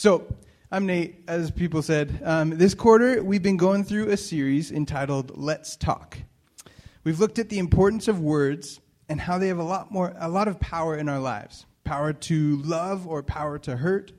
So, 0.00 0.34
I'm 0.72 0.86
Nate, 0.86 1.24
as 1.28 1.50
people 1.50 1.82
said. 1.82 2.22
Um, 2.24 2.56
this 2.56 2.72
quarter, 2.72 3.22
we've 3.22 3.42
been 3.42 3.58
going 3.58 3.84
through 3.84 4.08
a 4.08 4.16
series 4.16 4.72
entitled 4.72 5.36
Let's 5.36 5.76
Talk. 5.76 6.16
We've 7.04 7.20
looked 7.20 7.38
at 7.38 7.50
the 7.50 7.58
importance 7.58 8.08
of 8.08 8.18
words 8.18 8.80
and 9.10 9.20
how 9.20 9.36
they 9.36 9.48
have 9.48 9.58
a 9.58 9.62
lot 9.62 9.92
more, 9.92 10.14
a 10.18 10.30
lot 10.30 10.48
of 10.48 10.58
power 10.58 10.96
in 10.96 11.06
our 11.10 11.18
lives 11.18 11.66
power 11.84 12.14
to 12.14 12.62
love 12.62 13.06
or 13.06 13.22
power 13.22 13.58
to 13.58 13.76
hurt. 13.76 14.12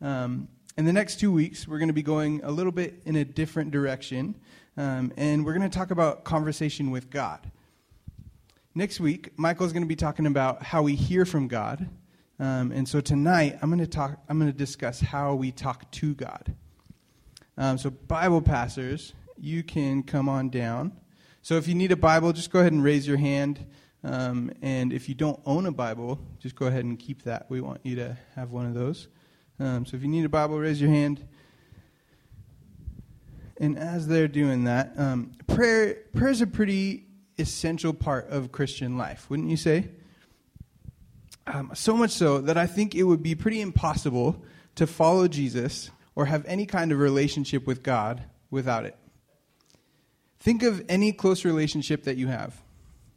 Um, 0.00 0.46
in 0.78 0.84
the 0.84 0.92
next 0.92 1.18
two 1.18 1.32
weeks, 1.32 1.66
we're 1.66 1.78
going 1.78 1.88
to 1.88 1.92
be 1.92 2.04
going 2.04 2.40
a 2.44 2.50
little 2.52 2.70
bit 2.70 3.02
in 3.04 3.16
a 3.16 3.24
different 3.24 3.72
direction, 3.72 4.36
um, 4.76 5.12
and 5.16 5.44
we're 5.44 5.54
going 5.54 5.68
to 5.68 5.78
talk 5.78 5.90
about 5.90 6.22
conversation 6.22 6.92
with 6.92 7.10
God. 7.10 7.40
Next 8.72 9.00
week, 9.00 9.36
Michael's 9.36 9.72
going 9.72 9.82
to 9.82 9.88
be 9.88 9.96
talking 9.96 10.26
about 10.26 10.62
how 10.62 10.82
we 10.82 10.94
hear 10.94 11.24
from 11.24 11.48
God. 11.48 11.88
Um, 12.40 12.72
and 12.72 12.88
so 12.88 13.00
tonight, 13.00 13.58
I'm 13.62 13.70
going 13.70 13.78
to 13.78 13.86
talk. 13.86 14.18
I'm 14.28 14.38
going 14.38 14.50
to 14.50 14.56
discuss 14.56 15.00
how 15.00 15.34
we 15.34 15.52
talk 15.52 15.90
to 15.92 16.14
God. 16.14 16.54
Um, 17.56 17.78
so, 17.78 17.90
Bible 17.90 18.42
passers, 18.42 19.14
you 19.38 19.62
can 19.62 20.02
come 20.02 20.28
on 20.28 20.50
down. 20.50 20.92
So, 21.42 21.56
if 21.56 21.68
you 21.68 21.74
need 21.76 21.92
a 21.92 21.96
Bible, 21.96 22.32
just 22.32 22.50
go 22.50 22.58
ahead 22.58 22.72
and 22.72 22.82
raise 22.82 23.06
your 23.06 23.18
hand. 23.18 23.64
Um, 24.02 24.50
and 24.62 24.92
if 24.92 25.08
you 25.08 25.14
don't 25.14 25.40
own 25.46 25.66
a 25.66 25.72
Bible, 25.72 26.18
just 26.40 26.56
go 26.56 26.66
ahead 26.66 26.84
and 26.84 26.98
keep 26.98 27.22
that. 27.22 27.46
We 27.48 27.60
want 27.60 27.80
you 27.84 27.96
to 27.96 28.18
have 28.34 28.50
one 28.50 28.66
of 28.66 28.74
those. 28.74 29.06
Um, 29.60 29.86
so, 29.86 29.96
if 29.96 30.02
you 30.02 30.08
need 30.08 30.24
a 30.24 30.28
Bible, 30.28 30.58
raise 30.58 30.80
your 30.80 30.90
hand. 30.90 31.24
And 33.58 33.78
as 33.78 34.08
they're 34.08 34.26
doing 34.26 34.64
that, 34.64 34.92
um, 34.96 35.30
prayer 35.46 35.98
prayer 36.12 36.30
is 36.30 36.40
a 36.40 36.48
pretty 36.48 37.06
essential 37.38 37.94
part 37.94 38.28
of 38.28 38.50
Christian 38.50 38.98
life, 38.98 39.30
wouldn't 39.30 39.48
you 39.48 39.56
say? 39.56 39.90
Um, 41.46 41.72
so 41.74 41.96
much 41.96 42.10
so 42.10 42.40
that 42.40 42.56
I 42.56 42.66
think 42.66 42.94
it 42.94 43.02
would 43.02 43.22
be 43.22 43.34
pretty 43.34 43.60
impossible 43.60 44.42
to 44.76 44.86
follow 44.86 45.28
Jesus 45.28 45.90
or 46.14 46.26
have 46.26 46.44
any 46.46 46.66
kind 46.66 46.90
of 46.92 46.98
relationship 46.98 47.66
with 47.66 47.82
God 47.82 48.24
without 48.50 48.84
it. 48.86 48.96
Think 50.40 50.62
of 50.62 50.84
any 50.88 51.12
close 51.12 51.44
relationship 51.44 52.04
that 52.04 52.16
you 52.16 52.28
have 52.28 52.60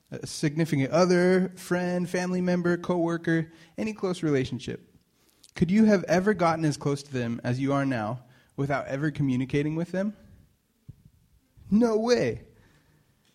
a 0.09 0.25
significant 0.25 0.91
other, 0.91 1.51
friend, 1.57 2.09
family 2.09 2.39
member, 2.39 2.77
coworker, 2.77 3.51
any 3.77 3.91
close 3.91 4.23
relationship. 4.23 4.89
Could 5.55 5.69
you 5.69 5.85
have 5.85 6.03
ever 6.05 6.33
gotten 6.33 6.63
as 6.63 6.77
close 6.77 7.03
to 7.03 7.11
them 7.11 7.41
as 7.43 7.59
you 7.59 7.73
are 7.73 7.85
now 7.85 8.21
without 8.55 8.87
ever 8.87 9.11
communicating 9.11 9.75
with 9.75 9.91
them? 9.91 10.15
No 11.69 11.97
way. 11.97 12.43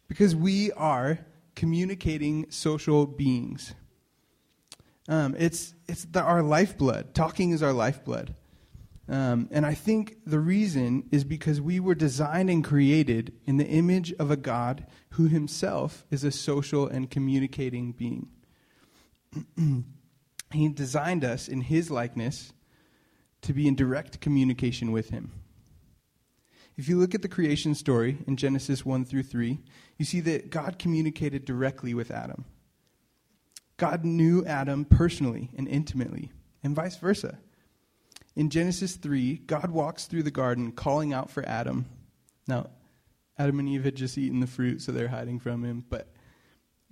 Because 0.08 0.34
we 0.34 0.72
are 0.72 1.18
communicating 1.54 2.50
social 2.50 3.06
beings. 3.06 3.74
Um, 5.08 5.34
it's 5.39 5.75
it's 5.89 6.05
the, 6.05 6.22
our 6.22 6.42
lifeblood. 6.42 7.14
Talking 7.14 7.50
is 7.50 7.62
our 7.62 7.72
lifeblood. 7.72 8.34
Um, 9.08 9.48
and 9.50 9.67
I 9.67 9.75
think 9.75 10.19
the 10.25 10.39
reason 10.39 11.08
is 11.11 11.25
because 11.25 11.61
we 11.61 11.81
were 11.81 11.95
designed 11.95 12.48
and 12.48 12.64
created 12.64 13.33
in 13.45 13.56
the 13.56 13.67
image 13.67 14.12
of 14.14 14.30
a 14.30 14.36
God 14.36 14.86
who 15.11 15.27
himself 15.27 16.06
is 16.11 16.23
a 16.25 16.30
social 16.30 16.86
and 16.86 17.11
communicating 17.11 17.92
being. 17.92 18.28
he 20.53 20.69
designed 20.69 21.25
us 21.25 21.48
in 21.48 21.62
his 21.62 21.91
likeness 21.91 22.53
to 23.42 23.53
be 23.53 23.67
in 23.67 23.75
direct 23.75 24.20
communication 24.20 24.92
with 24.92 25.11
him. 25.11 25.33
If 26.77 26.89
you 26.89 26.97
look 26.97 27.14
at 27.14 27.23
the 27.23 27.28
creation 27.28 27.75
story 27.75 28.19
in 28.27 28.36
Genesis 28.36 28.86
1 28.86 29.05
through 29.05 29.25
3, 29.25 29.58
you 29.98 30.05
see 30.05 30.20
that 30.20 30.48
God 30.48 30.78
communicated 30.78 31.45
directly 31.45 31.92
with 31.92 32.11
Adam. 32.11 32.45
God 33.83 34.05
knew 34.05 34.44
Adam 34.44 34.84
personally 34.84 35.50
and 35.56 35.66
intimately, 35.66 36.30
and 36.62 36.72
vice 36.72 36.97
versa. 36.98 37.41
In 38.36 38.48
Genesis 38.48 38.94
3, 38.94 39.39
God 39.39 39.72
walks 39.72 40.06
through 40.06 40.22
the 40.22 40.30
garden 40.30 40.70
calling 40.70 41.12
out 41.12 41.33
for 41.33 41.44
Adam. 41.48 41.86
Now, 42.47 42.70
Adam 43.36 43.58
and 43.58 43.69
Eve 43.69 43.83
had 43.83 43.97
just 43.97 44.16
eaten 44.16 44.39
the 44.39 44.47
fruit, 44.47 44.83
so 44.83 44.92
they're 44.92 45.08
hiding 45.08 45.41
from 45.41 45.64
him. 45.64 45.84
But, 45.91 46.12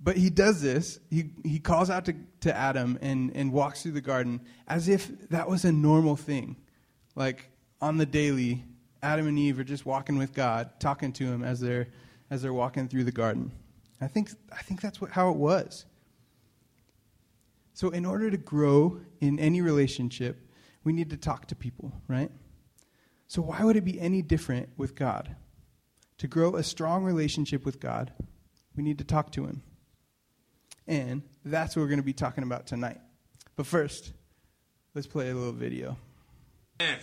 but 0.01 0.17
he 0.17 0.29
does 0.29 0.61
this. 0.61 0.99
He, 1.09 1.29
he 1.45 1.59
calls 1.59 1.89
out 1.89 2.03
to, 2.07 2.15
to 2.41 2.53
Adam 2.53 2.99
and, 3.01 3.31
and 3.37 3.53
walks 3.53 3.83
through 3.83 3.93
the 3.93 4.01
garden 4.01 4.41
as 4.67 4.89
if 4.89 5.29
that 5.29 5.47
was 5.47 5.63
a 5.63 5.71
normal 5.71 6.17
thing. 6.17 6.57
Like 7.15 7.51
on 7.79 7.95
the 7.95 8.05
daily, 8.05 8.65
Adam 9.01 9.27
and 9.27 9.39
Eve 9.39 9.59
are 9.59 9.63
just 9.63 9.85
walking 9.85 10.17
with 10.17 10.33
God, 10.33 10.71
talking 10.81 11.13
to 11.13 11.23
him 11.23 11.41
as 11.41 11.61
they're, 11.61 11.87
as 12.29 12.41
they're 12.41 12.51
walking 12.51 12.89
through 12.89 13.05
the 13.05 13.13
garden. 13.13 13.53
I 14.01 14.07
think, 14.07 14.31
I 14.51 14.61
think 14.61 14.81
that's 14.81 14.99
what, 14.99 15.11
how 15.11 15.29
it 15.29 15.37
was. 15.37 15.85
So, 17.81 17.89
in 17.89 18.05
order 18.05 18.29
to 18.29 18.37
grow 18.37 18.99
in 19.21 19.39
any 19.39 19.59
relationship, 19.59 20.47
we 20.83 20.93
need 20.93 21.09
to 21.09 21.17
talk 21.17 21.47
to 21.47 21.55
people, 21.55 21.91
right? 22.07 22.29
So, 23.27 23.41
why 23.41 23.63
would 23.63 23.75
it 23.75 23.83
be 23.83 23.99
any 23.99 24.21
different 24.21 24.69
with 24.77 24.93
God? 24.93 25.35
To 26.19 26.27
grow 26.27 26.57
a 26.57 26.61
strong 26.61 27.03
relationship 27.03 27.65
with 27.65 27.79
God, 27.79 28.13
we 28.75 28.83
need 28.83 28.99
to 28.99 29.03
talk 29.03 29.31
to 29.31 29.45
Him. 29.47 29.63
And 30.85 31.23
that's 31.43 31.75
what 31.75 31.81
we're 31.81 31.87
going 31.87 31.97
to 31.97 32.05
be 32.05 32.13
talking 32.13 32.43
about 32.43 32.67
tonight. 32.67 32.99
But 33.55 33.65
first, 33.65 34.13
let's 34.93 35.07
play 35.07 35.31
a 35.31 35.33
little 35.33 35.51
video. 35.51 35.97
Amen. 36.79 36.99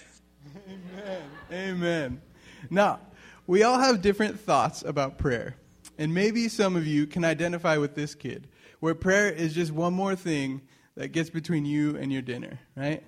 Amen. 0.68 1.22
Amen. 1.50 2.22
Now, 2.70 3.00
we 3.48 3.64
all 3.64 3.80
have 3.80 4.00
different 4.00 4.38
thoughts 4.38 4.82
about 4.82 5.18
prayer. 5.18 5.56
And 5.98 6.14
maybe 6.14 6.48
some 6.48 6.76
of 6.76 6.86
you 6.86 7.08
can 7.08 7.24
identify 7.24 7.78
with 7.78 7.96
this 7.96 8.14
kid 8.14 8.46
where 8.80 8.94
prayer 8.94 9.30
is 9.30 9.54
just 9.54 9.72
one 9.72 9.92
more 9.92 10.16
thing 10.16 10.62
that 10.96 11.08
gets 11.08 11.30
between 11.30 11.64
you 11.64 11.96
and 11.96 12.12
your 12.12 12.22
dinner, 12.22 12.58
right? 12.76 13.02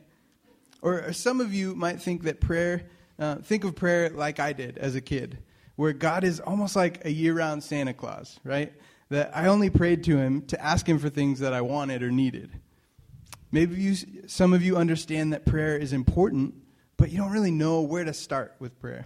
Or, 0.82 1.12
some 1.12 1.40
of 1.40 1.52
you 1.52 1.74
might 1.74 2.00
think 2.00 2.22
that 2.22 2.40
prayer, 2.40 2.82
uh, 3.18 3.36
think 3.36 3.64
of 3.64 3.74
prayer 3.74 4.10
like 4.10 4.40
I 4.40 4.52
did 4.52 4.78
as 4.78 4.94
a 4.94 5.00
kid, 5.00 5.38
where 5.76 5.92
God 5.92 6.24
is 6.24 6.40
almost 6.40 6.74
like 6.74 7.04
a 7.04 7.10
year 7.10 7.34
round 7.34 7.62
Santa 7.62 7.92
Claus, 7.92 8.38
right? 8.44 8.72
That 9.10 9.36
I 9.36 9.46
only 9.46 9.70
prayed 9.70 10.04
to 10.04 10.16
him 10.16 10.42
to 10.46 10.62
ask 10.62 10.88
him 10.88 10.98
for 10.98 11.10
things 11.10 11.40
that 11.40 11.52
I 11.52 11.60
wanted 11.60 12.02
or 12.02 12.10
needed. 12.10 12.50
Maybe 13.52 13.76
you, 13.76 13.96
some 14.26 14.52
of 14.52 14.62
you 14.62 14.76
understand 14.76 15.32
that 15.32 15.44
prayer 15.44 15.76
is 15.76 15.92
important, 15.92 16.54
but 16.96 17.10
you 17.10 17.18
don't 17.18 17.32
really 17.32 17.50
know 17.50 17.80
where 17.82 18.04
to 18.04 18.14
start 18.14 18.54
with 18.60 18.78
prayer. 18.80 19.04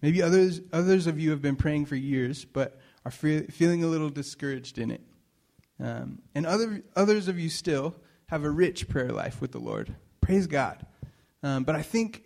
Maybe 0.00 0.22
others, 0.22 0.60
others 0.72 1.06
of 1.08 1.18
you 1.18 1.30
have 1.30 1.42
been 1.42 1.56
praying 1.56 1.86
for 1.86 1.96
years, 1.96 2.44
but 2.44 2.80
are 3.04 3.10
fe- 3.10 3.46
feeling 3.48 3.82
a 3.82 3.88
little 3.88 4.10
discouraged 4.10 4.78
in 4.78 4.90
it. 4.92 5.00
Um, 5.80 6.20
and 6.34 6.46
other, 6.46 6.82
others 6.96 7.28
of 7.28 7.38
you 7.38 7.48
still 7.48 7.94
have 8.26 8.44
a 8.44 8.50
rich 8.50 8.88
prayer 8.88 9.10
life 9.10 9.40
with 9.40 9.52
the 9.52 9.60
Lord. 9.60 9.94
Praise 10.20 10.46
God. 10.46 10.84
Um, 11.42 11.64
but 11.64 11.74
I 11.74 11.82
think, 11.82 12.24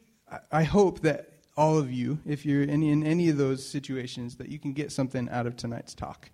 I 0.50 0.64
hope 0.64 1.00
that 1.00 1.32
all 1.56 1.78
of 1.78 1.92
you, 1.92 2.18
if 2.26 2.46
you're 2.46 2.62
in, 2.62 2.82
in 2.82 3.04
any 3.04 3.28
of 3.28 3.36
those 3.36 3.66
situations, 3.66 4.36
that 4.36 4.48
you 4.48 4.58
can 4.58 4.72
get 4.72 4.90
something 4.90 5.28
out 5.28 5.46
of 5.46 5.56
tonight's 5.56 5.94
talk. 5.94 6.30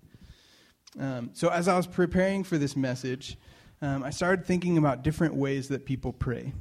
Um, 0.98 1.30
so, 1.32 1.48
as 1.48 1.68
I 1.68 1.76
was 1.76 1.86
preparing 1.86 2.44
for 2.44 2.56
this 2.56 2.76
message, 2.76 3.36
um, 3.82 4.02
I 4.02 4.10
started 4.10 4.44
thinking 4.44 4.78
about 4.78 5.02
different 5.02 5.34
ways 5.34 5.68
that 5.68 5.84
people 5.84 6.12
pray. 6.12 6.52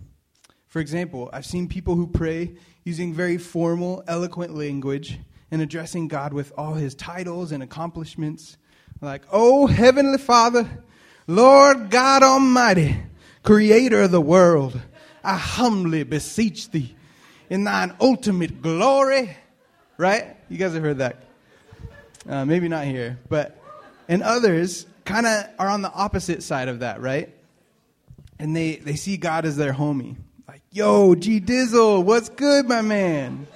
For 0.68 0.80
example, 0.80 1.30
I've 1.32 1.46
seen 1.46 1.68
people 1.68 1.96
who 1.96 2.08
pray 2.08 2.56
using 2.84 3.14
very 3.14 3.38
formal, 3.38 4.04
eloquent 4.08 4.54
language 4.54 5.20
and 5.50 5.62
addressing 5.62 6.08
God 6.08 6.34
with 6.34 6.52
all 6.58 6.74
his 6.74 6.94
titles 6.94 7.52
and 7.52 7.64
accomplishments. 7.64 8.58
Like, 9.02 9.24
oh, 9.32 9.68
Heavenly 9.68 10.18
Father, 10.18 10.68
Lord 11.28 11.90
God 11.92 12.24
Almighty, 12.24 12.98
Creator 13.44 14.04
of 14.04 14.12
the 14.12 14.22
world, 14.22 14.80
I 15.24 15.36
humbly 15.36 16.04
beseech 16.04 16.72
thee 16.72 16.96
in 17.50 17.64
thine 17.64 17.96
ultimate 18.02 18.62
glory. 18.62 19.38
Right? 19.98 20.36
You 20.50 20.58
guys 20.58 20.74
have 20.74 20.84
heard 20.84 20.98
that. 20.98 21.24
Uh, 22.28 22.44
maybe 22.44 22.68
not 22.68 22.86
here, 22.86 23.20
but, 23.30 23.58
and 24.10 24.22
others 24.22 24.86
kind 25.06 25.26
of 25.26 25.46
are 25.60 25.70
on 25.70 25.82
the 25.82 25.92
opposite 25.92 26.44
side 26.44 26.68
of 26.68 26.80
that, 26.80 27.00
right? 27.00 27.34
And 28.40 28.56
they, 28.56 28.76
they 28.76 28.96
see 28.96 29.16
God 29.16 29.46
as 29.46 29.56
their 29.56 29.74
homie. 29.74 30.18
Like, 30.48 30.62
yo, 30.72 31.16
G 31.16 31.40
Dizzle, 31.40 32.04
what's 32.04 32.30
good, 32.30 32.68
my 32.68 32.82
man? 32.82 33.48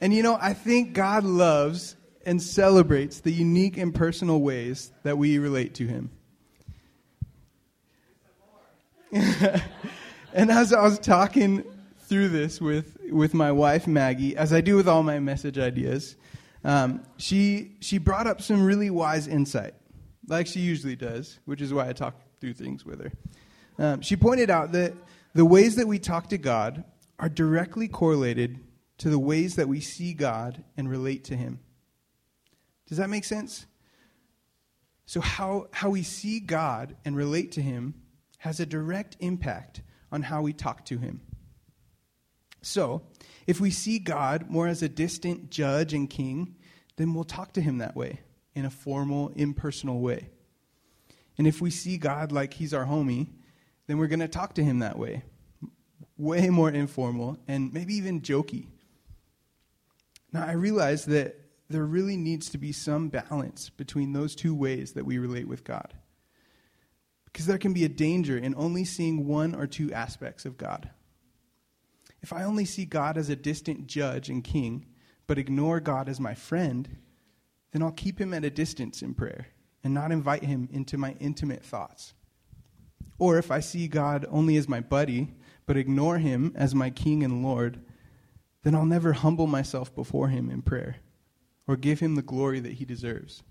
And 0.00 0.14
you 0.14 0.22
know, 0.22 0.38
I 0.40 0.52
think 0.52 0.92
God 0.92 1.24
loves 1.24 1.96
and 2.28 2.42
celebrates 2.42 3.20
the 3.20 3.32
unique 3.32 3.78
and 3.78 3.94
personal 3.94 4.42
ways 4.42 4.92
that 5.02 5.16
we 5.16 5.38
relate 5.38 5.72
to 5.76 5.86
Him. 5.86 6.10
and 9.12 10.50
as 10.50 10.74
I 10.74 10.82
was 10.82 10.98
talking 10.98 11.64
through 12.00 12.28
this 12.28 12.60
with, 12.60 12.98
with 13.10 13.32
my 13.32 13.50
wife, 13.50 13.86
Maggie, 13.86 14.36
as 14.36 14.52
I 14.52 14.60
do 14.60 14.76
with 14.76 14.86
all 14.86 15.02
my 15.02 15.18
message 15.18 15.58
ideas, 15.58 16.16
um, 16.64 17.02
she, 17.16 17.76
she 17.80 17.96
brought 17.96 18.26
up 18.26 18.42
some 18.42 18.62
really 18.62 18.90
wise 18.90 19.26
insight, 19.26 19.72
like 20.26 20.46
she 20.46 20.60
usually 20.60 20.96
does, 20.96 21.38
which 21.46 21.62
is 21.62 21.72
why 21.72 21.88
I 21.88 21.94
talk 21.94 22.14
through 22.42 22.52
things 22.52 22.84
with 22.84 23.00
her. 23.00 23.12
Um, 23.78 24.02
she 24.02 24.16
pointed 24.16 24.50
out 24.50 24.72
that 24.72 24.92
the 25.32 25.46
ways 25.46 25.76
that 25.76 25.88
we 25.88 25.98
talk 25.98 26.28
to 26.28 26.36
God 26.36 26.84
are 27.18 27.30
directly 27.30 27.88
correlated 27.88 28.60
to 28.98 29.08
the 29.08 29.18
ways 29.18 29.56
that 29.56 29.66
we 29.66 29.80
see 29.80 30.12
God 30.12 30.62
and 30.76 30.90
relate 30.90 31.24
to 31.24 31.34
Him. 31.34 31.60
Does 32.88 32.98
that 32.98 33.08
make 33.10 33.24
sense? 33.24 33.66
So, 35.06 35.20
how, 35.20 35.68
how 35.72 35.90
we 35.90 36.02
see 36.02 36.40
God 36.40 36.96
and 37.04 37.16
relate 37.16 37.52
to 37.52 37.62
Him 37.62 37.94
has 38.38 38.60
a 38.60 38.66
direct 38.66 39.16
impact 39.20 39.82
on 40.10 40.22
how 40.22 40.42
we 40.42 40.52
talk 40.52 40.84
to 40.86 40.98
him. 40.98 41.20
So, 42.62 43.02
if 43.46 43.60
we 43.60 43.70
see 43.70 43.98
God 43.98 44.48
more 44.48 44.66
as 44.66 44.82
a 44.82 44.88
distant 44.88 45.50
judge 45.50 45.94
and 45.94 46.08
king, 46.08 46.56
then 46.96 47.14
we'll 47.14 47.24
talk 47.24 47.52
to 47.52 47.60
him 47.60 47.78
that 47.78 47.94
way, 47.94 48.20
in 48.54 48.64
a 48.64 48.70
formal, 48.70 49.32
impersonal 49.36 50.00
way. 50.00 50.30
And 51.36 51.46
if 51.46 51.60
we 51.60 51.70
see 51.70 51.98
God 51.98 52.32
like 52.32 52.54
he's 52.54 52.74
our 52.74 52.84
homie, 52.84 53.28
then 53.86 53.98
we're 53.98 54.08
going 54.08 54.18
to 54.20 54.28
talk 54.28 54.54
to 54.54 54.64
him 54.64 54.80
that 54.80 54.98
way, 54.98 55.22
way 56.16 56.48
more 56.50 56.70
informal 56.70 57.38
and 57.46 57.72
maybe 57.72 57.94
even 57.94 58.20
jokey. 58.20 58.66
Now, 60.32 60.44
I 60.44 60.52
realize 60.52 61.06
that 61.06 61.37
there 61.70 61.84
really 61.84 62.16
needs 62.16 62.48
to 62.50 62.58
be 62.58 62.72
some 62.72 63.08
balance 63.08 63.68
between 63.68 64.12
those 64.12 64.34
two 64.34 64.54
ways 64.54 64.92
that 64.92 65.04
we 65.04 65.18
relate 65.18 65.46
with 65.46 65.64
God. 65.64 65.94
Because 67.26 67.46
there 67.46 67.58
can 67.58 67.74
be 67.74 67.84
a 67.84 67.90
danger 67.90 68.38
in 68.38 68.54
only 68.56 68.84
seeing 68.84 69.26
one 69.26 69.54
or 69.54 69.66
two 69.66 69.92
aspects 69.92 70.46
of 70.46 70.56
God. 70.56 70.90
If 72.22 72.32
I 72.32 72.44
only 72.44 72.64
see 72.64 72.84
God 72.84 73.18
as 73.18 73.28
a 73.28 73.36
distant 73.36 73.86
judge 73.86 74.30
and 74.30 74.42
king, 74.42 74.86
but 75.26 75.38
ignore 75.38 75.78
God 75.78 76.08
as 76.08 76.18
my 76.18 76.34
friend, 76.34 76.96
then 77.72 77.82
I'll 77.82 77.92
keep 77.92 78.18
him 78.18 78.32
at 78.32 78.44
a 78.44 78.50
distance 78.50 79.02
in 79.02 79.14
prayer 79.14 79.48
and 79.84 79.92
not 79.92 80.10
invite 80.10 80.44
him 80.44 80.68
into 80.72 80.96
my 80.96 81.14
intimate 81.20 81.62
thoughts. 81.62 82.14
Or 83.18 83.36
if 83.36 83.50
I 83.50 83.60
see 83.60 83.88
God 83.88 84.26
only 84.30 84.56
as 84.56 84.68
my 84.68 84.80
buddy, 84.80 85.34
but 85.66 85.76
ignore 85.76 86.18
him 86.18 86.52
as 86.56 86.74
my 86.74 86.88
king 86.88 87.22
and 87.22 87.44
Lord, 87.44 87.84
then 88.62 88.74
I'll 88.74 88.86
never 88.86 89.12
humble 89.12 89.46
myself 89.46 89.94
before 89.94 90.28
him 90.28 90.50
in 90.50 90.62
prayer 90.62 90.96
or 91.68 91.76
give 91.76 92.00
him 92.00 92.14
the 92.14 92.22
glory 92.22 92.58
that 92.58 92.72
he 92.72 92.84
deserves. 92.84 93.42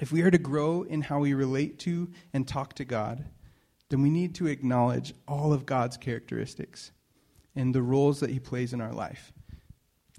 If 0.00 0.12
we 0.12 0.22
are 0.22 0.30
to 0.30 0.38
grow 0.38 0.82
in 0.82 1.02
how 1.02 1.18
we 1.18 1.34
relate 1.34 1.78
to 1.80 2.08
and 2.32 2.46
talk 2.46 2.74
to 2.74 2.84
God, 2.84 3.24
then 3.88 4.00
we 4.00 4.10
need 4.10 4.34
to 4.36 4.46
acknowledge 4.46 5.12
all 5.26 5.52
of 5.52 5.66
God's 5.66 5.96
characteristics 5.96 6.92
and 7.54 7.74
the 7.74 7.82
roles 7.82 8.20
that 8.20 8.30
he 8.30 8.38
plays 8.38 8.72
in 8.72 8.80
our 8.80 8.92
life 8.92 9.32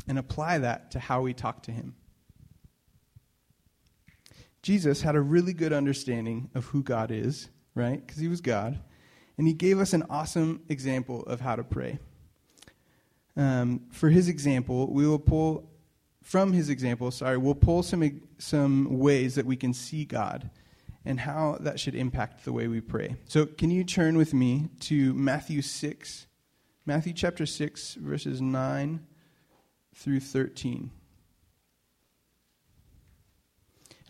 and 0.07 0.19
apply 0.19 0.57
that 0.59 0.91
to 0.91 0.99
how 0.99 1.21
we 1.21 1.33
talk 1.33 1.63
to 1.63 1.71
him. 1.71 1.95
Jesus 4.61 5.01
had 5.01 5.15
a 5.15 5.21
really 5.21 5.53
good 5.53 5.71
understanding 5.71 6.49
of 6.53 6.65
who 6.65 6.83
God 6.83 7.11
is, 7.11 7.49
right? 7.75 8.05
Because 8.05 8.19
he 8.19 8.27
was 8.27 8.41
God. 8.41 8.79
And 9.37 9.47
he 9.47 9.53
gave 9.53 9.79
us 9.79 9.93
an 9.93 10.03
awesome 10.09 10.61
example 10.67 11.23
of 11.23 11.39
how 11.39 11.55
to 11.55 11.63
pray. 11.63 11.99
Um, 13.37 13.81
for 13.91 14.09
his 14.09 14.27
example, 14.27 14.91
we 14.91 15.07
will 15.07 15.19
pull 15.19 15.69
from 16.27 16.51
his 16.51 16.69
example, 16.69 17.09
sorry, 17.09 17.37
we'll 17.37 17.55
pull 17.55 17.81
some, 17.81 18.19
some 18.37 18.99
ways 18.99 19.35
that 19.35 19.45
we 19.45 19.55
can 19.55 19.73
see 19.73 20.03
God 20.03 20.49
and 21.05 21.21
how 21.21 21.55
that 21.61 21.79
should 21.79 21.95
impact 21.95 22.43
the 22.43 22.51
way 22.51 22.67
we 22.67 22.81
pray. 22.81 23.15
So, 23.29 23.45
can 23.45 23.71
you 23.71 23.85
turn 23.85 24.17
with 24.17 24.33
me 24.33 24.67
to 24.81 25.13
Matthew 25.13 25.61
6, 25.61 26.27
Matthew 26.85 27.13
chapter 27.13 27.45
6, 27.45 27.93
verses 27.93 28.41
9 28.41 29.07
through 29.95 30.19
13. 30.19 30.91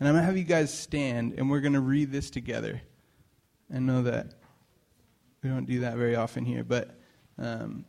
And 0.00 0.08
I'm 0.08 0.14
going 0.14 0.22
to 0.22 0.26
have 0.26 0.36
you 0.36 0.42
guys 0.42 0.76
stand 0.76 1.34
and 1.38 1.48
we're 1.48 1.60
going 1.60 1.74
to 1.74 1.80
read 1.80 2.10
this 2.10 2.30
together. 2.30 2.82
I 3.72 3.78
know 3.78 4.02
that 4.02 4.34
we 5.44 5.50
don't 5.50 5.66
do 5.66 5.80
that 5.80 5.96
very 5.96 6.16
often 6.16 6.44
here, 6.44 6.64
but 6.64 6.98
um, 7.38 7.84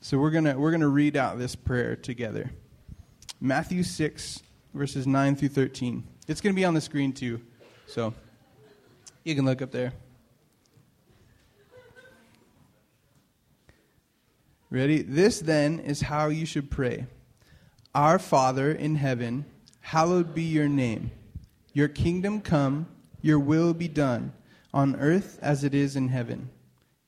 so 0.00 0.18
we're 0.18 0.32
going 0.32 0.46
to 0.46 0.54
we're 0.54 0.72
going 0.72 0.80
to 0.80 0.88
read 0.88 1.16
out 1.16 1.38
this 1.38 1.54
prayer 1.54 1.94
together. 1.94 2.50
Matthew 3.44 3.82
6 3.82 4.40
verses 4.72 5.04
9 5.04 5.34
through 5.34 5.48
13. 5.48 6.04
It's 6.28 6.40
going 6.40 6.54
to 6.54 6.56
be 6.56 6.64
on 6.64 6.74
the 6.74 6.80
screen 6.80 7.12
too. 7.12 7.40
So 7.88 8.14
you 9.24 9.34
can 9.34 9.44
look 9.44 9.60
up 9.60 9.72
there. 9.72 9.92
Ready? 14.70 15.02
This 15.02 15.40
then 15.40 15.80
is 15.80 16.02
how 16.02 16.28
you 16.28 16.46
should 16.46 16.70
pray. 16.70 17.06
Our 17.96 18.20
Father 18.20 18.70
in 18.70 18.94
heaven, 18.94 19.44
hallowed 19.80 20.36
be 20.36 20.44
your 20.44 20.68
name. 20.68 21.10
Your 21.72 21.88
kingdom 21.88 22.42
come, 22.42 22.86
your 23.22 23.40
will 23.40 23.74
be 23.74 23.88
done, 23.88 24.34
on 24.72 24.94
earth 25.00 25.40
as 25.42 25.64
it 25.64 25.74
is 25.74 25.96
in 25.96 26.10
heaven. 26.10 26.48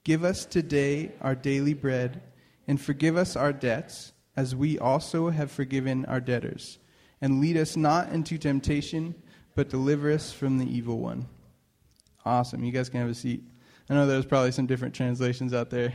Give 0.02 0.24
us 0.24 0.44
today 0.44 1.12
our 1.20 1.36
daily 1.36 1.74
bread, 1.74 2.22
and 2.66 2.80
forgive 2.80 3.16
us 3.16 3.36
our 3.36 3.52
debts, 3.52 4.13
as 4.36 4.54
we 4.54 4.78
also 4.78 5.30
have 5.30 5.50
forgiven 5.50 6.04
our 6.06 6.20
debtors. 6.20 6.78
And 7.20 7.40
lead 7.40 7.56
us 7.56 7.76
not 7.76 8.10
into 8.10 8.36
temptation, 8.38 9.14
but 9.54 9.68
deliver 9.68 10.10
us 10.10 10.32
from 10.32 10.58
the 10.58 10.66
evil 10.66 10.98
one. 10.98 11.26
Awesome. 12.24 12.64
You 12.64 12.72
guys 12.72 12.88
can 12.88 13.00
have 13.00 13.10
a 13.10 13.14
seat. 13.14 13.42
I 13.88 13.94
know 13.94 14.06
there's 14.06 14.26
probably 14.26 14.52
some 14.52 14.66
different 14.66 14.94
translations 14.94 15.52
out 15.52 15.70
there. 15.70 15.94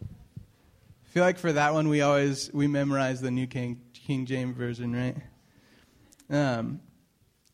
I 0.00 1.12
feel 1.12 1.24
like 1.24 1.38
for 1.38 1.52
that 1.52 1.74
one 1.74 1.88
we 1.88 2.02
always 2.02 2.52
we 2.52 2.68
memorize 2.68 3.20
the 3.20 3.32
New 3.32 3.48
King 3.48 3.80
King 3.92 4.26
James 4.26 4.56
version, 4.56 4.94
right? 4.94 5.16
Um, 6.30 6.80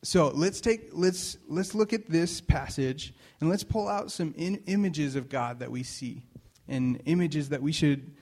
so 0.03 0.29
let's 0.29 0.61
take 0.61 0.91
let's 0.93 1.39
let's 1.49 1.75
look 1.75 1.95
at 1.95 2.07
this 2.09 2.43
passage 2.43 3.15
and 3.41 3.49
let's 3.49 3.65
pull 3.65 3.89
out 3.89 4.13
some 4.13 4.35
in, 4.37 4.63
images 4.67 5.17
of 5.17 5.31
God 5.31 5.61
that 5.61 5.71
we 5.71 5.83
see 5.83 6.23
and 6.69 7.01
images 7.07 7.49
that 7.49 7.63
we 7.63 7.73
should 7.73 8.16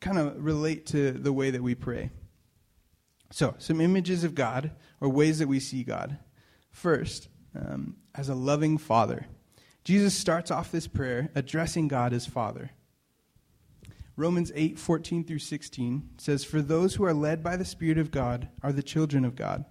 kind 0.00 0.18
of 0.18 0.42
relate 0.42 0.86
to 0.86 1.12
the 1.12 1.32
way 1.32 1.50
that 1.50 1.62
we 1.62 1.74
pray. 1.74 2.10
So, 3.30 3.54
some 3.58 3.80
images 3.80 4.22
of 4.22 4.34
God 4.34 4.70
or 5.00 5.08
ways 5.08 5.38
that 5.40 5.48
we 5.48 5.60
see 5.60 5.82
God. 5.82 6.18
First, 6.70 7.28
um, 7.54 7.96
as 8.14 8.28
a 8.28 8.34
loving 8.34 8.78
father. 8.78 9.26
Jesus 9.84 10.14
starts 10.14 10.50
off 10.50 10.72
this 10.72 10.86
prayer 10.86 11.30
addressing 11.34 11.88
God 11.88 12.12
as 12.12 12.26
Father. 12.26 12.70
Romans 14.16 14.52
8, 14.54 14.78
14 14.78 15.24
through 15.24 15.40
16 15.40 16.10
says, 16.18 16.44
For 16.44 16.62
those 16.62 16.94
who 16.94 17.04
are 17.04 17.14
led 17.14 17.42
by 17.42 17.56
the 17.56 17.64
Spirit 17.64 17.98
of 17.98 18.10
God 18.10 18.48
are 18.62 18.72
the 18.72 18.82
children 18.82 19.24
of 19.24 19.34
God. 19.34 19.64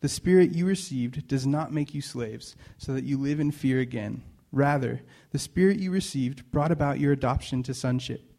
The 0.00 0.08
Spirit 0.08 0.52
you 0.52 0.66
received 0.66 1.28
does 1.28 1.46
not 1.46 1.72
make 1.72 1.94
you 1.94 2.02
slaves, 2.02 2.56
so 2.76 2.92
that 2.92 3.04
you 3.04 3.16
live 3.16 3.40
in 3.40 3.50
fear 3.50 3.80
again. 3.80 4.22
Rather, 4.52 5.02
the 5.30 5.38
Spirit 5.38 5.78
you 5.78 5.90
received 5.90 6.50
brought 6.50 6.72
about 6.72 7.00
your 7.00 7.12
adoption 7.12 7.62
to 7.62 7.74
sonship. 7.74 8.32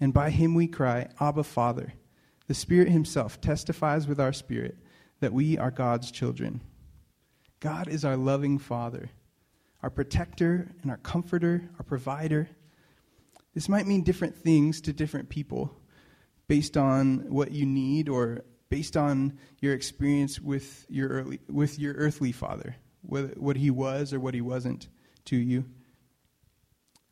And 0.00 0.14
by 0.14 0.30
him 0.30 0.54
we 0.54 0.66
cry, 0.66 1.08
Abba, 1.20 1.44
Father. 1.44 1.92
The 2.46 2.54
Spirit 2.54 2.88
Himself 2.88 3.40
testifies 3.40 4.08
with 4.08 4.18
our 4.18 4.32
spirit 4.32 4.76
that 5.20 5.32
we 5.32 5.56
are 5.56 5.70
God's 5.70 6.10
children. 6.10 6.62
God 7.60 7.86
is 7.88 8.04
our 8.04 8.16
loving 8.16 8.58
Father, 8.58 9.10
our 9.82 9.90
protector 9.90 10.68
and 10.82 10.90
our 10.90 10.96
comforter, 10.96 11.70
our 11.78 11.84
provider. 11.84 12.48
This 13.54 13.68
might 13.68 13.86
mean 13.86 14.02
different 14.02 14.34
things 14.34 14.80
to 14.80 14.92
different 14.92 15.28
people 15.28 15.78
based 16.48 16.76
on 16.76 17.30
what 17.30 17.52
you 17.52 17.66
need 17.66 18.08
or 18.08 18.40
based 18.70 18.96
on 18.96 19.38
your 19.60 19.74
experience 19.74 20.40
with 20.40 20.86
your, 20.88 21.08
early, 21.08 21.40
with 21.48 21.78
your 21.78 21.94
earthly 21.94 22.32
father, 22.32 22.74
what, 23.02 23.36
what 23.36 23.56
he 23.56 23.70
was 23.70 24.12
or 24.12 24.20
what 24.20 24.34
he 24.34 24.40
wasn't 24.40 24.88
to 25.26 25.36
you. 25.36 25.64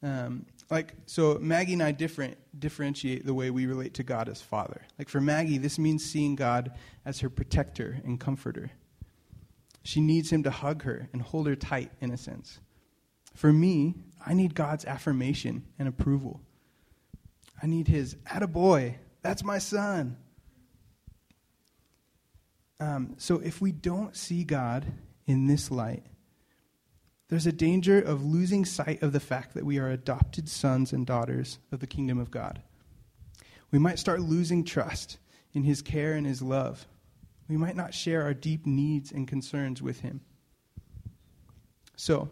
Um, 0.02 0.46
like, 0.70 0.94
so 1.06 1.38
Maggie 1.40 1.74
and 1.74 1.82
I 1.82 1.92
different, 1.92 2.38
differentiate 2.60 3.24
the 3.24 3.34
way 3.34 3.50
we 3.50 3.66
relate 3.66 3.94
to 3.94 4.02
God 4.02 4.28
as 4.28 4.40
Father. 4.40 4.82
Like, 4.98 5.08
for 5.08 5.20
Maggie, 5.20 5.58
this 5.58 5.78
means 5.78 6.04
seeing 6.04 6.36
God 6.36 6.72
as 7.04 7.20
her 7.20 7.30
protector 7.30 8.00
and 8.04 8.18
comforter. 8.18 8.70
She 9.82 10.00
needs 10.00 10.30
him 10.30 10.42
to 10.42 10.50
hug 10.50 10.82
her 10.82 11.08
and 11.12 11.22
hold 11.22 11.46
her 11.46 11.56
tight, 11.56 11.90
in 12.00 12.10
a 12.10 12.16
sense. 12.16 12.60
For 13.34 13.52
me, 13.52 13.94
I 14.24 14.34
need 14.34 14.54
God's 14.54 14.84
affirmation 14.84 15.64
and 15.78 15.88
approval. 15.88 16.40
I 17.62 17.66
need 17.66 17.88
his, 17.88 18.14
attaboy, 18.26 18.96
that's 19.22 19.44
my 19.44 19.58
son. 19.58 20.16
Um, 22.80 23.14
so 23.18 23.40
if 23.40 23.60
we 23.60 23.72
don't 23.72 24.16
see 24.16 24.44
God 24.44 24.86
in 25.26 25.46
this 25.46 25.70
light, 25.70 26.04
there's 27.28 27.46
a 27.46 27.52
danger 27.52 28.00
of 28.00 28.24
losing 28.24 28.64
sight 28.64 29.02
of 29.02 29.12
the 29.12 29.20
fact 29.20 29.54
that 29.54 29.64
we 29.64 29.78
are 29.78 29.90
adopted 29.90 30.48
sons 30.48 30.92
and 30.92 31.06
daughters 31.06 31.58
of 31.70 31.80
the 31.80 31.86
kingdom 31.86 32.18
of 32.18 32.30
God. 32.30 32.62
We 33.70 33.78
might 33.78 33.98
start 33.98 34.20
losing 34.20 34.64
trust 34.64 35.18
in 35.52 35.62
his 35.62 35.82
care 35.82 36.14
and 36.14 36.26
his 36.26 36.40
love. 36.40 36.86
We 37.48 37.56
might 37.56 37.76
not 37.76 37.94
share 37.94 38.22
our 38.22 38.34
deep 38.34 38.66
needs 38.66 39.12
and 39.12 39.28
concerns 39.28 39.82
with 39.82 40.00
him. 40.00 40.20
So, 41.96 42.30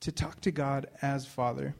to 0.00 0.12
talk 0.12 0.40
to 0.42 0.50
God 0.50 0.86
as 1.02 1.26
Father. 1.26 1.74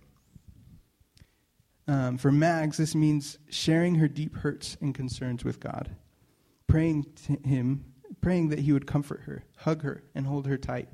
Um, 1.86 2.18
for 2.18 2.32
Mags, 2.32 2.76
this 2.76 2.94
means 2.94 3.38
sharing 3.48 3.94
her 3.96 4.08
deep 4.08 4.34
hurts 4.34 4.76
and 4.80 4.94
concerns 4.94 5.44
with 5.44 5.60
God, 5.60 5.94
praying 6.66 7.06
to 7.26 7.34
Him, 7.48 7.84
praying 8.20 8.48
that 8.48 8.58
He 8.58 8.72
would 8.72 8.86
comfort 8.86 9.20
her, 9.26 9.44
hug 9.58 9.82
her, 9.82 10.02
and 10.14 10.26
hold 10.26 10.48
her 10.48 10.58
tight. 10.58 10.88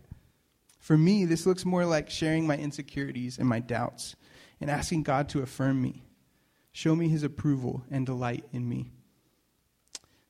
For 0.82 0.98
me, 0.98 1.24
this 1.24 1.46
looks 1.46 1.64
more 1.64 1.86
like 1.86 2.10
sharing 2.10 2.44
my 2.44 2.56
insecurities 2.56 3.38
and 3.38 3.48
my 3.48 3.60
doubts 3.60 4.16
and 4.60 4.68
asking 4.68 5.04
God 5.04 5.28
to 5.28 5.40
affirm 5.40 5.80
me, 5.80 6.02
show 6.72 6.96
me 6.96 7.08
His 7.08 7.22
approval 7.22 7.84
and 7.88 8.04
delight 8.04 8.44
in 8.52 8.68
me. 8.68 8.90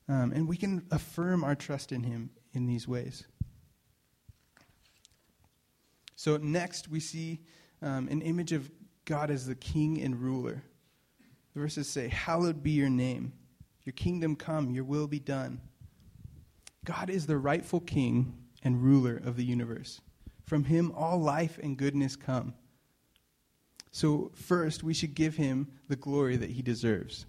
Um, 0.07 0.31
and 0.31 0.47
we 0.47 0.55
can 0.55 0.85
affirm 0.91 1.43
our 1.43 1.55
trust 1.55 1.91
in 1.91 2.03
Him 2.03 2.29
in 2.53 2.67
these 2.67 2.87
ways. 2.87 3.25
So, 6.15 6.37
next 6.37 6.87
we 6.87 6.99
see 6.99 7.39
um, 7.81 8.07
an 8.09 8.21
image 8.21 8.51
of 8.51 8.69
God 9.05 9.31
as 9.31 9.47
the 9.47 9.55
king 9.55 9.99
and 10.03 10.21
ruler. 10.21 10.63
The 11.55 11.61
verses 11.61 11.89
say, 11.89 12.09
Hallowed 12.09 12.61
be 12.61 12.71
your 12.71 12.91
name, 12.91 13.33
your 13.85 13.93
kingdom 13.93 14.35
come, 14.35 14.69
your 14.69 14.83
will 14.83 15.07
be 15.07 15.19
done. 15.19 15.61
God 16.85 17.09
is 17.09 17.25
the 17.25 17.39
rightful 17.39 17.79
king 17.79 18.37
and 18.61 18.83
ruler 18.83 19.19
of 19.25 19.35
the 19.35 19.43
universe. 19.43 19.99
From 20.43 20.65
him, 20.65 20.91
all 20.95 21.19
life 21.19 21.59
and 21.61 21.77
goodness 21.77 22.15
come. 22.15 22.53
So, 23.91 24.31
first, 24.33 24.83
we 24.83 24.93
should 24.93 25.13
give 25.13 25.35
him 25.35 25.67
the 25.87 25.95
glory 25.95 26.35
that 26.35 26.49
he 26.49 26.61
deserves. 26.61 27.25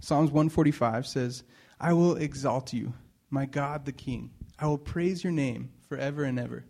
Psalms 0.00 0.30
145 0.30 1.06
says, 1.06 1.44
I 1.80 1.92
will 1.92 2.16
exalt 2.16 2.72
you, 2.72 2.92
my 3.30 3.46
God 3.46 3.84
the 3.84 3.92
King. 3.92 4.30
I 4.58 4.66
will 4.66 4.78
praise 4.78 5.24
your 5.24 5.32
name 5.32 5.70
forever 5.88 6.24
and 6.24 6.38
ever. 6.38 6.64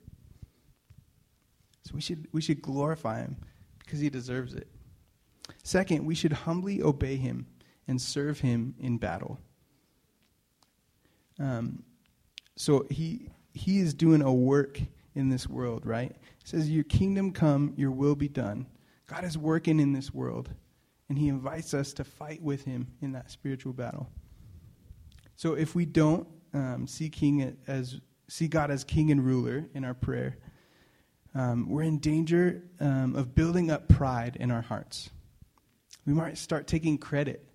So 1.85 1.92
we 1.94 2.00
should, 2.00 2.28
we 2.32 2.40
should 2.40 2.62
glorify 2.62 3.21
him 3.21 3.37
because 3.80 4.00
he 4.00 4.09
deserves 4.09 4.54
it. 4.54 4.68
Second, 5.62 6.06
we 6.06 6.14
should 6.14 6.32
humbly 6.32 6.82
obey 6.82 7.16
him 7.16 7.47
and 7.88 8.00
serve 8.00 8.40
him 8.40 8.75
in 8.78 8.99
battle. 8.99 9.38
Um, 11.38 11.82
so 12.56 12.87
he, 12.90 13.28
he 13.52 13.80
is 13.80 13.94
doing 13.94 14.23
a 14.23 14.32
work 14.32 14.80
in 15.14 15.28
this 15.28 15.49
world, 15.49 15.87
right? 15.87 16.16
Says, 16.45 16.71
Your 16.71 16.85
kingdom 16.85 17.33
come, 17.33 17.75
your 17.76 17.90
will 17.90 18.14
be 18.14 18.28
done. 18.28 18.66
God 19.07 19.25
is 19.25 19.37
working 19.37 19.81
in 19.81 19.92
this 19.92 20.14
world, 20.14 20.50
and 21.09 21.19
he 21.19 21.28
invites 21.28 21.75
us 21.75 21.92
to 21.95 22.04
fight 22.04 22.42
with 22.42 22.64
him 22.64 22.87
in 23.02 23.12
that 23.12 23.31
spiritual 23.31 23.73
battle. 23.73 24.09
So 25.37 25.54
if 25.54 25.75
we 25.75 25.85
don't 25.85 26.26
um, 26.54 26.87
see 26.87 27.09
king 27.09 27.57
as 27.66 28.00
see 28.28 28.49
God 28.49 28.71
as 28.71 28.85
king 28.85 29.11
and 29.11 29.25
ruler 29.25 29.66
in 29.75 29.85
our 29.85 29.92
prayer, 29.92 30.38
um, 31.35 31.69
we're 31.69 31.83
in 31.83 31.99
danger 31.99 32.62
um, 32.81 33.14
of 33.14 33.35
building 33.35 33.71
up 33.71 33.88
pride 33.88 34.37
in 34.38 34.50
our 34.50 34.62
hearts. 34.62 35.11
We 36.07 36.14
might 36.14 36.38
start 36.38 36.66
taking 36.66 36.97
credit 36.97 37.47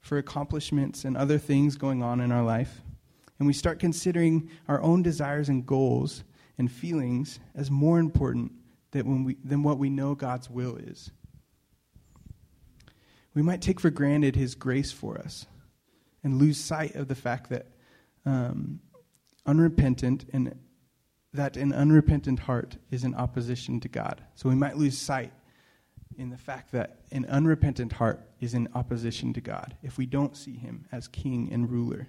for 0.00 0.18
accomplishments 0.18 1.04
and 1.04 1.16
other 1.16 1.38
things 1.38 1.76
going 1.76 2.02
on 2.02 2.20
in 2.20 2.30
our 2.30 2.44
life, 2.44 2.80
and 3.38 3.46
we 3.46 3.52
start 3.52 3.78
considering 3.78 4.50
our 4.68 4.80
own 4.82 5.02
desires 5.02 5.48
and 5.48 5.66
goals 5.66 6.24
and 6.60 6.70
feelings 6.70 7.40
as 7.54 7.70
more 7.70 7.98
important 7.98 8.52
than, 8.90 9.24
we, 9.24 9.34
than 9.42 9.62
what 9.62 9.78
we 9.78 9.88
know 9.88 10.14
God's 10.14 10.50
will 10.50 10.76
is. 10.76 11.10
We 13.32 13.40
might 13.40 13.62
take 13.62 13.80
for 13.80 13.88
granted 13.88 14.36
His 14.36 14.54
grace 14.54 14.92
for 14.92 15.16
us 15.16 15.46
and 16.22 16.38
lose 16.38 16.58
sight 16.58 16.96
of 16.96 17.08
the 17.08 17.14
fact 17.14 17.48
that 17.48 17.68
um, 18.26 18.80
unrepentant 19.46 20.26
and 20.34 20.54
that 21.32 21.56
an 21.56 21.72
unrepentant 21.72 22.40
heart 22.40 22.76
is 22.90 23.04
in 23.04 23.14
opposition 23.14 23.80
to 23.80 23.88
God. 23.88 24.22
So 24.34 24.50
we 24.50 24.54
might 24.54 24.76
lose 24.76 24.98
sight 24.98 25.32
in 26.18 26.28
the 26.28 26.36
fact 26.36 26.72
that 26.72 27.04
an 27.10 27.24
unrepentant 27.24 27.94
heart 27.94 28.20
is 28.38 28.52
in 28.52 28.68
opposition 28.74 29.32
to 29.32 29.40
God 29.40 29.78
if 29.82 29.96
we 29.96 30.04
don't 30.04 30.36
see 30.36 30.58
Him 30.58 30.84
as 30.92 31.08
King 31.08 31.48
and 31.50 31.70
ruler. 31.70 32.08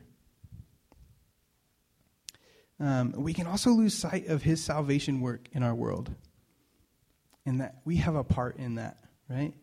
Um, 2.82 3.14
we 3.16 3.32
can 3.34 3.46
also 3.46 3.70
lose 3.70 3.94
sight 3.94 4.28
of 4.28 4.42
His 4.42 4.64
salvation 4.64 5.22
work 5.22 5.48
in 5.52 5.62
our 5.62 5.76
world, 5.76 6.10
and 7.46 7.62
that 7.62 7.76
we 7.86 7.98
have 7.98 8.16
a 8.16 8.24
part 8.24 8.58
in 8.58 8.76
that, 8.76 8.98
right? 9.30 9.54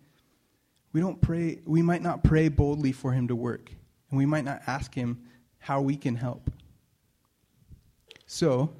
We 0.92 1.00
don't 1.00 1.20
pray. 1.20 1.58
We 1.66 1.82
might 1.82 2.00
not 2.00 2.22
pray 2.22 2.48
boldly 2.48 2.92
for 2.92 3.10
Him 3.10 3.26
to 3.28 3.34
work, 3.34 3.72
and 4.10 4.18
we 4.18 4.24
might 4.24 4.44
not 4.44 4.62
ask 4.68 4.94
Him 4.94 5.24
how 5.58 5.80
we 5.80 5.96
can 5.96 6.14
help. 6.14 6.48
So, 8.26 8.76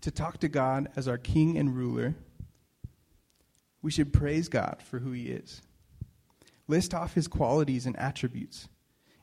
to 0.00 0.10
talk 0.10 0.38
to 0.38 0.48
God 0.48 0.88
as 0.96 1.06
our 1.06 1.18
King 1.18 1.56
and 1.56 1.76
ruler, 1.76 2.16
we 3.82 3.92
should 3.92 4.12
praise 4.12 4.48
God 4.48 4.82
for 4.84 4.98
who 4.98 5.12
He 5.12 5.28
is. 5.28 5.62
List 6.66 6.92
off 6.92 7.14
His 7.14 7.28
qualities 7.28 7.86
and 7.86 7.96
attributes. 8.00 8.68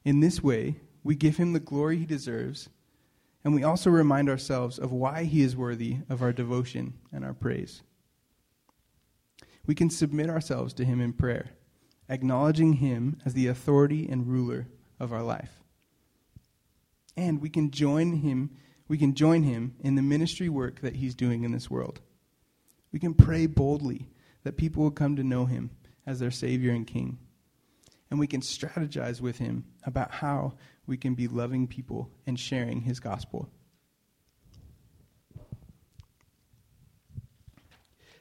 In 0.06 0.22
this 0.22 0.42
way, 0.42 0.78
we 1.04 1.16
give 1.16 1.36
Him 1.36 1.52
the 1.52 1.60
glory 1.60 1.98
He 1.98 2.06
deserves, 2.06 2.70
and 3.48 3.56
we 3.56 3.64
also 3.64 3.90
remind 3.90 4.28
ourselves 4.28 4.78
of 4.78 4.92
why 4.92 5.24
He 5.24 5.42
is 5.42 5.56
worthy 5.56 6.00
of 6.10 6.22
our 6.22 6.34
devotion 6.34 6.96
and 7.14 7.24
our 7.24 7.34
praise. 7.34 7.82
We 9.66 9.74
can 9.74 9.90
submit 9.90 10.30
ourselves 10.30 10.74
to 10.74 10.84
Him 10.84 11.00
in 11.00 11.14
prayer, 11.14 11.52
acknowledging 12.10 12.74
Him 12.74 13.22
as 13.26 13.34
the 13.34 13.48
authority 13.48 14.06
and 14.10 14.28
ruler 14.28 14.68
of 15.00 15.14
our 15.14 15.24
life. 15.24 15.64
And 17.16 17.42
we 17.42 17.50
can 17.50 17.72
join 17.72 18.18
Him 18.18 18.50
we 18.88 18.98
can 18.98 19.14
join 19.14 19.44
him 19.44 19.76
in 19.82 19.96
the 19.96 20.02
ministry 20.02 20.50
work 20.50 20.82
that 20.82 20.96
he's 20.96 21.16
doing 21.16 21.44
in 21.44 21.52
this 21.52 21.70
world. 21.70 22.00
We 22.92 23.00
can 23.00 23.14
pray 23.14 23.46
boldly 23.46 24.10
that 24.44 24.58
people 24.58 24.84
will 24.84 24.92
come 24.92 25.16
to 25.18 25.24
know 25.24 25.46
him 25.46 25.72
as 26.06 26.20
their 26.20 26.32
Savior 26.32 26.72
and 26.72 26.88
King. 26.88 27.20
And 28.10 28.20
we 28.20 28.28
can 28.28 28.40
strategize 28.40 29.20
with 29.20 29.40
him 29.40 29.66
about 29.84 30.12
how 30.12 30.54
we 30.88 30.98
can 30.98 31.14
be 31.14 31.28
loving 31.28 31.68
people 31.68 32.10
and 32.26 32.40
sharing 32.40 32.82
his 32.82 33.00
gospel. 33.00 33.50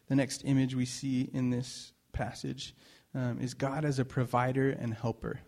The 0.08 0.16
next 0.16 0.42
image 0.44 0.74
we 0.74 0.84
see 0.84 1.22
in 1.32 1.50
this 1.50 1.92
passage 2.12 2.74
um, 3.14 3.40
is 3.40 3.54
God 3.54 3.84
as 3.84 3.98
a 3.98 4.04
provider 4.04 4.70
and 4.70 4.92
helper. 4.92 5.40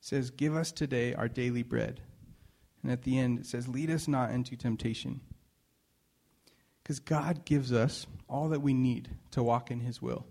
It 0.00 0.04
says, 0.04 0.30
Give 0.30 0.56
us 0.56 0.72
today 0.72 1.14
our 1.14 1.28
daily 1.28 1.62
bread. 1.62 2.00
And 2.82 2.90
at 2.90 3.02
the 3.02 3.18
end, 3.18 3.38
it 3.38 3.46
says, 3.46 3.68
Lead 3.68 3.90
us 3.90 4.08
not 4.08 4.30
into 4.30 4.56
temptation. 4.56 5.20
Because 6.82 6.98
God 6.98 7.44
gives 7.44 7.72
us 7.72 8.06
all 8.28 8.48
that 8.48 8.62
we 8.62 8.74
need 8.74 9.10
to 9.32 9.42
walk 9.42 9.70
in 9.70 9.80
his 9.80 10.02
will. 10.02 10.26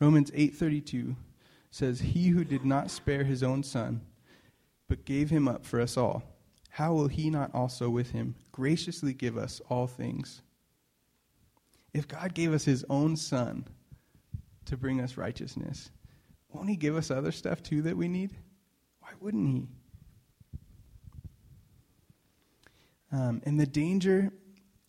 Romans 0.00 0.30
8:32 0.30 1.16
says, 1.70 2.00
"He 2.00 2.28
who 2.28 2.44
did 2.44 2.64
not 2.64 2.90
spare 2.90 3.24
his 3.24 3.42
own 3.42 3.62
son, 3.62 4.02
but 4.88 5.04
gave 5.04 5.30
him 5.30 5.46
up 5.46 5.64
for 5.64 5.80
us 5.80 5.96
all, 5.96 6.22
how 6.70 6.94
will 6.94 7.08
he 7.08 7.30
not 7.30 7.54
also 7.54 7.88
with 7.88 8.10
him 8.10 8.34
graciously 8.52 9.12
give 9.12 9.36
us 9.36 9.60
all 9.68 9.86
things?" 9.86 10.42
If 11.92 12.06
God 12.06 12.34
gave 12.34 12.52
us 12.52 12.64
his 12.64 12.84
own 12.88 13.16
son 13.16 13.66
to 14.66 14.76
bring 14.76 15.00
us 15.00 15.16
righteousness, 15.16 15.90
won't 16.52 16.68
he 16.68 16.76
give 16.76 16.96
us 16.96 17.10
other 17.10 17.32
stuff 17.32 17.62
too 17.62 17.82
that 17.82 17.96
we 17.96 18.08
need? 18.08 18.36
Why 19.00 19.10
wouldn't 19.20 19.48
he? 19.48 19.68
Um, 23.12 23.42
and 23.44 23.58
the 23.58 23.66
danger 23.66 24.32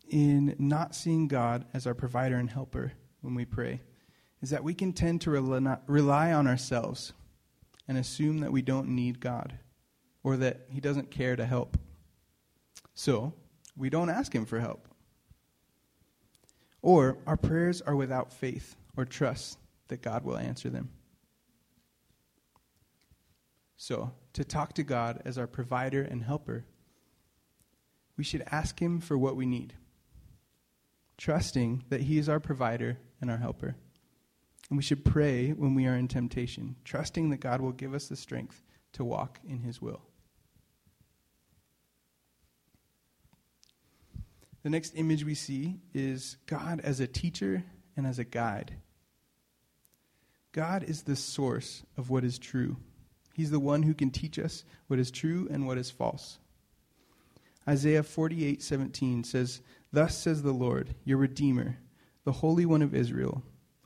in 0.10 0.56
not 0.60 0.94
seeing 0.94 1.28
God 1.28 1.66
as 1.74 1.88
our 1.88 1.96
provider 1.96 2.36
and 2.36 2.50
helper 2.50 2.92
when 3.22 3.34
we 3.34 3.46
pray 3.46 3.82
is 4.42 4.50
that 4.50 4.64
we 4.64 4.74
can 4.74 4.94
tend 4.94 5.22
to 5.22 5.32
rely 5.32 6.34
on 6.34 6.48
ourselves 6.48 7.14
and 7.88 7.98
assume 7.98 8.40
that 8.40 8.52
we 8.52 8.62
don't 8.62 8.90
need 8.90 9.20
God 9.20 9.58
or 10.24 10.38
that 10.38 10.62
He 10.70 10.80
doesn't 10.80 11.12
care 11.12 11.36
to 11.36 11.46
help. 11.46 11.78
So, 12.94 13.34
we 13.78 13.90
don't 13.90 14.10
ask 14.10 14.34
Him 14.34 14.46
for 14.46 14.60
help. 14.60 14.88
Or 16.82 17.18
our 17.28 17.38
prayers 17.38 17.82
are 17.82 17.96
without 17.96 18.34
faith 18.34 18.76
or 18.98 19.06
trust 19.06 19.58
that 19.88 20.02
God 20.02 20.24
will 20.24 20.38
answer 20.38 20.70
them. 20.70 20.90
So, 23.78 24.12
to 24.34 24.44
talk 24.44 24.74
to 24.74 24.84
God 24.84 25.22
as 25.26 25.38
our 25.38 25.48
provider 25.48 26.02
and 26.02 26.24
helper 26.24 26.66
we 28.22 28.24
should 28.24 28.44
ask 28.52 28.80
Him 28.80 29.00
for 29.00 29.18
what 29.18 29.36
we 29.36 29.48
need, 29.48 29.74
trusting 31.18 31.86
that 31.90 32.02
He 32.02 32.20
is 32.20 32.30
our 32.30 32.40
provider 32.40 33.00
and 33.20 33.32
our 33.32 33.38
helper. 33.38 33.76
And 34.72 34.78
we 34.78 34.84
should 34.84 35.04
pray 35.04 35.50
when 35.50 35.75
we 35.75 35.86
are 35.86 35.98
in 35.98 36.08
temptation, 36.08 36.78
trusting 36.86 37.30
that 37.32 37.42
God 37.42 37.60
will 37.60 37.74
give 37.74 37.94
us 37.94 38.08
the 38.08 38.16
strength 38.16 38.63
to 38.94 39.04
walk 39.04 39.38
in 39.46 39.60
His 39.60 39.82
will. 39.82 40.00
The 44.63 44.70
next 44.70 44.94
image 44.96 45.25
we 45.25 45.36
see 45.36 45.82
is 45.94 46.38
God 46.46 46.80
as 46.80 47.01
a 47.01 47.08
teacher 47.08 47.66
and 47.98 48.08
as 48.08 48.18
a 48.18 48.24
guide. 48.24 48.75
God 50.54 50.84
is 50.84 51.04
the 51.04 51.18
source 51.18 51.84
of 51.98 52.10
what 52.10 52.24
is 52.24 52.40
true. 52.40 52.78
He's 53.34 53.51
the 53.51 53.60
one 53.60 53.84
who 53.84 53.94
can 53.94 54.10
teach 54.10 54.40
us 54.40 54.63
what 54.88 55.00
is 55.00 55.12
true 55.12 55.50
and 55.51 55.68
what 55.68 55.80
is 55.80 55.92
false. 55.92 56.40
Isaiah 57.68 58.04
48:17 58.04 59.25
says, 59.25 59.62
"Thus 59.92 60.18
says 60.18 60.44
the 60.44 60.54
Lord, 60.54 60.96
your 61.04 61.18
redeemer, 61.18 61.80
the 62.24 62.32
Holy 62.32 62.66
One 62.66 62.82
of 62.82 62.96
Israel, 62.96 63.44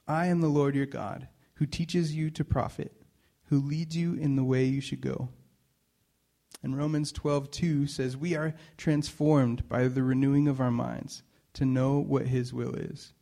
I 0.08 0.28
am 0.28 0.42
the 0.42 0.48
Lord 0.48 0.76
your 0.76 0.86
God, 0.86 1.28
who 1.56 1.66
teaches 1.66 2.16
you 2.16 2.30
to 2.32 2.46
profit, 2.46 3.04
who 3.46 3.60
leads 3.60 3.96
you 3.96 4.14
in 4.14 4.36
the 4.36 4.44
way 4.44 4.66
you 4.66 4.82
should 4.82 5.02
go." 5.02 5.30
And 6.64 6.78
Romans 6.78 7.12
12:2 7.12 7.88
says, 7.88 8.18
"We 8.18 8.36
are 8.36 8.56
transformed 8.78 9.68
by 9.68 9.88
the 9.88 10.04
renewing 10.04 10.48
of 10.48 10.60
our 10.60 10.72
minds 10.72 11.24
to 11.54 11.66
know 11.66 12.00
what 12.00 12.28
his 12.28 12.54
will 12.54 12.76
is." 12.76 13.14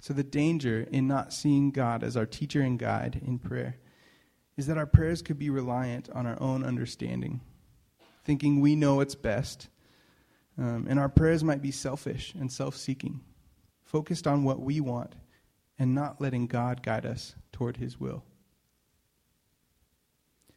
So 0.00 0.14
the 0.14 0.24
danger 0.24 0.82
in 0.82 1.06
not 1.06 1.32
seeing 1.32 1.70
God 1.70 2.02
as 2.02 2.16
our 2.16 2.26
teacher 2.26 2.62
and 2.62 2.78
guide 2.78 3.20
in 3.24 3.38
prayer 3.38 3.76
is 4.56 4.66
that 4.66 4.78
our 4.78 4.86
prayers 4.86 5.22
could 5.22 5.38
be 5.38 5.50
reliant 5.50 6.08
on 6.10 6.26
our 6.26 6.40
own 6.40 6.64
understanding 6.64 7.42
thinking 8.24 8.60
we 8.60 8.76
know 8.76 8.96
what's 8.96 9.14
best, 9.14 9.68
Um, 10.58 10.86
and 10.88 10.98
our 10.98 11.08
prayers 11.08 11.42
might 11.42 11.62
be 11.62 11.70
selfish 11.70 12.34
and 12.34 12.52
self 12.52 12.76
seeking, 12.76 13.20
focused 13.90 14.28
on 14.28 14.44
what 14.44 14.60
we 14.60 14.80
want 14.80 15.16
and 15.76 15.94
not 15.94 16.20
letting 16.20 16.46
God 16.46 16.80
guide 16.80 17.04
us 17.04 17.34
toward 17.50 17.76
His 17.76 17.98
will. 17.98 18.22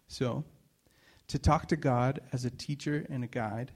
So, 0.08 0.44
to 1.30 1.40
talk 1.40 1.68
to 1.70 1.76
God 1.76 2.20
as 2.32 2.46
a 2.46 2.52
teacher 2.52 3.08
and 3.10 3.24
a 3.24 3.28
guide, 3.28 3.72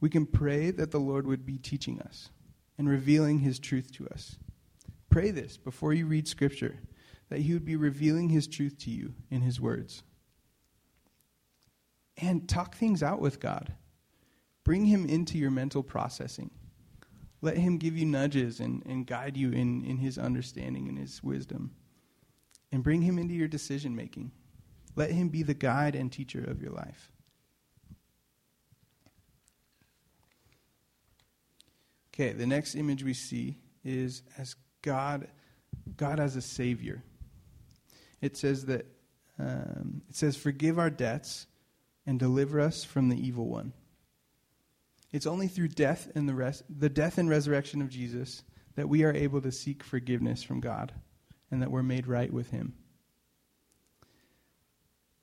we 0.00 0.10
can 0.10 0.26
pray 0.26 0.72
that 0.72 0.90
the 0.90 0.98
Lord 0.98 1.26
would 1.28 1.46
be 1.46 1.58
teaching 1.58 2.00
us 2.00 2.30
and 2.76 2.88
revealing 2.88 3.38
His 3.38 3.60
truth 3.60 3.92
to 3.92 4.08
us. 4.08 4.36
Pray 5.10 5.30
this 5.30 5.56
before 5.56 5.92
you 5.92 6.06
read 6.06 6.26
Scripture, 6.26 6.76
that 7.28 7.40
He 7.40 7.52
would 7.52 7.64
be 7.64 7.76
revealing 7.76 8.30
His 8.30 8.48
truth 8.48 8.78
to 8.78 8.90
you 8.90 9.14
in 9.30 9.42
His 9.42 9.60
words. 9.60 10.02
And 12.16 12.48
talk 12.48 12.74
things 12.74 13.00
out 13.00 13.20
with 13.20 13.38
God. 13.38 13.74
Bring 14.64 14.86
Him 14.86 15.06
into 15.06 15.38
your 15.38 15.52
mental 15.52 15.84
processing. 15.84 16.50
Let 17.40 17.56
Him 17.56 17.78
give 17.78 17.96
you 17.96 18.04
nudges 18.04 18.60
and, 18.60 18.84
and 18.84 19.06
guide 19.06 19.36
you 19.36 19.52
in, 19.52 19.84
in 19.84 19.98
His 19.98 20.18
understanding 20.18 20.88
and 20.88 20.98
His 20.98 21.22
wisdom. 21.22 21.72
And 22.72 22.82
bring 22.82 23.02
Him 23.02 23.18
into 23.18 23.34
your 23.34 23.48
decision 23.48 23.94
making. 23.94 24.32
Let 24.96 25.10
Him 25.10 25.28
be 25.28 25.42
the 25.42 25.54
guide 25.54 25.94
and 25.94 26.10
teacher 26.10 26.42
of 26.42 26.60
your 26.60 26.72
life. 26.72 27.12
Okay, 32.12 32.32
the 32.32 32.46
next 32.46 32.74
image 32.74 33.04
we 33.04 33.14
see 33.14 33.58
is 33.84 34.22
as 34.36 34.56
God, 34.82 35.28
God 35.96 36.18
as 36.18 36.34
a 36.34 36.42
Savior. 36.42 37.04
It 38.20 38.36
says 38.36 38.64
that 38.64 38.86
um, 39.38 40.02
it 40.08 40.16
says, 40.16 40.36
"Forgive 40.36 40.80
our 40.80 40.90
debts 40.90 41.46
and 42.04 42.18
deliver 42.18 42.58
us 42.58 42.82
from 42.82 43.08
the 43.08 43.16
evil 43.16 43.46
one." 43.46 43.72
It's 45.10 45.26
only 45.26 45.48
through 45.48 45.68
death 45.68 46.10
and 46.14 46.28
the 46.28 46.34
res- 46.34 46.62
the 46.68 46.88
death 46.88 47.18
and 47.18 47.28
resurrection 47.28 47.80
of 47.80 47.88
Jesus 47.88 48.44
that 48.74 48.88
we 48.88 49.04
are 49.04 49.12
able 49.12 49.40
to 49.40 49.50
seek 49.50 49.82
forgiveness 49.82 50.42
from 50.42 50.60
God 50.60 50.92
and 51.50 51.62
that 51.62 51.70
we're 51.70 51.82
made 51.82 52.06
right 52.06 52.32
with 52.32 52.50
Him. 52.50 52.74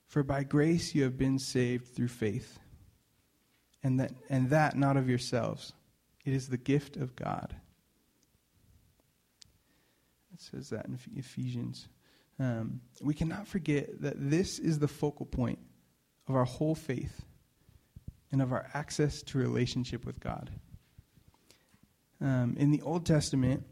For 0.08 0.24
by 0.24 0.44
grace 0.44 0.96
you 0.96 1.04
have 1.04 1.18
been 1.18 1.39
saved 1.39 1.94
through 1.94 2.08
faith, 2.08 2.58
and 3.84 4.00
that, 4.00 4.13
and 4.30 4.50
that 4.50 4.75
not 4.75 4.98
of 4.98 5.10
yourselves. 5.10 5.74
It 6.25 6.34
is 6.34 6.50
the 6.50 6.58
gift 6.58 6.98
of 6.98 7.15
God. 7.15 7.56
It 10.34 10.42
says 10.42 10.70
that 10.70 10.86
in 10.88 11.00
Ephesians. 11.15 11.88
Um, 12.39 12.82
we 13.01 13.13
cannot 13.13 13.48
forget 13.48 14.01
that 14.01 14.15
this 14.18 14.60
is 14.60 14.80
the 14.80 14.88
focal 14.88 15.25
point 15.25 15.60
of 16.27 16.36
our 16.36 16.44
whole 16.44 16.75
faith 16.75 17.24
and 18.32 18.41
of 18.41 18.51
our 18.51 18.67
access 18.74 19.22
to 19.24 19.38
relationship 19.38 20.05
with 20.05 20.20
God. 20.20 20.50
Um, 22.22 22.55
in 22.58 22.72
the 22.72 22.82
Old 22.82 23.05
Testament, 23.05 23.63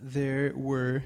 there 0.00 0.52
were 0.54 1.02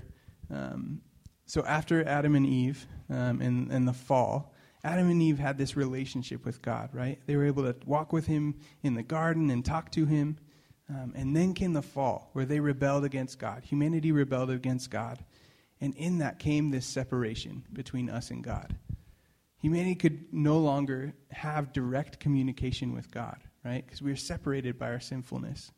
um, 0.50 1.00
so 1.46 1.64
after 1.66 2.02
Adam 2.06 2.34
and 2.34 2.46
Eve 2.46 2.86
um, 3.10 3.40
and, 3.40 3.70
and 3.70 3.86
the 3.86 3.92
fall, 3.92 4.54
Adam 4.84 5.10
and 5.10 5.20
Eve 5.20 5.38
had 5.38 5.58
this 5.58 5.76
relationship 5.76 6.44
with 6.44 6.62
God, 6.62 6.88
right? 6.92 7.18
They 7.26 7.36
were 7.36 7.44
able 7.44 7.64
to 7.64 7.76
walk 7.86 8.12
with 8.12 8.26
Him 8.26 8.54
in 8.82 8.94
the 8.94 9.02
garden 9.02 9.50
and 9.50 9.64
talk 9.64 9.90
to 9.92 10.06
Him. 10.06 10.38
Um, 10.88 11.12
and 11.14 11.34
then 11.34 11.54
came 11.54 11.74
the 11.74 11.82
fall, 11.82 12.30
where 12.32 12.44
they 12.44 12.60
rebelled 12.60 13.04
against 13.04 13.38
God. 13.38 13.64
Humanity 13.64 14.12
rebelled 14.12 14.50
against 14.50 14.90
God. 14.90 15.24
And 15.80 15.94
in 15.94 16.18
that 16.18 16.38
came 16.38 16.70
this 16.70 16.86
separation 16.86 17.64
between 17.72 18.10
us 18.10 18.30
and 18.30 18.42
God. 18.42 18.74
Humanity 19.62 19.94
could 19.94 20.24
no 20.32 20.58
longer 20.58 21.14
have 21.30 21.72
direct 21.72 22.18
communication 22.18 22.92
with 22.92 23.12
God, 23.12 23.38
right? 23.64 23.84
Because 23.86 24.02
we 24.02 24.10
are 24.10 24.16
separated 24.16 24.76
by 24.76 24.90
our 24.90 24.98
sinfulness. 24.98 25.70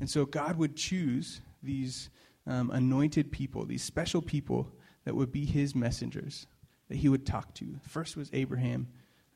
And 0.00 0.10
so 0.10 0.24
God 0.24 0.58
would 0.58 0.74
choose 0.74 1.40
these 1.62 2.10
um, 2.44 2.72
anointed 2.72 3.30
people, 3.30 3.64
these 3.64 3.84
special 3.84 4.20
people 4.20 4.68
that 5.04 5.14
would 5.14 5.30
be 5.30 5.44
his 5.44 5.76
messengers 5.76 6.48
that 6.88 6.96
he 6.96 7.08
would 7.08 7.24
talk 7.24 7.54
to. 7.54 7.76
First 7.88 8.16
was 8.16 8.30
Abraham. 8.32 8.88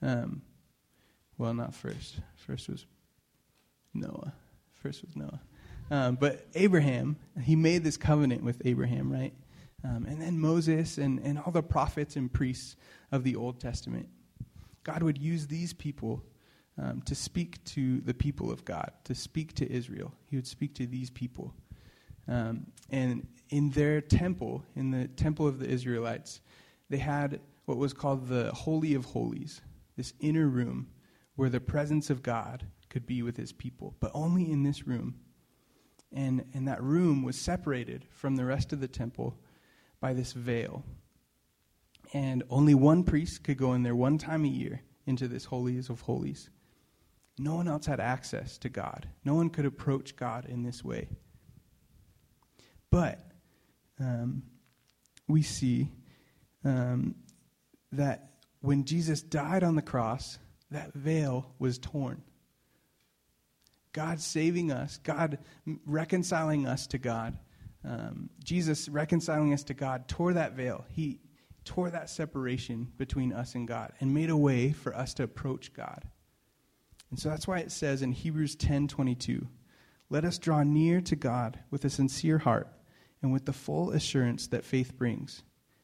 Um, 0.02 0.42
well, 1.38 1.54
not 1.54 1.72
first. 1.72 2.18
First 2.34 2.68
was 2.68 2.84
Noah. 3.94 4.32
First 4.72 5.04
was 5.04 5.14
Noah. 5.14 5.40
Um, 5.92 6.16
but 6.16 6.48
Abraham, 6.56 7.16
he 7.40 7.54
made 7.54 7.84
this 7.84 7.96
covenant 7.96 8.42
with 8.42 8.60
Abraham, 8.64 9.12
right? 9.12 9.32
Um, 9.84 10.06
and 10.06 10.20
then 10.20 10.38
Moses 10.38 10.98
and, 10.98 11.20
and 11.20 11.38
all 11.38 11.52
the 11.52 11.62
prophets 11.62 12.16
and 12.16 12.32
priests 12.32 12.76
of 13.12 13.24
the 13.24 13.36
Old 13.36 13.60
Testament. 13.60 14.08
God 14.82 15.02
would 15.02 15.18
use 15.18 15.46
these 15.46 15.72
people 15.72 16.24
um, 16.80 17.02
to 17.02 17.14
speak 17.14 17.62
to 17.64 18.00
the 18.00 18.14
people 18.14 18.50
of 18.50 18.64
God, 18.64 18.90
to 19.04 19.14
speak 19.14 19.54
to 19.54 19.70
Israel. 19.70 20.12
He 20.26 20.36
would 20.36 20.46
speak 20.46 20.74
to 20.76 20.86
these 20.86 21.10
people. 21.10 21.54
Um, 22.26 22.66
and 22.90 23.26
in 23.50 23.70
their 23.70 24.00
temple, 24.00 24.64
in 24.76 24.90
the 24.90 25.08
temple 25.08 25.46
of 25.46 25.58
the 25.58 25.68
Israelites, 25.68 26.40
they 26.90 26.98
had 26.98 27.40
what 27.64 27.78
was 27.78 27.92
called 27.92 28.28
the 28.28 28.52
Holy 28.52 28.94
of 28.94 29.04
Holies, 29.06 29.60
this 29.96 30.12
inner 30.20 30.48
room 30.48 30.88
where 31.36 31.50
the 31.50 31.60
presence 31.60 32.10
of 32.10 32.22
God 32.22 32.64
could 32.88 33.06
be 33.06 33.22
with 33.22 33.36
his 33.36 33.52
people, 33.52 33.94
but 34.00 34.10
only 34.14 34.50
in 34.50 34.62
this 34.62 34.86
room. 34.86 35.14
And, 36.12 36.44
and 36.54 36.66
that 36.66 36.82
room 36.82 37.22
was 37.22 37.36
separated 37.36 38.06
from 38.10 38.36
the 38.36 38.44
rest 38.44 38.72
of 38.72 38.80
the 38.80 38.88
temple 38.88 39.38
by 40.00 40.12
this 40.12 40.32
veil. 40.32 40.84
And 42.12 42.42
only 42.48 42.74
one 42.74 43.04
priest 43.04 43.44
could 43.44 43.58
go 43.58 43.74
in 43.74 43.82
there 43.82 43.94
one 43.94 44.18
time 44.18 44.44
a 44.44 44.48
year 44.48 44.82
into 45.06 45.28
this 45.28 45.44
Holies 45.46 45.90
of 45.90 46.00
Holies. 46.02 46.48
No 47.38 47.54
one 47.54 47.68
else 47.68 47.87
had 47.87 48.00
access 48.00 48.58
to 48.58 48.68
God. 48.68 49.08
No 49.24 49.34
one 49.34 49.50
could 49.50 49.66
approach 49.66 50.16
God 50.16 50.46
in 50.46 50.62
this 50.62 50.82
way. 50.82 51.08
But 52.90 53.20
um, 54.00 54.42
we 55.28 55.42
see 55.42 55.92
um, 56.64 57.14
that 57.92 58.30
when 58.61 58.84
Jesus 58.84 59.22
died 59.22 59.62
on 59.62 59.76
the 59.76 59.82
cross, 59.82 60.38
that 60.70 60.94
veil 60.94 61.54
was 61.58 61.78
torn. 61.78 62.22
God 63.92 64.20
saving 64.20 64.70
us, 64.70 64.98
God 64.98 65.38
reconciling 65.87 66.66
us 66.66 66.87
to 66.88 66.98
God, 66.98 67.38
um, 67.84 68.30
Jesus 68.42 68.88
reconciling 68.88 69.52
us 69.52 69.62
to 69.64 69.74
God 69.74 70.08
tore 70.08 70.32
that 70.34 70.54
veil. 70.54 70.84
He 70.88 71.20
tore 71.64 71.90
that 71.90 72.10
separation 72.10 72.90
between 72.96 73.32
us 73.32 73.54
and 73.54 73.68
God 73.68 73.92
and 74.00 74.14
made 74.14 74.30
a 74.30 74.36
way 74.36 74.72
for 74.72 74.94
us 74.96 75.14
to 75.14 75.22
approach 75.22 75.72
God. 75.72 76.04
And 77.10 77.18
so 77.18 77.28
that's 77.28 77.46
why 77.46 77.58
it 77.58 77.72
says 77.72 78.02
in 78.02 78.12
Hebrews 78.12 78.56
10:22, 78.56 79.48
"Let 80.08 80.24
us 80.24 80.38
draw 80.38 80.62
near 80.62 81.00
to 81.02 81.16
God 81.16 81.60
with 81.70 81.84
a 81.84 81.90
sincere 81.90 82.38
heart 82.38 82.72
and 83.22 83.32
with 83.32 83.46
the 83.46 83.52
full 83.52 83.90
assurance 83.90 84.46
that 84.48 84.64
faith 84.64 84.96
brings, 84.96 85.42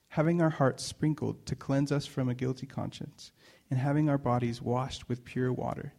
having 0.08 0.40
our 0.40 0.50
hearts 0.50 0.84
sprinkled 0.84 1.46
to 1.46 1.56
cleanse 1.56 1.90
us 1.92 2.06
from 2.06 2.28
a 2.28 2.34
guilty 2.34 2.66
conscience, 2.66 3.32
and 3.70 3.78
having 3.78 4.08
our 4.08 4.18
bodies 4.18 4.62
washed 4.62 5.08
with 5.08 5.24
pure 5.24 5.52
water. 5.52 5.94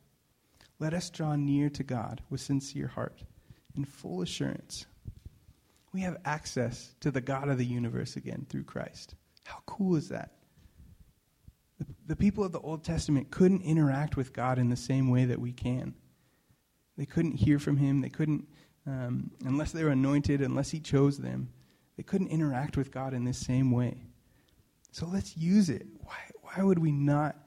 Let 0.79 0.93
us 0.93 1.09
draw 1.09 1.35
near 1.35 1.69
to 1.69 1.83
God 1.83 2.21
with 2.29 2.41
sincere 2.41 2.87
heart 2.87 3.23
and 3.75 3.87
full 3.87 4.21
assurance. 4.21 4.85
We 5.95 6.01
have 6.01 6.17
access 6.25 6.93
to 6.99 7.09
the 7.09 7.21
God 7.21 7.47
of 7.47 7.57
the 7.57 7.65
universe 7.65 8.17
again 8.17 8.45
through 8.49 8.65
Christ. 8.65 9.15
How 9.45 9.59
cool 9.65 9.95
is 9.95 10.09
that? 10.09 10.33
The, 11.79 11.85
the 12.07 12.15
people 12.17 12.43
of 12.43 12.51
the 12.51 12.59
Old 12.59 12.83
Testament 12.83 13.31
couldn't 13.31 13.61
interact 13.61 14.17
with 14.17 14.33
God 14.33 14.59
in 14.59 14.67
the 14.67 14.75
same 14.75 15.09
way 15.09 15.23
that 15.23 15.39
we 15.39 15.53
can. 15.53 15.95
They 16.97 17.05
couldn't 17.05 17.35
hear 17.35 17.59
from 17.59 17.77
Him. 17.77 18.01
They 18.01 18.09
couldn't 18.09 18.45
um, 18.85 19.31
unless 19.45 19.71
they 19.71 19.85
were 19.85 19.91
anointed, 19.91 20.41
unless 20.41 20.69
He 20.69 20.81
chose 20.81 21.17
them, 21.17 21.47
they 21.95 22.03
couldn't 22.03 22.27
interact 22.27 22.75
with 22.75 22.91
God 22.91 23.13
in 23.13 23.23
this 23.23 23.37
same 23.37 23.71
way. 23.71 24.03
So 24.91 25.07
let's 25.07 25.37
use 25.37 25.69
it. 25.69 25.87
Why, 26.01 26.17
why 26.41 26.61
would 26.61 26.79
we 26.79 26.91
not 26.91 27.37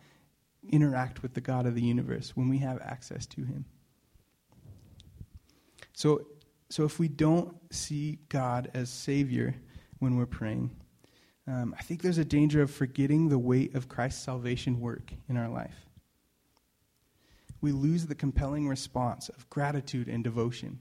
interact 0.66 1.20
with 1.20 1.34
the 1.34 1.42
God 1.42 1.66
of 1.66 1.74
the 1.74 1.82
universe 1.82 2.34
when 2.34 2.48
we 2.48 2.56
have 2.60 2.80
access 2.80 3.26
to 3.26 3.44
Him? 3.44 3.66
So, 5.92 6.24
so 6.70 6.84
if 6.84 6.98
we 6.98 7.08
don't 7.08 7.56
see 7.72 8.18
God 8.28 8.70
as 8.74 8.90
Savior 8.90 9.54
when 9.98 10.16
we're 10.16 10.26
praying, 10.26 10.70
um, 11.46 11.74
I 11.78 11.82
think 11.82 12.02
there's 12.02 12.18
a 12.18 12.24
danger 12.24 12.60
of 12.62 12.70
forgetting 12.70 13.28
the 13.28 13.38
weight 13.38 13.74
of 13.74 13.88
Christ's 13.88 14.22
salvation 14.22 14.80
work 14.80 15.12
in 15.28 15.36
our 15.36 15.48
life. 15.48 15.86
We 17.60 17.72
lose 17.72 18.06
the 18.06 18.14
compelling 18.14 18.68
response 18.68 19.28
of 19.30 19.48
gratitude 19.50 20.08
and 20.08 20.22
devotion 20.22 20.80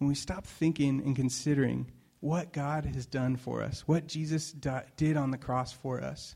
when 0.00 0.08
we 0.08 0.14
stop 0.14 0.46
thinking 0.46 1.02
and 1.04 1.14
considering 1.14 1.90
what 2.20 2.52
God 2.52 2.86
has 2.86 3.04
done 3.04 3.36
for 3.36 3.62
us, 3.62 3.86
what 3.86 4.06
Jesus 4.06 4.50
di- 4.50 4.84
did 4.96 5.16
on 5.16 5.30
the 5.30 5.38
cross 5.38 5.72
for 5.72 6.00
us, 6.00 6.34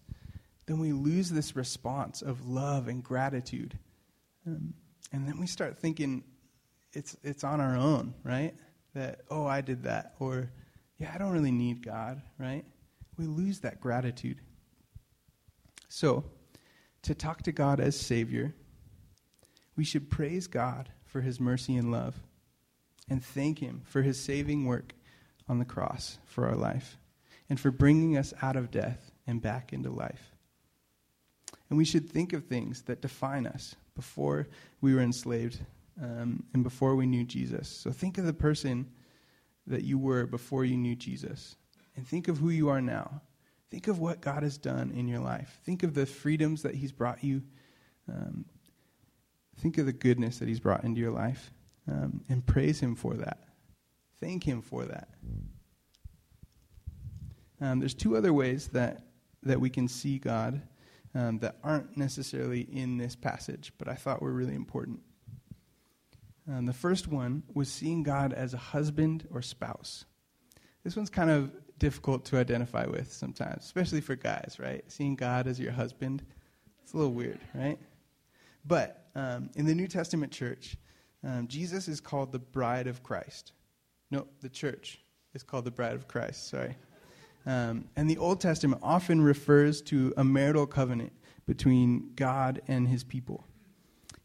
then 0.66 0.78
we 0.78 0.92
lose 0.92 1.30
this 1.30 1.56
response 1.56 2.20
of 2.20 2.46
love 2.46 2.88
and 2.88 3.02
gratitude. 3.02 3.78
Um, 4.46 4.74
and 5.12 5.26
then 5.26 5.40
we 5.40 5.46
start 5.46 5.78
thinking 5.78 6.24
it's, 6.94 7.16
it's 7.22 7.44
on 7.44 7.61
our 7.61 7.76
own, 7.76 8.14
right? 8.24 8.54
That, 8.94 9.20
oh, 9.30 9.46
I 9.46 9.61
did 9.61 9.83
that. 9.83 10.14
Or, 10.20 10.50
yeah, 10.98 11.12
I 11.14 11.18
don't 11.18 11.33
really 11.33 11.50
need 11.50 11.85
God, 11.85 12.22
right? 12.38 12.64
We 13.16 13.26
lose 13.26 13.61
that 13.61 13.80
gratitude. 13.80 14.40
So, 15.88 16.24
to 17.02 17.14
talk 17.14 17.42
to 17.42 17.52
God 17.52 17.80
as 17.80 17.98
Savior, 17.98 18.54
we 19.76 19.85
should 19.85 20.11
praise 20.11 20.46
God 20.46 20.88
for 21.04 21.20
his 21.20 21.38
mercy 21.38 21.76
and 21.76 21.92
love 21.92 22.14
and 23.09 23.22
thank 23.22 23.59
him 23.59 23.83
for 23.85 24.02
his 24.02 24.18
saving 24.18 24.64
work 24.64 24.94
on 25.48 25.59
the 25.59 25.64
cross 25.64 26.18
for 26.24 26.46
our 26.46 26.57
life 26.57 26.96
and 27.50 27.61
for 27.61 27.70
bringing 27.70 28.16
us 28.16 28.33
out 28.40 28.57
of 28.57 28.70
death 28.70 29.12
and 29.26 29.42
back 29.42 29.72
into 29.72 29.90
life. 29.90 30.33
And 31.68 31.76
we 31.76 31.85
should 31.85 32.09
think 32.09 32.33
of 32.33 32.44
things 32.44 32.83
that 32.83 33.02
define 33.02 33.46
us 33.46 33.74
before 33.94 34.48
we 34.80 34.94
were 34.94 35.00
enslaved 35.00 35.61
um, 36.02 36.42
and 36.52 36.62
before 36.62 36.96
we 36.96 37.07
knew 37.07 37.24
Jesus. 37.24 37.68
So 37.68 37.90
think 37.90 38.18
of 38.18 38.24
the 38.24 38.33
person 38.33 38.87
that 39.66 39.85
you 39.85 39.98
were 39.98 40.26
before 40.26 40.64
you 40.64 40.76
knew 40.76 40.96
Jesus 40.96 41.57
and 41.96 42.07
think 42.07 42.28
of 42.28 42.38
who 42.38 42.50
you 42.50 42.68
are 42.68 42.80
now. 42.80 43.22
Think 43.70 43.88
of 43.88 43.98
what 43.98 44.20
God 44.20 44.42
has 44.42 44.59
done 44.59 44.92
in 44.92 45.09
your 45.09 45.20
life. 45.20 45.59
Think 45.64 45.83
of 45.83 45.94
the 45.94 46.07
freedoms 46.07 46.62
that 46.62 46.74
He's 46.74 46.92
brought 46.92 47.24
you. 47.24 47.42
Um, 48.09 48.44
think 49.59 49.78
of 49.78 49.87
the 49.87 49.92
goodness 49.92 50.38
that 50.38 50.48
He's 50.48 50.61
brought 50.61 50.85
into 50.85 51.00
your 51.00 51.11
life 51.11 51.50
um, 51.88 52.22
and 52.28 52.44
praise 52.46 52.78
Him 52.80 52.94
for 52.94 53.14
that. 53.14 53.38
Thank 54.20 54.44
Him 54.44 54.62
for 54.62 54.85
that. 54.85 55.09
Um, 57.61 57.80
there's 57.80 57.94
two 57.94 58.16
other 58.16 58.33
ways 58.33 58.68
that, 58.68 59.07
that 59.42 59.61
we 59.61 59.70
can 59.70 59.88
see 59.88 60.18
God 60.18 60.61
um, 61.14 61.38
that 61.38 61.57
aren't 61.62 61.96
necessarily 61.96 62.62
in 62.62 62.98
this 62.98 63.16
passage, 63.16 63.72
but 63.78 63.88
I 63.88 63.94
thought 63.94 64.20
were 64.20 64.33
really 64.33 64.54
important. 64.54 65.00
Um, 66.50 66.66
the 66.66 66.72
first 66.72 67.09
one 67.09 67.42
was 67.54 67.70
seeing 67.70 68.02
God 68.02 68.33
as 68.33 68.54
a 68.54 68.59
husband 68.59 69.26
or 69.30 69.40
spouse. 69.40 70.04
This 70.83 70.96
one's 70.96 71.11
kind 71.11 71.30
of 71.30 71.52
difficult 71.78 72.24
to 72.26 72.37
identify 72.37 72.87
with 72.87 73.12
sometimes, 73.12 73.64
especially 73.64 74.00
for 74.00 74.14
guys, 74.14 74.57
right? 74.59 74.85
Seeing 74.88 75.16
God 75.16 75.46
as 75.46 75.59
your 75.59 75.72
husband, 75.72 76.22
it's 76.83 76.92
a 76.92 76.96
little 76.96 77.12
weird, 77.12 77.40
right? 77.54 77.78
But 78.66 79.07
um, 79.14 79.50
in 79.57 79.64
the 79.64 79.74
New 79.74 79.87
Testament 79.88 80.33
church, 80.33 80.76
um, 81.22 81.48
Jesus 81.48 81.88
is 81.88 82.00
called 82.00 82.33
the 82.33 82.38
bride 82.38 82.87
of 82.87 83.02
Christ. 83.02 83.52
No, 84.11 84.26
the 84.40 84.48
church 84.48 85.00
is 85.33 85.42
called 85.42 85.64
the 85.64 85.70
bride 85.70 85.94
of 85.94 86.07
Christ, 86.07 86.48
sorry. 86.48 86.76
Um, 87.46 87.87
and 87.96 88.09
the 88.09 88.18
Old 88.18 88.40
Testament 88.40 88.80
often 88.83 89.20
refers 89.20 89.83
to 89.83 90.12
a 90.16 90.24
marital 90.24 90.66
covenant 90.66 91.12
between 91.46 92.12
God 92.14 92.62
and 92.68 92.88
his 92.88 93.04
people. 93.04 93.44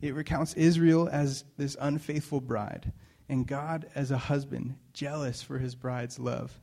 It 0.01 0.15
recounts 0.15 0.53
Israel 0.53 1.09
as 1.11 1.43
this 1.57 1.75
unfaithful 1.79 2.41
bride, 2.41 2.93
and 3.27 3.45
God 3.45 3.89
as 3.95 4.11
a 4.11 4.17
husband, 4.17 4.75
jealous 4.93 5.41
for 5.41 5.59
his 5.59 5.75
bride's 5.75 6.19
love. 6.19 6.57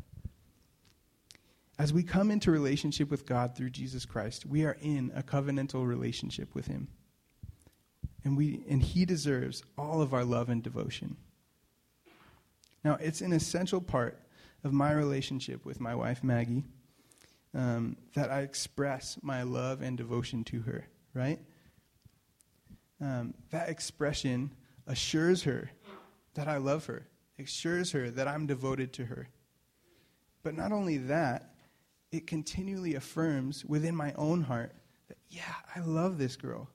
As 1.79 1.93
we 1.93 2.03
come 2.03 2.31
into 2.31 2.51
relationship 2.51 3.11
with 3.11 3.27
God 3.27 3.55
through 3.55 3.71
Jesus 3.71 4.07
Christ, 4.07 4.47
we 4.47 4.65
are 4.65 4.79
in 4.81 5.13
a 5.15 5.23
covenantal 5.23 5.87
relationship 5.87 6.55
with 6.55 6.67
him. 6.67 6.89
And, 8.25 8.37
we, 8.37 8.65
and 8.69 8.83
he 8.83 9.05
deserves 9.05 9.63
all 9.77 10.01
of 10.01 10.15
our 10.15 10.25
love 10.25 10.49
and 10.49 10.63
devotion. 10.63 11.17
Now, 12.83 12.97
it's 13.01 13.21
an 13.21 13.33
essential 13.33 13.81
part 13.81 14.19
of 14.65 14.73
my 14.73 14.93
relationship 14.93 15.67
with 15.67 15.79
my 15.79 15.95
wife, 15.95 16.25
Maggie, 16.25 16.65
um, 17.55 17.97
that 18.15 18.31
I 18.31 18.41
express 18.41 19.19
my 19.23 19.43
love 19.43 19.83
and 19.83 19.97
devotion 19.97 20.45
to 20.45 20.61
her, 20.63 20.87
right? 21.13 21.39
Um, 23.01 23.35
that 23.51 23.69
expression 23.69 24.51
assures 24.87 25.43
her 25.43 25.71
that 26.35 26.49
I 26.49 26.57
love 26.57 26.87
her, 26.87 27.07
assures 27.39 27.93
her 27.93 28.11
that 28.11 28.29
I'm 28.29 28.47
devoted 28.47 28.93
to 28.95 29.05
her. 29.07 29.29
But 30.43 30.55
not 30.55 30.73
only 30.73 30.99
that, 30.99 31.55
it 32.13 32.27
continually 32.27 32.95
affirms 32.95 33.65
within 33.65 33.95
my 33.95 34.13
own 34.15 34.43
heart 34.43 34.75
that, 35.09 35.19
yeah, 35.29 35.55
I 35.75 35.81
love 35.81 36.19
this 36.19 36.37
girl. 36.37 36.69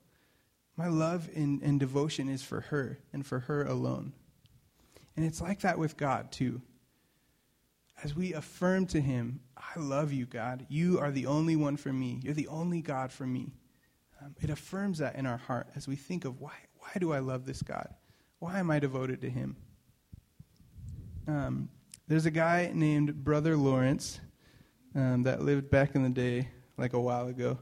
My 0.76 0.88
love 0.88 1.28
and, 1.34 1.62
and 1.62 1.80
devotion 1.80 2.28
is 2.28 2.42
for 2.42 2.60
her 2.60 2.98
and 3.12 3.26
for 3.26 3.40
her 3.40 3.64
alone. 3.64 4.12
And 5.16 5.24
it's 5.24 5.40
like 5.40 5.60
that 5.60 5.78
with 5.78 5.96
God, 5.96 6.32
too 6.32 6.62
as 8.02 8.16
we 8.16 8.32
affirm 8.32 8.86
to 8.86 9.00
Him, 9.00 9.40
I 9.56 9.78
love 9.78 10.12
you, 10.12 10.26
God. 10.26 10.66
You 10.68 10.98
are 10.98 11.10
the 11.10 11.26
only 11.26 11.56
one 11.56 11.76
for 11.76 11.92
me. 11.92 12.20
You're 12.22 12.34
the 12.34 12.48
only 12.48 12.82
God 12.82 13.12
for 13.12 13.26
me. 13.26 13.52
Um, 14.22 14.34
it 14.40 14.50
affirms 14.50 14.98
that 14.98 15.16
in 15.16 15.26
our 15.26 15.36
heart 15.36 15.68
as 15.74 15.88
we 15.88 15.96
think 15.96 16.24
of 16.24 16.40
why, 16.40 16.52
why 16.78 16.92
do 17.00 17.12
I 17.12 17.18
love 17.18 17.44
this 17.44 17.62
God? 17.62 17.88
Why 18.38 18.58
am 18.58 18.70
I 18.70 18.78
devoted 18.78 19.20
to 19.22 19.30
Him? 19.30 19.56
Um, 21.26 21.68
there's 22.08 22.26
a 22.26 22.30
guy 22.30 22.70
named 22.74 23.24
Brother 23.24 23.56
Lawrence 23.56 24.20
um, 24.94 25.22
that 25.24 25.42
lived 25.42 25.70
back 25.70 25.94
in 25.94 26.02
the 26.02 26.10
day, 26.10 26.48
like 26.76 26.92
a 26.92 27.00
while 27.00 27.28
ago. 27.28 27.58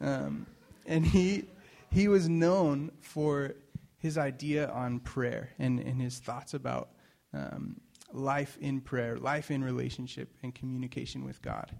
Um, 0.00 0.46
and 0.86 1.04
he, 1.04 1.44
he 1.90 2.08
was 2.08 2.28
known 2.28 2.90
for 3.00 3.54
his 3.98 4.18
idea 4.18 4.68
on 4.70 4.98
prayer 5.00 5.50
and, 5.58 5.78
and 5.78 6.00
his 6.00 6.18
thoughts 6.18 6.54
about 6.54 6.90
um, 7.32 7.80
life 8.12 8.56
in 8.60 8.80
prayer, 8.80 9.16
life 9.18 9.50
in 9.50 9.62
relationship, 9.62 10.28
and 10.42 10.54
communication 10.54 11.24
with 11.24 11.40
God. 11.42 11.70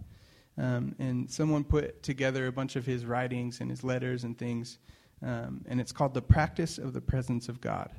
Um, 0.59 0.95
and 0.99 1.31
someone 1.31 1.65
put 1.65 2.03
together 2.03 2.47
a 2.47 2.53
bunch 2.53 2.77
of 2.77 2.85
his 2.85 3.07
writings 3.07 3.61
and 3.61 3.71
his 3.71 3.83
letters 3.83 4.25
and 4.25 4.37
things, 4.37 4.79
um, 5.23 5.65
and 5.67 5.81
it's 5.81 5.93
called 5.93 6.15
The 6.15 6.23
Practice 6.23 6.79
of 6.79 6.93
the 6.93 7.01
Presence 7.01 7.49
of 7.49 7.61
God. 7.61 7.91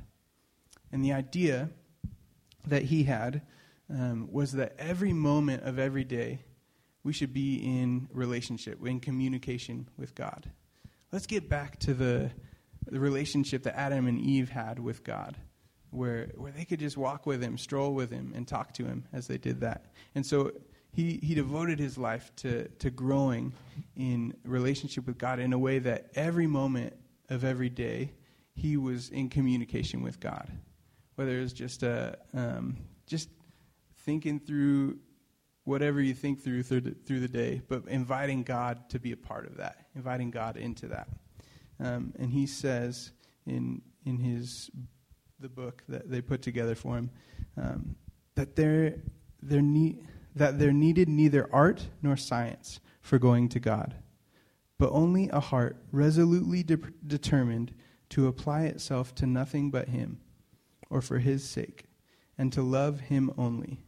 And 0.92 1.04
the 1.04 1.12
idea 1.12 1.70
that 2.66 2.82
he 2.82 3.04
had 3.04 3.42
um, 3.90 4.28
was 4.30 4.52
that 4.52 4.74
every 4.78 5.12
moment 5.12 5.64
of 5.64 5.78
every 5.78 6.04
day, 6.04 6.44
we 7.02 7.12
should 7.12 7.34
be 7.34 7.56
in 7.56 8.08
relationship, 8.12 8.84
in 8.86 9.00
communication 9.00 9.88
with 9.96 10.14
God. 10.14 10.50
Let's 11.12 11.26
get 11.26 11.48
back 11.48 11.78
to 11.80 11.94
the, 11.94 12.30
the 12.86 13.00
relationship 13.00 13.64
that 13.64 13.76
Adam 13.76 14.06
and 14.06 14.18
Eve 14.20 14.48
had 14.48 14.78
with 14.78 15.04
God 15.04 15.36
where, 15.94 16.30
where 16.36 16.52
they 16.52 16.64
could 16.64 16.80
just 16.80 16.96
walk 16.96 17.24
with 17.26 17.42
him, 17.42 17.56
stroll 17.56 17.94
with 17.94 18.10
him, 18.10 18.32
and 18.34 18.46
talk 18.46 18.72
to 18.74 18.84
him 18.84 19.04
as 19.12 19.26
they 19.26 19.38
did 19.38 19.60
that. 19.60 19.86
And 20.14 20.26
so 20.26 20.52
he, 20.94 21.18
he 21.22 21.34
devoted 21.34 21.78
his 21.78 21.98
life 21.98 22.30
to, 22.36 22.68
to 22.68 22.90
growing 22.90 23.52
in 23.96 24.34
relationship 24.44 25.06
with 25.06 25.18
God 25.18 25.40
in 25.40 25.52
a 25.52 25.58
way 25.58 25.80
that 25.80 26.10
every 26.14 26.46
moment 26.46 26.94
of 27.28 27.42
every 27.42 27.68
day 27.68 28.12
he 28.54 28.76
was 28.76 29.08
in 29.10 29.28
communication 29.28 30.02
with 30.02 30.20
God. 30.20 30.48
Whether 31.16 31.38
it 31.38 31.42
was 31.42 31.52
just, 31.52 31.82
a, 31.82 32.16
um, 32.32 32.76
just 33.06 33.28
thinking 33.98 34.38
through 34.38 34.98
whatever 35.64 36.00
you 36.00 36.14
think 36.14 36.42
through 36.42 36.62
through 36.62 36.82
the, 36.82 36.90
through 36.92 37.20
the 37.20 37.28
day, 37.28 37.62
but 37.68 37.88
inviting 37.88 38.42
God 38.42 38.88
to 38.90 39.00
be 39.00 39.12
a 39.12 39.16
part 39.16 39.46
of 39.46 39.56
that, 39.56 39.86
inviting 39.96 40.30
God 40.30 40.56
into 40.56 40.86
that. 40.88 41.08
Um, 41.80 42.12
and 42.18 42.30
he 42.30 42.46
says 42.46 43.10
in, 43.46 43.82
in 44.04 44.18
his 44.18 44.70
the 45.40 45.48
book 45.48 45.82
that 45.88 46.08
they 46.08 46.20
put 46.20 46.42
together 46.42 46.74
for 46.74 46.96
him, 46.96 47.10
um, 47.56 47.96
that 48.36 48.54
there, 48.54 48.94
there 49.42 49.62
need, 49.62 50.06
that 50.34 50.58
there 50.58 50.72
needed 50.72 51.08
neither 51.08 51.48
art 51.52 51.88
nor 52.02 52.16
science 52.16 52.80
for 53.00 53.18
going 53.18 53.48
to 53.50 53.60
God, 53.60 53.94
but 54.78 54.90
only 54.90 55.28
a 55.28 55.40
heart 55.40 55.76
resolutely 55.92 56.62
de- 56.62 56.78
determined 57.06 57.72
to 58.10 58.26
apply 58.26 58.62
itself 58.62 59.14
to 59.14 59.26
nothing 59.26 59.70
but 59.70 59.88
Him, 59.88 60.20
or 60.90 61.00
for 61.00 61.18
His 61.18 61.48
sake, 61.48 61.84
and 62.36 62.52
to 62.52 62.62
love 62.62 63.00
Him 63.00 63.32
only. 63.38 63.80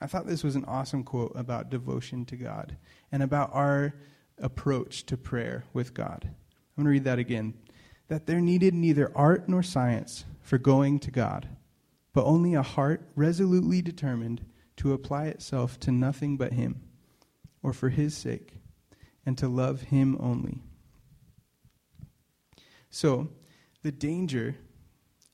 I 0.00 0.06
thought 0.06 0.26
this 0.26 0.44
was 0.44 0.56
an 0.56 0.64
awesome 0.64 1.02
quote 1.02 1.32
about 1.34 1.70
devotion 1.70 2.24
to 2.26 2.36
God 2.36 2.76
and 3.10 3.22
about 3.22 3.50
our 3.52 3.94
approach 4.38 5.04
to 5.06 5.16
prayer 5.16 5.64
with 5.72 5.94
God. 5.94 6.20
I'm 6.24 6.84
going 6.84 6.84
to 6.84 6.90
read 6.90 7.04
that 7.04 7.18
again. 7.18 7.54
That 8.06 8.26
there 8.26 8.40
needed 8.40 8.74
neither 8.74 9.12
art 9.16 9.48
nor 9.48 9.62
science 9.62 10.24
for 10.40 10.56
going 10.56 11.00
to 11.00 11.10
God, 11.10 11.48
but 12.12 12.24
only 12.24 12.54
a 12.54 12.62
heart 12.62 13.08
resolutely 13.16 13.82
determined 13.82 14.44
to 14.78 14.92
apply 14.92 15.26
itself 15.26 15.78
to 15.80 15.92
nothing 15.92 16.36
but 16.36 16.52
Him, 16.52 16.82
or 17.62 17.72
for 17.72 17.88
His 17.88 18.16
sake, 18.16 18.54
and 19.24 19.36
to 19.38 19.48
love 19.48 19.82
Him 19.82 20.16
only. 20.20 20.62
So, 22.90 23.28
the 23.82 23.92
danger 23.92 24.56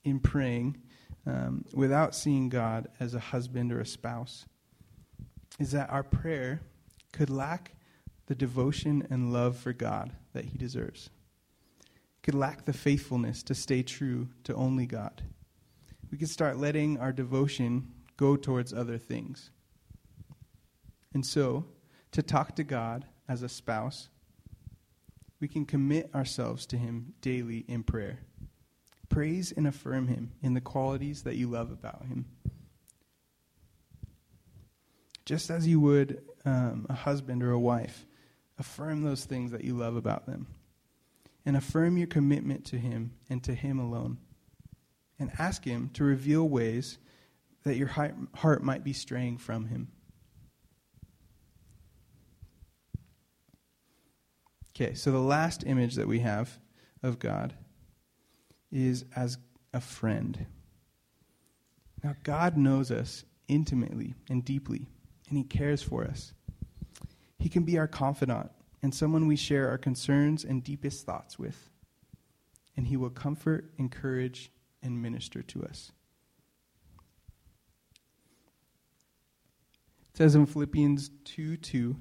in 0.02 0.20
praying 0.20 0.76
um, 1.26 1.64
without 1.72 2.14
seeing 2.14 2.48
God 2.48 2.88
as 3.00 3.14
a 3.14 3.20
husband 3.20 3.72
or 3.72 3.80
a 3.80 3.87
spouse 3.87 4.44
is 5.59 5.70
that 5.70 5.90
our 5.90 6.02
prayer 6.02 6.61
could 7.12 7.30
lack 7.30 7.72
the 8.26 8.35
devotion 8.35 9.07
and 9.09 9.33
love 9.33 9.57
for 9.57 9.72
God 9.72 10.12
that 10.33 10.46
He 10.46 10.59
deserves 10.59 11.11
could 12.24 12.35
lack 12.35 12.64
the 12.64 12.72
faithfulness 12.72 13.42
to 13.42 13.54
stay 13.54 13.83
true 13.83 14.28
to 14.44 14.54
only 14.54 14.87
God. 14.87 15.22
We 16.11 16.16
could 16.16 16.30
start 16.30 16.57
letting 16.57 16.98
our 16.98 17.12
devotion 17.12 17.92
go 18.16 18.37
towards 18.37 18.72
other 18.72 18.98
things. 18.98 19.50
And 21.12 21.24
so, 21.24 21.66
to 22.12 22.22
talk 22.22 22.57
to 22.57 22.64
God 22.64 23.07
as 23.29 23.42
a 23.42 23.48
spouse, 23.48 24.09
we 25.40 25.48
can 25.48 25.64
commit 25.64 26.14
ourselves 26.14 26.66
to 26.66 26.77
Him 26.77 27.14
daily 27.20 27.64
in 27.68 27.83
prayer. 27.83 28.20
Praise 29.09 29.53
and 29.53 29.66
affirm 29.66 30.09
Him 30.09 30.33
in 30.42 30.55
the 30.55 30.61
qualities 30.61 31.22
that 31.22 31.37
you 31.37 31.48
love 31.48 31.70
about 31.70 32.07
Him. 32.07 32.27
Just 35.24 35.50
as 35.50 35.66
you 35.66 35.81
would 35.81 36.22
um, 36.44 36.87
a 36.88 36.94
husband 36.94 37.42
or 37.42 37.53
a 37.53 37.59
wife, 37.59 38.07
affirm 38.59 39.03
those 39.03 39.24
things 39.24 39.50
that 39.53 39.64
you 39.64 39.74
love 39.74 39.96
about 39.96 40.27
them. 40.27 40.46
and 41.46 41.57
affirm 41.57 41.98
your 41.98 42.07
commitment 42.07 42.64
to 42.64 42.79
Him 42.79 43.12
and 43.29 43.42
to 43.44 43.55
Him 43.55 43.79
alone. 43.79 44.18
And 45.18 45.31
ask 45.38 45.64
Him 45.64 45.90
to 45.94 46.05
reveal 46.05 46.48
ways 46.48 46.98
that 47.64 47.77
your 47.77 47.88
heart 47.88 48.62
might 48.62 48.85
be 48.85 48.92
straying 48.92 49.38
from 49.38 49.66
Him. 49.66 49.88
Okay, 54.77 54.94
so 54.94 55.11
the 55.11 55.18
last 55.18 55.64
image 55.66 55.94
that 55.94 56.09
we 56.09 56.20
have 56.20 56.59
of 57.03 57.18
God 57.18 57.55
is 58.72 59.05
as 59.14 59.38
a 59.72 59.81
friend. 59.81 60.46
Now, 62.03 62.16
God 62.22 62.57
knows 62.57 62.90
us 62.90 63.24
intimately 63.48 64.14
and 64.29 64.44
deeply, 64.44 64.88
and 65.29 65.38
He 65.38 65.44
cares 65.44 65.83
for 65.83 66.05
us. 66.05 66.35
He 67.38 67.48
can 67.48 67.62
be 67.62 67.79
our 67.79 67.87
confidant 67.87 68.50
and 68.83 68.94
someone 68.94 69.27
we 69.27 69.37
share 69.37 69.68
our 69.68 69.79
concerns 69.79 70.44
and 70.44 70.62
deepest 70.62 71.07
thoughts 71.07 71.38
with. 71.38 71.70
And 72.77 72.87
He 72.87 72.96
will 72.96 73.11
comfort, 73.11 73.70
encourage, 73.79 74.50
and 74.83 75.00
minister 75.00 75.40
to 75.42 75.64
us. 75.64 75.92
It 80.14 80.18
says 80.18 80.37
in 80.37 80.46
Philippians 80.46 81.11
2 81.24 81.57
2, 81.57 81.96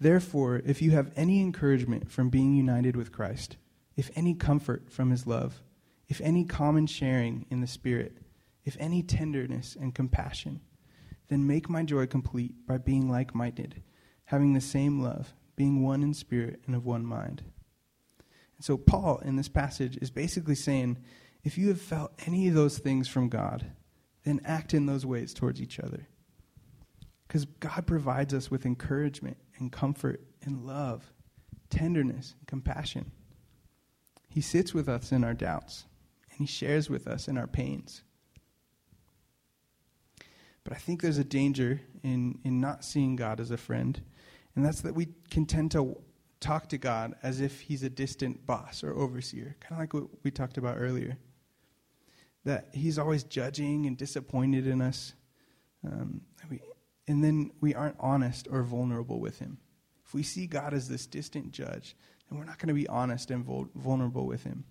Therefore, 0.00 0.60
if 0.66 0.82
you 0.82 0.90
have 0.90 1.12
any 1.14 1.40
encouragement 1.40 2.10
from 2.10 2.28
being 2.28 2.54
united 2.54 2.96
with 2.96 3.12
Christ, 3.12 3.56
if 3.94 4.10
any 4.16 4.34
comfort 4.34 4.90
from 4.90 5.12
His 5.12 5.28
love, 5.28 5.62
if 6.08 6.20
any 6.20 6.44
common 6.44 6.88
sharing 6.88 7.46
in 7.48 7.60
the 7.60 7.68
Spirit, 7.68 8.16
if 8.64 8.76
any 8.80 9.00
tenderness 9.00 9.76
and 9.80 9.94
compassion, 9.94 10.60
then 11.28 11.46
make 11.46 11.70
my 11.70 11.84
joy 11.84 12.04
complete 12.06 12.66
by 12.66 12.78
being 12.78 13.08
like 13.08 13.32
minded, 13.32 13.80
having 14.24 14.52
the 14.52 14.60
same 14.60 15.00
love, 15.00 15.32
being 15.54 15.84
one 15.84 16.02
in 16.02 16.14
spirit 16.14 16.60
and 16.66 16.74
of 16.74 16.84
one 16.84 17.06
mind. 17.06 17.44
And 18.56 18.64
so, 18.64 18.76
Paul 18.76 19.18
in 19.18 19.36
this 19.36 19.48
passage 19.48 19.96
is 19.98 20.10
basically 20.10 20.56
saying 20.56 20.98
if 21.44 21.56
you 21.56 21.68
have 21.68 21.80
felt 21.80 22.12
any 22.26 22.48
of 22.48 22.54
those 22.54 22.78
things 22.78 23.06
from 23.06 23.28
God, 23.28 23.70
then 24.24 24.40
act 24.44 24.74
in 24.74 24.86
those 24.86 25.06
ways 25.06 25.32
towards 25.32 25.62
each 25.62 25.78
other. 25.78 26.08
Because 27.26 27.44
God 27.44 27.86
provides 27.86 28.32
us 28.32 28.50
with 28.50 28.66
encouragement 28.66 29.36
and 29.58 29.72
comfort 29.72 30.20
and 30.42 30.64
love, 30.64 31.12
tenderness 31.70 32.34
and 32.38 32.46
compassion. 32.46 33.10
He 34.28 34.40
sits 34.40 34.74
with 34.74 34.88
us 34.88 35.12
in 35.12 35.24
our 35.24 35.34
doubts, 35.34 35.86
and 36.30 36.38
He 36.38 36.46
shares 36.46 36.90
with 36.90 37.06
us 37.08 37.26
in 37.26 37.38
our 37.38 37.46
pains. 37.46 38.02
But 40.62 40.74
I 40.74 40.76
think 40.76 41.00
there's 41.00 41.18
a 41.18 41.24
danger 41.24 41.80
in, 42.02 42.38
in 42.44 42.60
not 42.60 42.84
seeing 42.84 43.16
God 43.16 43.40
as 43.40 43.50
a 43.50 43.56
friend, 43.56 44.00
and 44.54 44.64
that's 44.64 44.80
that 44.82 44.94
we 44.94 45.08
can 45.30 45.46
tend 45.46 45.70
to 45.72 45.96
talk 46.40 46.68
to 46.68 46.78
God 46.78 47.14
as 47.22 47.40
if 47.40 47.60
He's 47.60 47.82
a 47.82 47.88
distant 47.88 48.46
boss 48.46 48.84
or 48.84 48.94
overseer, 48.94 49.56
kind 49.60 49.72
of 49.72 49.78
like 49.78 49.94
what 49.94 50.08
we 50.22 50.30
talked 50.30 50.58
about 50.58 50.76
earlier. 50.78 51.16
That 52.44 52.68
He's 52.72 52.98
always 52.98 53.24
judging 53.24 53.86
and 53.86 53.96
disappointed 53.96 54.66
in 54.66 54.82
us. 54.82 55.14
Um, 55.84 56.22
and 57.08 57.22
then 57.22 57.50
we 57.60 57.74
aren't 57.74 57.96
honest 58.00 58.48
or 58.50 58.62
vulnerable 58.62 59.20
with 59.20 59.38
Him. 59.38 59.58
If 60.04 60.14
we 60.14 60.22
see 60.22 60.46
God 60.46 60.74
as 60.74 60.88
this 60.88 61.06
distant 61.06 61.52
judge, 61.52 61.96
then 62.28 62.38
we're 62.38 62.44
not 62.44 62.58
going 62.58 62.68
to 62.68 62.74
be 62.74 62.88
honest 62.88 63.30
and 63.30 63.44
vul- 63.44 63.68
vulnerable 63.74 64.26
with 64.26 64.44
Him 64.44 64.64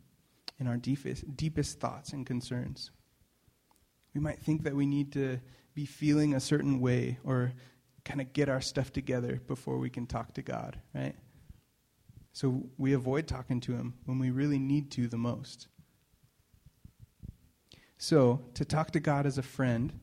in 0.60 0.67
our 0.67 0.78
deepest, 0.78 1.36
deepest 1.36 1.80
thoughts 1.80 2.13
and 2.13 2.26
concerns. 2.26 2.91
We 4.13 4.21
might 4.21 4.39
think 4.39 4.63
that 4.63 4.76
we 4.76 4.86
need 4.86 5.12
to 5.13 5.39
be 5.74 5.86
feeling 5.86 6.34
a 6.34 6.39
certain 6.39 6.80
way 6.80 7.19
or 7.24 7.54
kind 8.06 8.21
of 8.21 8.32
get 8.34 8.50
our 8.50 8.62
stuff 8.62 8.93
together 8.93 9.41
before 9.48 9.78
we 9.78 9.89
can 9.89 10.06
talk 10.06 10.34
to 10.36 10.41
God, 10.41 10.80
right? 10.93 11.15
So 12.32 12.69
we 12.78 12.93
avoid 12.93 13.28
talking 13.28 13.60
to 13.62 13.74
Him 13.74 13.95
when 14.06 14.19
we 14.19 14.30
really 14.30 14.60
need 14.60 14.91
to 14.91 15.08
the 15.08 15.17
most. 15.17 15.67
So, 17.98 18.45
to 18.56 18.65
talk 18.65 18.91
to 18.91 19.00
God 19.00 19.26
as 19.26 19.38
a 19.38 19.41
friend, 19.41 20.00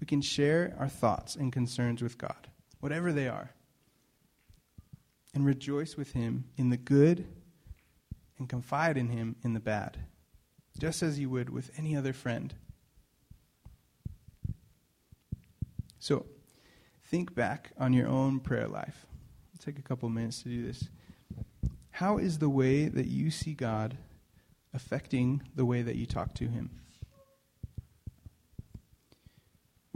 we 0.00 0.06
can 0.06 0.20
share 0.20 0.74
our 0.78 0.88
thoughts 0.88 1.36
and 1.36 1.52
concerns 1.52 2.02
with 2.02 2.18
God, 2.18 2.48
whatever 2.80 3.12
they 3.12 3.28
are, 3.28 3.50
and 5.34 5.44
rejoice 5.44 5.96
with 5.96 6.12
Him 6.12 6.44
in 6.56 6.70
the 6.70 6.76
good 6.76 7.26
and 8.38 8.48
confide 8.48 8.96
in 8.96 9.08
Him 9.08 9.36
in 9.42 9.54
the 9.54 9.60
bad, 9.60 9.98
just 10.78 11.02
as 11.02 11.18
you 11.18 11.30
would 11.30 11.50
with 11.50 11.70
any 11.78 11.96
other 11.96 12.12
friend. 12.12 12.54
So, 15.98 16.26
think 17.04 17.34
back 17.34 17.72
on 17.78 17.92
your 17.92 18.06
own 18.06 18.40
prayer 18.40 18.68
life. 18.68 19.06
It'll 19.54 19.64
take 19.64 19.78
a 19.78 19.82
couple 19.82 20.08
minutes 20.08 20.42
to 20.42 20.48
do 20.48 20.66
this. 20.66 20.88
How 21.90 22.18
is 22.18 22.38
the 22.38 22.50
way 22.50 22.88
that 22.88 23.06
you 23.06 23.30
see 23.30 23.54
God 23.54 23.96
affecting 24.74 25.42
the 25.54 25.64
way 25.64 25.80
that 25.82 25.96
you 25.96 26.04
talk 26.04 26.34
to 26.34 26.46
Him? 26.46 26.70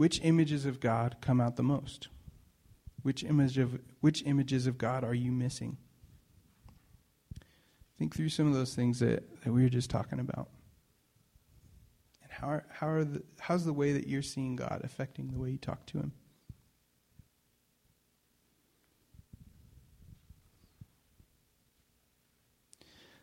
Which 0.01 0.19
images 0.23 0.65
of 0.65 0.79
God 0.79 1.17
come 1.21 1.39
out 1.39 1.57
the 1.57 1.61
most? 1.61 2.07
Which 3.03 3.23
image 3.23 3.59
of 3.59 3.79
which 3.99 4.23
images 4.25 4.65
of 4.65 4.79
God 4.79 5.03
are 5.03 5.13
you 5.13 5.31
missing? 5.31 5.77
Think 7.99 8.15
through 8.15 8.29
some 8.29 8.47
of 8.47 8.55
those 8.55 8.73
things 8.73 8.97
that, 8.97 9.43
that 9.43 9.53
we 9.53 9.61
were 9.61 9.69
just 9.69 9.91
talking 9.91 10.19
about. 10.19 10.49
And 12.23 12.31
how 12.31 12.47
are, 12.47 12.65
how 12.71 12.87
are 12.87 13.03
the, 13.03 13.21
how's 13.39 13.63
the 13.63 13.73
way 13.73 13.93
that 13.93 14.07
you're 14.07 14.23
seeing 14.23 14.55
God 14.55 14.81
affecting 14.83 15.27
the 15.27 15.37
way 15.37 15.51
you 15.51 15.59
talk 15.59 15.85
to 15.85 15.99
Him? 15.99 16.13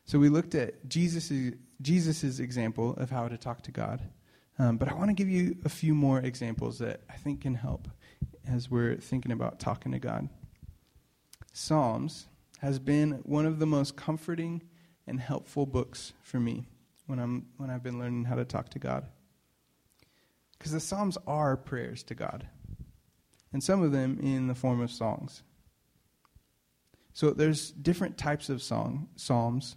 So 0.04 0.20
we 0.20 0.28
looked 0.28 0.54
at 0.54 0.88
Jesus' 0.88 1.56
Jesus's 1.82 2.38
example 2.38 2.94
of 2.94 3.10
how 3.10 3.26
to 3.26 3.36
talk 3.36 3.62
to 3.62 3.72
God. 3.72 4.00
Um, 4.58 4.76
but 4.76 4.88
I 4.88 4.94
want 4.94 5.08
to 5.10 5.14
give 5.14 5.28
you 5.28 5.56
a 5.64 5.68
few 5.68 5.94
more 5.94 6.18
examples 6.18 6.78
that 6.78 7.02
I 7.08 7.14
think 7.14 7.42
can 7.42 7.54
help 7.54 7.88
as 8.46 8.70
we're 8.70 8.96
thinking 8.96 9.30
about 9.30 9.60
talking 9.60 9.92
to 9.92 9.98
God. 9.98 10.28
Psalms 11.52 12.26
has 12.60 12.78
been 12.78 13.20
one 13.24 13.46
of 13.46 13.58
the 13.58 13.66
most 13.66 13.96
comforting 13.96 14.62
and 15.06 15.20
helpful 15.20 15.64
books 15.64 16.12
for 16.22 16.40
me 16.40 16.66
when 17.06 17.18
I'm 17.18 17.46
when 17.56 17.70
I've 17.70 17.82
been 17.82 17.98
learning 17.98 18.24
how 18.24 18.34
to 18.34 18.44
talk 18.44 18.68
to 18.70 18.78
God. 18.78 19.06
Because 20.58 20.72
the 20.72 20.80
Psalms 20.80 21.16
are 21.26 21.56
prayers 21.56 22.02
to 22.04 22.14
God. 22.14 22.48
And 23.52 23.62
some 23.62 23.82
of 23.82 23.92
them 23.92 24.18
in 24.20 24.48
the 24.48 24.54
form 24.54 24.80
of 24.80 24.90
songs. 24.90 25.42
So 27.12 27.30
there's 27.30 27.70
different 27.70 28.18
types 28.18 28.48
of 28.48 28.62
song 28.62 29.08
psalms, 29.16 29.76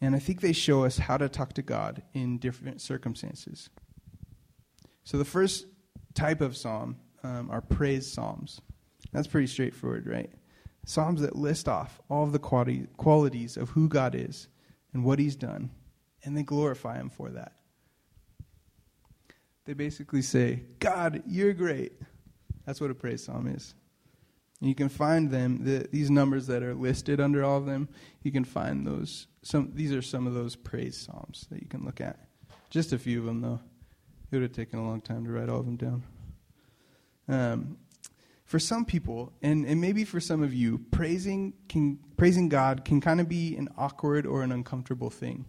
and 0.00 0.16
I 0.16 0.18
think 0.18 0.40
they 0.40 0.52
show 0.52 0.84
us 0.84 0.98
how 0.98 1.16
to 1.16 1.28
talk 1.28 1.52
to 1.52 1.62
God 1.62 2.02
in 2.12 2.38
different 2.38 2.80
circumstances. 2.80 3.68
So 5.04 5.18
the 5.18 5.24
first 5.24 5.66
type 6.14 6.40
of 6.40 6.56
psalm 6.56 6.96
um, 7.22 7.50
are 7.50 7.60
praise 7.60 8.10
psalms. 8.10 8.60
That's 9.12 9.26
pretty 9.26 9.46
straightforward, 9.46 10.06
right? 10.06 10.30
Psalms 10.84 11.20
that 11.20 11.36
list 11.36 11.68
off 11.68 12.00
all 12.08 12.24
of 12.24 12.32
the 12.32 12.38
qualities 12.38 13.56
of 13.56 13.70
who 13.70 13.88
God 13.88 14.14
is 14.14 14.48
and 14.92 15.04
what 15.04 15.18
He's 15.18 15.36
done 15.36 15.70
and 16.24 16.36
they 16.36 16.42
glorify 16.42 16.98
him 16.98 17.10
for 17.10 17.30
that. 17.30 17.52
They 19.64 19.74
basically 19.74 20.22
say, 20.22 20.64
God, 20.78 21.22
you're 21.26 21.52
great. 21.52 21.92
That's 22.66 22.80
what 22.80 22.90
a 22.90 22.94
praise 22.94 23.24
psalm 23.24 23.46
is. 23.46 23.74
And 24.60 24.68
you 24.68 24.74
can 24.74 24.88
find 24.88 25.30
them, 25.30 25.64
the, 25.64 25.88
these 25.90 26.10
numbers 26.10 26.46
that 26.46 26.62
are 26.62 26.74
listed 26.74 27.20
under 27.20 27.44
all 27.44 27.58
of 27.58 27.66
them, 27.66 27.88
you 28.22 28.30
can 28.30 28.44
find 28.44 28.86
those. 28.86 29.26
Some, 29.42 29.72
these 29.74 29.92
are 29.92 30.02
some 30.02 30.26
of 30.26 30.34
those 30.34 30.54
praise 30.54 30.96
psalms 30.96 31.46
that 31.50 31.60
you 31.60 31.68
can 31.68 31.84
look 31.84 32.00
at. 32.00 32.18
Just 32.70 32.92
a 32.92 32.98
few 32.98 33.20
of 33.20 33.24
them, 33.24 33.40
though. 33.40 33.60
It 34.32 34.36
would 34.36 34.42
have 34.44 34.52
taken 34.52 34.78
a 34.78 34.86
long 34.86 35.02
time 35.02 35.26
to 35.26 35.30
write 35.30 35.50
all 35.50 35.60
of 35.60 35.66
them 35.66 35.76
down. 35.76 36.02
Um, 37.28 37.76
for 38.46 38.58
some 38.58 38.86
people, 38.86 39.30
and, 39.42 39.66
and 39.66 39.78
maybe 39.78 40.04
for 40.04 40.20
some 40.20 40.42
of 40.42 40.54
you, 40.54 40.78
praising, 40.90 41.52
can, 41.68 41.98
praising 42.16 42.48
God 42.48 42.82
can 42.82 43.02
kind 43.02 43.20
of 43.20 43.28
be 43.28 43.54
an 43.56 43.68
awkward 43.76 44.24
or 44.24 44.42
an 44.42 44.50
uncomfortable 44.50 45.10
thing. 45.10 45.44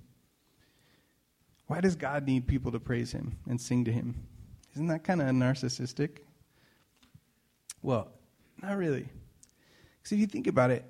Why 1.67 1.79
does 1.79 1.95
God 1.95 2.25
need 2.25 2.45
people 2.45 2.73
to 2.73 2.79
praise 2.79 3.13
him 3.13 3.37
and 3.47 3.59
sing 3.59 3.85
to 3.85 3.91
him? 3.93 4.27
Isn't 4.73 4.87
that 4.87 5.05
kind 5.05 5.21
of 5.21 5.29
narcissistic? 5.29 6.17
Well, 7.81 8.11
not 8.61 8.75
really. 8.75 9.07
Because 9.97 10.11
if 10.11 10.19
you 10.19 10.27
think 10.27 10.47
about 10.47 10.71
it, 10.71 10.83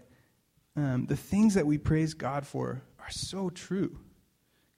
um, 0.75 1.06
the 1.06 1.17
things 1.17 1.53
that 1.53 1.67
we 1.67 1.77
praise 1.77 2.15
God 2.15 2.47
for 2.47 2.82
are 2.99 3.12
so 3.12 3.51
true. 3.51 3.99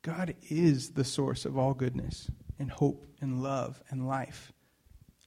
God 0.01 0.35
is 0.49 0.89
the 0.91 1.05
source 1.05 1.45
of 1.45 1.57
all 1.57 1.73
goodness 1.73 2.29
and 2.59 2.71
hope 2.71 3.05
and 3.21 3.41
love 3.41 3.81
and 3.89 4.07
life. 4.07 4.51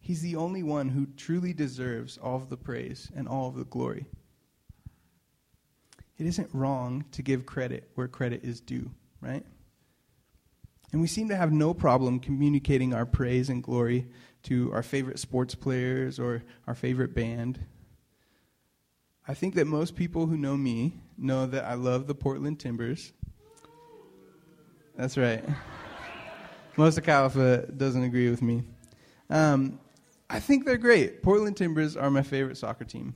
He's 0.01 0.23
the 0.23 0.37
only 0.37 0.63
one 0.63 0.89
who 0.89 1.07
truly 1.17 1.53
deserves 1.53 2.17
all 2.19 2.37
of 2.37 2.49
the 2.49 2.57
praise 2.57 3.11
and 3.15 3.29
all 3.29 3.49
of 3.49 3.57
the 3.57 3.65
glory. 3.65 4.07
It 6.17 6.27
isn't 6.27 6.51
wrong 6.53 7.05
to 7.13 7.23
give 7.23 7.47
credit 7.47 7.91
where 7.95 8.09
credit 8.09 8.43
is 8.43 8.61
due, 8.61 8.91
right? 9.21 9.45
And 10.93 11.01
we 11.01 11.07
seem 11.07 11.29
to 11.29 11.37
have 11.37 11.53
no 11.53 11.75
problem 11.75 12.19
communicating 12.19 12.95
our 12.95 13.05
praise 13.05 13.51
and 13.51 13.63
glory 13.63 14.09
to 14.45 14.73
our 14.73 14.83
favorite 14.83 15.19
sports 15.19 15.55
players 15.55 16.19
or 16.19 16.43
our 16.67 16.75
favorite 16.75 17.15
band. 17.15 17.61
I 19.27 19.35
think 19.35 19.55
that 19.57 19.67
most 19.67 19.95
people 19.95 20.27
who 20.27 20.39
know 20.39 20.57
me 20.57 20.95
know 21.19 21.45
that 21.47 21.65
I 21.65 21.75
love 21.75 22.07
the 22.07 22.15
Portland 22.15 22.59
Timbers. 22.59 23.13
That's 24.97 25.19
right. 25.19 25.45
Most 26.79 26.97
of 26.97 27.03
Califa 27.03 27.77
doesn't 27.77 28.05
agree 28.05 28.31
with 28.31 28.41
me. 28.41 28.63
Um, 29.31 29.81
I 30.31 30.39
think 30.39 30.65
they're 30.65 30.77
great. 30.77 31.25
Portland 31.25 31.57
Timbers 31.57 31.97
are 31.97 32.09
my 32.09 32.23
favorite 32.23 32.57
soccer 32.57 32.85
team. 32.85 33.15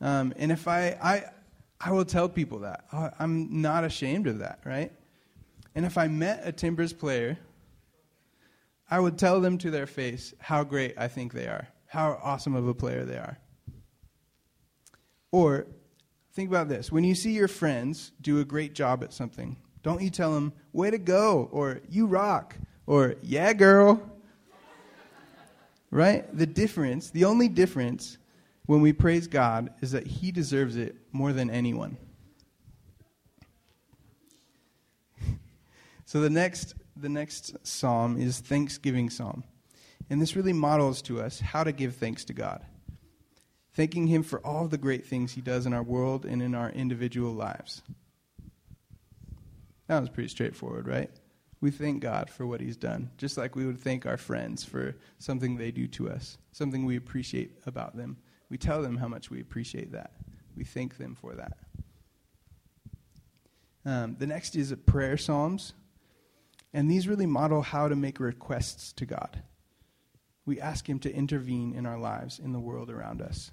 Um, 0.00 0.32
and 0.38 0.50
if 0.50 0.66
I, 0.66 0.96
I, 1.02 1.24
I 1.78 1.92
will 1.92 2.06
tell 2.06 2.26
people 2.26 2.60
that. 2.60 2.86
I'm 3.20 3.60
not 3.60 3.84
ashamed 3.84 4.26
of 4.26 4.38
that, 4.38 4.60
right? 4.64 4.92
And 5.74 5.84
if 5.84 5.98
I 5.98 6.08
met 6.08 6.40
a 6.44 6.52
Timbers 6.52 6.94
player, 6.94 7.36
I 8.90 8.98
would 8.98 9.18
tell 9.18 9.42
them 9.42 9.58
to 9.58 9.70
their 9.70 9.86
face 9.86 10.32
how 10.40 10.64
great 10.64 10.94
I 10.96 11.08
think 11.08 11.34
they 11.34 11.48
are, 11.48 11.68
how 11.84 12.18
awesome 12.22 12.54
of 12.54 12.66
a 12.66 12.72
player 12.72 13.04
they 13.04 13.18
are. 13.18 13.38
Or 15.32 15.66
think 16.32 16.48
about 16.48 16.70
this 16.70 16.90
when 16.90 17.04
you 17.04 17.14
see 17.14 17.32
your 17.32 17.48
friends 17.48 18.12
do 18.22 18.40
a 18.40 18.44
great 18.46 18.72
job 18.72 19.04
at 19.04 19.12
something, 19.12 19.58
don't 19.82 20.00
you 20.00 20.08
tell 20.08 20.32
them, 20.32 20.54
way 20.72 20.90
to 20.90 20.98
go, 20.98 21.50
or 21.52 21.82
you 21.90 22.06
rock, 22.06 22.56
or 22.86 23.16
yeah, 23.22 23.52
girl. 23.52 24.00
right? 25.90 26.24
The 26.36 26.46
difference, 26.46 27.10
the 27.10 27.24
only 27.24 27.48
difference 27.48 28.18
when 28.66 28.80
we 28.80 28.92
praise 28.92 29.26
God 29.26 29.72
is 29.80 29.92
that 29.92 30.06
He 30.06 30.30
deserves 30.30 30.76
it 30.76 30.96
more 31.12 31.32
than 31.32 31.50
anyone. 31.50 31.96
so 36.04 36.20
the 36.20 36.30
next, 36.30 36.74
the 36.96 37.08
next 37.08 37.56
psalm 37.66 38.20
is 38.20 38.40
Thanksgiving 38.40 39.10
Psalm. 39.10 39.44
And 40.08 40.22
this 40.22 40.36
really 40.36 40.52
models 40.52 41.02
to 41.02 41.20
us 41.20 41.40
how 41.40 41.64
to 41.64 41.72
give 41.72 41.96
thanks 41.96 42.24
to 42.26 42.32
God. 42.32 42.64
Thanking 43.74 44.06
Him 44.06 44.22
for 44.22 44.38
all 44.46 44.68
the 44.68 44.78
great 44.78 45.06
things 45.06 45.32
He 45.32 45.40
does 45.40 45.66
in 45.66 45.72
our 45.72 45.82
world 45.82 46.24
and 46.24 46.40
in 46.40 46.54
our 46.54 46.70
individual 46.70 47.32
lives. 47.32 47.82
That 49.88 50.00
was 50.00 50.08
pretty 50.08 50.28
straightforward, 50.28 50.88
right? 50.88 51.10
We 51.60 51.70
thank 51.70 52.00
God 52.00 52.30
for 52.30 52.46
what 52.46 52.60
He's 52.60 52.76
done, 52.76 53.10
just 53.16 53.36
like 53.36 53.56
we 53.56 53.66
would 53.66 53.78
thank 53.78 54.06
our 54.06 54.16
friends 54.16 54.64
for 54.64 54.96
something 55.18 55.56
they 55.56 55.70
do 55.70 55.86
to 55.88 56.10
us, 56.10 56.38
something 56.52 56.84
we 56.84 56.96
appreciate 56.96 57.52
about 57.66 57.96
them. 57.96 58.18
We 58.50 58.58
tell 58.58 58.82
them 58.82 58.96
how 58.96 59.08
much 59.08 59.30
we 59.30 59.40
appreciate 59.40 59.92
that. 59.92 60.12
We 60.56 60.64
thank 60.64 60.98
them 60.98 61.14
for 61.14 61.34
that. 61.34 61.56
Um, 63.84 64.16
the 64.18 64.26
next 64.26 64.56
is 64.56 64.74
prayer 64.84 65.16
psalms. 65.16 65.72
And 66.74 66.90
these 66.90 67.08
really 67.08 67.26
model 67.26 67.62
how 67.62 67.88
to 67.88 67.96
make 67.96 68.20
requests 68.20 68.92
to 68.94 69.06
God. 69.06 69.42
We 70.44 70.60
ask 70.60 70.86
Him 70.88 70.98
to 71.00 71.12
intervene 71.12 71.72
in 71.72 71.86
our 71.86 71.98
lives, 71.98 72.38
in 72.38 72.52
the 72.52 72.60
world 72.60 72.90
around 72.90 73.22
us. 73.22 73.50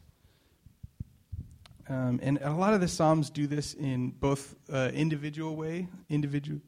Um, 1.88 2.20
and 2.24 2.39
a 2.42 2.52
lot 2.52 2.74
of 2.74 2.82
the 2.82 2.88
psalms 2.88 3.30
do 3.30 3.48
this 3.48 3.74
in 3.74 4.12
both 4.12 4.56
uh, 4.72 4.92
individual 4.94 5.56
way, 5.56 5.88
individual, 6.10 6.60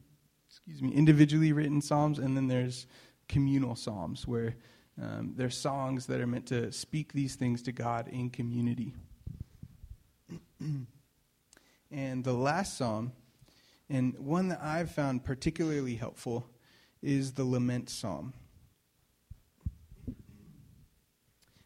excuse 0.66 0.82
me, 0.82 0.96
individually 0.96 1.52
written 1.52 1.80
psalms, 1.80 2.18
and 2.18 2.36
then 2.36 2.48
there's 2.48 2.86
communal 3.28 3.76
psalms 3.76 4.26
where 4.26 4.56
um, 5.00 5.34
they're 5.36 5.50
songs 5.50 6.06
that 6.06 6.20
are 6.20 6.26
meant 6.26 6.46
to 6.46 6.72
speak 6.72 7.12
these 7.12 7.36
things 7.36 7.62
to 7.62 7.72
God 7.72 8.08
in 8.08 8.30
community. 8.30 8.94
and 11.90 12.24
the 12.24 12.32
last 12.32 12.76
psalm, 12.76 13.12
and 13.88 14.18
one 14.18 14.48
that 14.48 14.60
I've 14.60 14.90
found 14.90 15.24
particularly 15.24 15.94
helpful, 15.94 16.46
is 17.02 17.34
the 17.34 17.44
lament 17.44 17.88
psalm. 17.88 18.32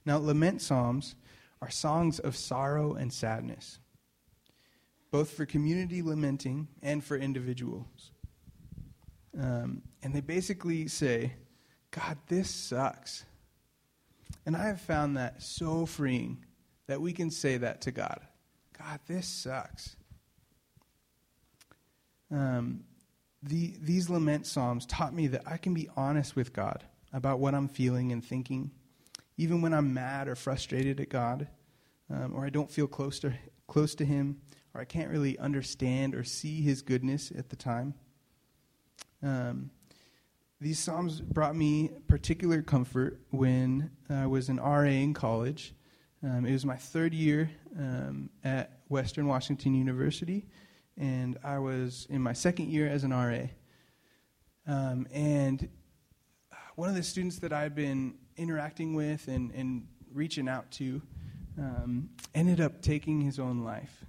Now, 0.05 0.19
lament 0.19 0.61
psalms 0.61 1.15
are 1.63 1.71
songs 1.71 2.19
of 2.19 2.37
sorrow 2.37 2.95
and 2.95 3.13
sadness, 3.13 3.79
both 5.11 5.31
for 5.31 5.47
community 5.47 6.03
lamenting 6.03 6.69
and 6.83 7.03
for 7.03 7.17
individuals. 7.17 8.11
Um, 9.39 9.83
and 10.03 10.15
they 10.15 10.21
basically 10.21 10.89
say, 10.89 11.35
God, 11.91 12.19
this 12.27 12.51
sucks. 12.51 13.25
And 14.47 14.57
I 14.57 14.67
have 14.67 14.81
found 14.81 15.17
that 15.17 15.43
so 15.43 15.87
freeing 15.87 16.45
that 16.87 17.01
we 17.01 17.13
can 17.13 17.31
say 17.31 17.57
that 17.59 17.83
to 17.83 17.91
God 17.91 18.21
God, 18.79 19.01
this 19.07 19.27
sucks. 19.27 19.97
Um, 22.31 22.85
the, 23.43 23.75
these 23.81 24.09
lament 24.09 24.47
psalms 24.47 24.87
taught 24.87 25.15
me 25.15 25.27
that 25.29 25.43
I 25.47 25.59
can 25.59 25.75
be 25.75 25.89
honest 25.97 26.35
with 26.35 26.53
God 26.53 26.85
about 27.13 27.41
what 27.41 27.55
I'm 27.55 27.69
feeling 27.69 28.13
and 28.13 28.25
thinking, 28.25 28.71
even 29.37 29.61
when 29.61 29.75
I'm 29.75 29.93
mad 29.93 30.29
or 30.29 30.35
frustrated 30.35 30.99
at 31.01 31.11
God, 31.11 31.49
um, 32.09 32.35
or 32.35 32.47
I 32.47 32.51
don't 32.51 32.71
feel 32.71 32.87
close 32.87 33.19
to, 33.21 33.35
close 33.67 33.95
to 33.97 34.05
Him, 34.05 34.41
or 34.75 34.81
I 34.81 34.85
can't 34.85 35.11
really 35.11 35.39
understand 35.39 36.15
or 36.15 36.25
see 36.25 36.63
His 36.63 36.81
goodness 36.81 37.33
at 37.37 37.51
the 37.51 37.57
time. 37.57 37.95
Um, 39.23 39.71
these 40.61 40.79
Psalms 40.79 41.21
brought 41.21 41.57
me 41.57 41.91
particular 42.07 42.63
comfort 42.63 43.21
when 43.31 43.91
I 44.11 44.27
was 44.27 44.49
an 44.49 44.59
RA 44.59 44.83
in 44.83 45.15
college. 45.15 45.75
Um, 46.23 46.45
it 46.45 46.53
was 46.53 46.67
my 46.67 46.77
third 46.77 47.15
year 47.15 47.51
um, 47.79 48.29
at 48.45 48.81
Western 48.89 49.27
Washington 49.27 49.75
University, 49.75 50.47
and 50.99 51.39
I 51.43 51.59
was 51.59 52.07
in 52.11 52.21
my 52.21 52.35
second 52.35 52.69
year 52.69 52.89
as 52.89 53.05
an 53.05 53.11
RA. 53.13 53.47
Um, 54.67 55.07
and 55.13 55.69
one 56.75 56.91
of 56.91 56.95
the 56.95 57.03
students 57.03 57.39
that 57.39 57.53
I'd 57.53 57.75
been 57.75 58.15
interacting 58.37 58.95
with 58.95 59.29
and, 59.29 59.51
and 59.53 59.87
reaching 60.13 60.49
out 60.49 60.71
to 60.73 61.01
um, 61.59 62.11
ended 62.35 62.61
up 62.61 62.83
taking 62.83 63.21
his 63.21 63.39
own 63.39 63.65
life. 63.65 64.05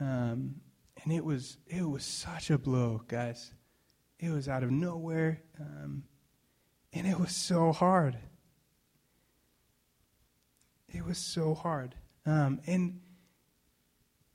Um, 0.00 0.56
and 1.02 1.12
it 1.12 1.24
was 1.24 1.56
it 1.66 1.82
was 1.82 2.04
such 2.04 2.50
a 2.50 2.58
blow, 2.58 3.02
guys. 3.08 3.52
It 4.18 4.30
was 4.30 4.48
out 4.48 4.62
of 4.62 4.70
nowhere. 4.70 5.42
Um, 5.60 6.04
and 6.92 7.06
it 7.06 7.18
was 7.18 7.34
so 7.34 7.72
hard. 7.72 8.16
It 10.88 11.04
was 11.04 11.18
so 11.18 11.54
hard. 11.54 11.94
Um, 12.24 12.60
and, 12.66 13.00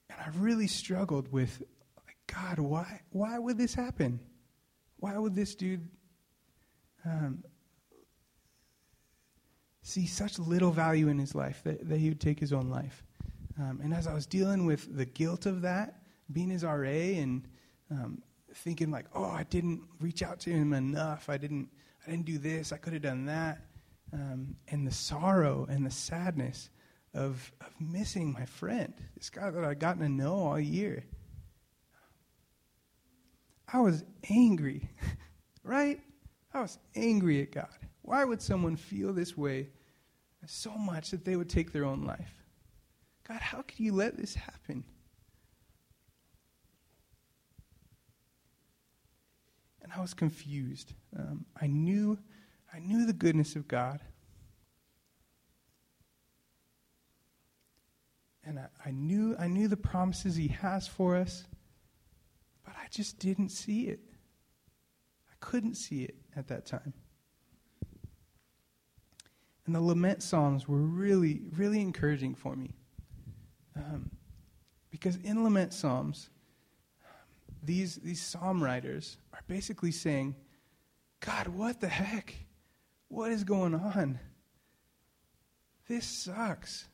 and 0.09 0.19
I 0.19 0.29
really 0.37 0.67
struggled 0.67 1.31
with, 1.31 1.63
like, 2.05 2.17
God, 2.27 2.59
why, 2.59 3.01
why 3.09 3.39
would 3.39 3.57
this 3.57 3.73
happen? 3.73 4.19
Why 4.97 5.17
would 5.17 5.35
this 5.35 5.55
dude 5.55 5.87
um, 7.03 7.43
see 9.81 10.05
such 10.05 10.37
little 10.37 10.71
value 10.71 11.07
in 11.07 11.17
his 11.17 11.33
life 11.33 11.61
that, 11.63 11.89
that 11.89 11.97
he 11.97 12.09
would 12.09 12.21
take 12.21 12.39
his 12.39 12.53
own 12.53 12.69
life? 12.69 13.03
Um, 13.59 13.81
and 13.83 13.93
as 13.93 14.05
I 14.05 14.13
was 14.13 14.27
dealing 14.27 14.65
with 14.65 14.95
the 14.95 15.05
guilt 15.05 15.47
of 15.47 15.63
that, 15.63 16.01
being 16.31 16.49
his 16.49 16.63
RA 16.63 16.87
and 16.87 17.47
um, 17.89 18.21
thinking 18.53 18.91
like, 18.91 19.05
oh, 19.13 19.25
I 19.25 19.43
didn't 19.43 19.81
reach 19.99 20.23
out 20.23 20.39
to 20.41 20.49
him 20.49 20.73
enough. 20.73 21.29
I 21.29 21.37
didn't, 21.37 21.69
I 22.05 22.11
didn't 22.11 22.25
do 22.25 22.37
this. 22.37 22.71
I 22.71 22.77
could 22.77 22.93
have 22.93 23.01
done 23.01 23.25
that. 23.25 23.59
Um, 24.13 24.55
and 24.67 24.85
the 24.85 24.91
sorrow 24.91 25.65
and 25.69 25.85
the 25.85 25.91
sadness 25.91 26.69
of, 27.13 27.51
of 27.61 27.67
missing 27.79 28.31
my 28.31 28.45
friend, 28.45 28.93
this 29.15 29.29
guy 29.29 29.49
that 29.49 29.63
I'd 29.63 29.79
gotten 29.79 30.01
to 30.01 30.09
know 30.09 30.33
all 30.33 30.59
year. 30.59 31.05
I 33.71 33.79
was 33.79 34.03
angry, 34.29 34.89
right? 35.63 36.01
I 36.53 36.61
was 36.61 36.77
angry 36.95 37.41
at 37.41 37.51
God. 37.51 37.69
Why 38.01 38.25
would 38.25 38.41
someone 38.41 38.75
feel 38.75 39.13
this 39.13 39.37
way 39.37 39.69
so 40.45 40.71
much 40.71 41.11
that 41.11 41.23
they 41.23 41.35
would 41.35 41.49
take 41.49 41.71
their 41.71 41.85
own 41.85 42.03
life? 42.03 42.33
God, 43.27 43.39
how 43.39 43.61
could 43.61 43.79
you 43.79 43.93
let 43.93 44.17
this 44.17 44.35
happen? 44.35 44.83
And 49.91 49.99
I 49.99 50.01
was 50.01 50.13
confused. 50.13 50.93
Um, 51.17 51.45
I 51.59 51.67
knew, 51.67 52.17
I 52.73 52.79
knew 52.79 53.05
the 53.05 53.13
goodness 53.13 53.55
of 53.55 53.67
God, 53.67 53.99
and 58.43 58.59
I, 58.59 58.67
I 58.85 58.91
knew, 58.91 59.35
I 59.37 59.47
knew 59.47 59.67
the 59.67 59.77
promises 59.77 60.35
He 60.35 60.47
has 60.49 60.87
for 60.87 61.15
us, 61.15 61.45
but 62.63 62.73
I 62.75 62.87
just 62.89 63.19
didn't 63.19 63.49
see 63.49 63.87
it. 63.87 63.99
I 65.29 65.33
couldn't 65.39 65.75
see 65.75 66.03
it 66.03 66.15
at 66.35 66.47
that 66.47 66.65
time. 66.65 66.93
And 69.65 69.75
the 69.75 69.81
lament 69.81 70.23
psalms 70.23 70.67
were 70.67 70.77
really, 70.77 71.41
really 71.55 71.81
encouraging 71.81 72.35
for 72.35 72.55
me. 72.55 72.73
Um, 73.75 74.09
because 74.89 75.17
in 75.17 75.43
lament 75.43 75.73
psalms, 75.73 76.29
these, 77.63 77.95
these 77.97 78.21
psalm 78.21 78.61
writers 78.61 79.17
basically 79.51 79.91
saying, 79.91 80.33
God, 81.19 81.49
what 81.49 81.81
the 81.81 81.89
heck? 81.89 82.33
What 83.09 83.31
is 83.31 83.43
going 83.43 83.75
on? 83.75 84.17
This 85.89 86.05
sucks. 86.05 86.87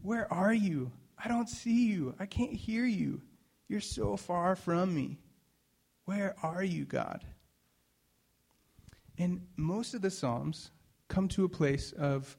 Where 0.00 0.32
are 0.32 0.54
you? 0.54 0.90
I 1.22 1.28
don't 1.28 1.50
see 1.50 1.88
you. 1.88 2.14
I 2.18 2.24
can't 2.24 2.54
hear 2.54 2.86
you. 2.86 3.20
You're 3.68 3.82
so 3.82 4.16
far 4.16 4.56
from 4.56 4.94
me. 4.94 5.18
Where 6.06 6.34
are 6.42 6.64
you, 6.64 6.86
God? 6.86 7.26
And 9.18 9.42
most 9.58 9.92
of 9.92 10.00
the 10.00 10.10
Psalms 10.10 10.70
come 11.08 11.28
to 11.28 11.44
a 11.44 11.48
place 11.50 11.92
of 11.92 12.38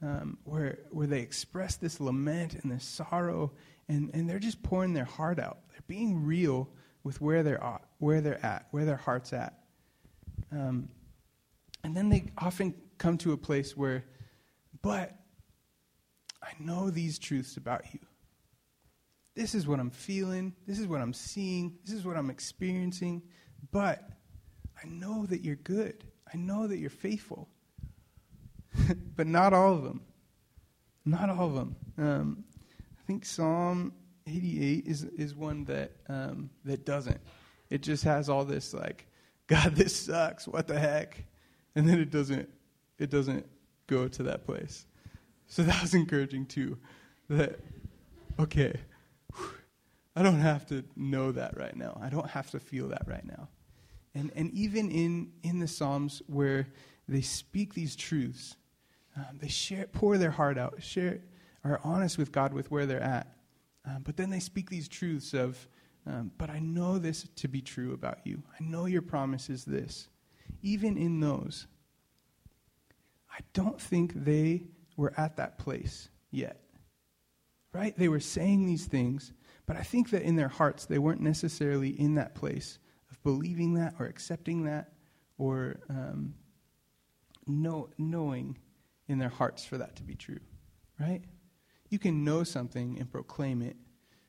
um, 0.00 0.38
where, 0.44 0.78
where 0.90 1.08
they 1.08 1.22
express 1.22 1.74
this 1.74 1.98
lament 1.98 2.54
and 2.54 2.70
this 2.70 2.84
sorrow 2.84 3.50
and, 3.88 4.12
and 4.14 4.30
they're 4.30 4.38
just 4.38 4.62
pouring 4.62 4.92
their 4.92 5.04
heart 5.04 5.40
out. 5.40 5.58
They're 5.72 5.82
being 5.88 6.24
real 6.24 6.70
with 7.02 7.20
where 7.20 7.42
they're 7.42 7.62
at, 7.62 7.82
where 8.02 8.20
they're 8.20 8.44
at, 8.44 8.66
where 8.72 8.84
their 8.84 8.96
heart's 8.96 9.32
at. 9.32 9.56
Um, 10.50 10.88
and 11.84 11.96
then 11.96 12.08
they 12.08 12.32
often 12.36 12.74
come 12.98 13.16
to 13.18 13.32
a 13.32 13.36
place 13.36 13.76
where, 13.76 14.04
but 14.82 15.14
I 16.42 16.50
know 16.58 16.90
these 16.90 17.20
truths 17.20 17.56
about 17.56 17.84
you. 17.94 18.00
This 19.36 19.54
is 19.54 19.68
what 19.68 19.78
I'm 19.78 19.90
feeling. 19.90 20.52
This 20.66 20.80
is 20.80 20.88
what 20.88 21.00
I'm 21.00 21.12
seeing. 21.12 21.78
This 21.84 21.94
is 21.94 22.04
what 22.04 22.16
I'm 22.16 22.28
experiencing. 22.28 23.22
But 23.70 24.02
I 24.76 24.88
know 24.88 25.24
that 25.26 25.42
you're 25.42 25.54
good. 25.54 26.02
I 26.34 26.36
know 26.36 26.66
that 26.66 26.78
you're 26.78 26.90
faithful. 26.90 27.48
but 29.16 29.28
not 29.28 29.52
all 29.52 29.74
of 29.74 29.84
them. 29.84 30.00
Not 31.04 31.30
all 31.30 31.46
of 31.46 31.54
them. 31.54 31.76
Um, 31.96 32.44
I 32.98 33.02
think 33.06 33.24
Psalm 33.24 33.92
88 34.26 34.86
is 34.88 35.04
is 35.04 35.36
one 35.36 35.64
that 35.66 35.92
um, 36.08 36.50
that 36.64 36.84
doesn't. 36.84 37.20
It 37.72 37.80
just 37.80 38.04
has 38.04 38.28
all 38.28 38.44
this 38.44 38.74
like, 38.74 39.06
God, 39.46 39.74
this 39.74 39.96
sucks. 39.96 40.46
What 40.46 40.66
the 40.66 40.78
heck? 40.78 41.24
And 41.74 41.88
then 41.88 41.98
it 41.98 42.10
doesn't. 42.10 42.48
It 42.98 43.10
doesn't 43.10 43.46
go 43.86 44.06
to 44.06 44.22
that 44.24 44.44
place. 44.44 44.86
So 45.46 45.62
that 45.62 45.80
was 45.80 45.94
encouraging 45.94 46.46
too. 46.46 46.78
That 47.28 47.58
okay, 48.38 48.74
I 50.14 50.22
don't 50.22 50.40
have 50.40 50.66
to 50.66 50.84
know 50.96 51.32
that 51.32 51.56
right 51.56 51.74
now. 51.74 51.98
I 52.00 52.10
don't 52.10 52.28
have 52.28 52.50
to 52.50 52.60
feel 52.60 52.88
that 52.88 53.02
right 53.06 53.24
now. 53.24 53.48
And 54.14 54.30
and 54.36 54.52
even 54.52 54.90
in 54.90 55.32
in 55.42 55.58
the 55.58 55.66
Psalms 55.66 56.22
where 56.26 56.68
they 57.08 57.22
speak 57.22 57.72
these 57.72 57.96
truths, 57.96 58.56
um, 59.16 59.38
they 59.40 59.48
share, 59.48 59.86
pour 59.86 60.18
their 60.18 60.30
heart 60.30 60.58
out, 60.58 60.82
share, 60.82 61.20
are 61.64 61.80
honest 61.84 62.18
with 62.18 62.32
God 62.32 62.52
with 62.52 62.70
where 62.70 62.86
they're 62.86 63.02
at. 63.02 63.34
Um, 63.84 64.02
but 64.04 64.16
then 64.16 64.30
they 64.30 64.40
speak 64.40 64.70
these 64.70 64.88
truths 64.88 65.34
of, 65.34 65.68
um, 66.06 66.32
but 66.36 66.50
I 66.50 66.58
know 66.58 66.98
this 66.98 67.28
to 67.36 67.48
be 67.48 67.60
true 67.60 67.92
about 67.92 68.18
you. 68.24 68.42
I 68.58 68.62
know 68.62 68.86
your 68.86 69.02
promise 69.02 69.48
is 69.48 69.64
this. 69.64 70.08
Even 70.62 70.96
in 70.96 71.20
those, 71.20 71.66
I 73.30 73.40
don't 73.52 73.80
think 73.80 74.12
they 74.24 74.64
were 74.96 75.12
at 75.16 75.36
that 75.36 75.58
place 75.58 76.08
yet. 76.30 76.60
Right? 77.72 77.96
They 77.96 78.08
were 78.08 78.20
saying 78.20 78.66
these 78.66 78.86
things, 78.86 79.32
but 79.64 79.76
I 79.76 79.82
think 79.82 80.10
that 80.10 80.22
in 80.22 80.36
their 80.36 80.48
hearts, 80.48 80.84
they 80.84 80.98
weren't 80.98 81.22
necessarily 81.22 81.88
in 81.88 82.16
that 82.16 82.34
place 82.34 82.78
of 83.10 83.22
believing 83.22 83.74
that 83.74 83.94
or 83.98 84.06
accepting 84.06 84.64
that 84.64 84.92
or 85.38 85.80
um, 85.88 86.34
know, 87.46 87.88
knowing 87.96 88.58
in 89.08 89.18
their 89.18 89.30
hearts 89.30 89.64
for 89.64 89.78
that 89.78 89.96
to 89.96 90.02
be 90.02 90.14
true. 90.14 90.40
Right? 91.00 91.22
You 91.88 91.98
can 91.98 92.24
know 92.24 92.44
something 92.44 92.98
and 92.98 93.10
proclaim 93.10 93.62
it, 93.62 93.76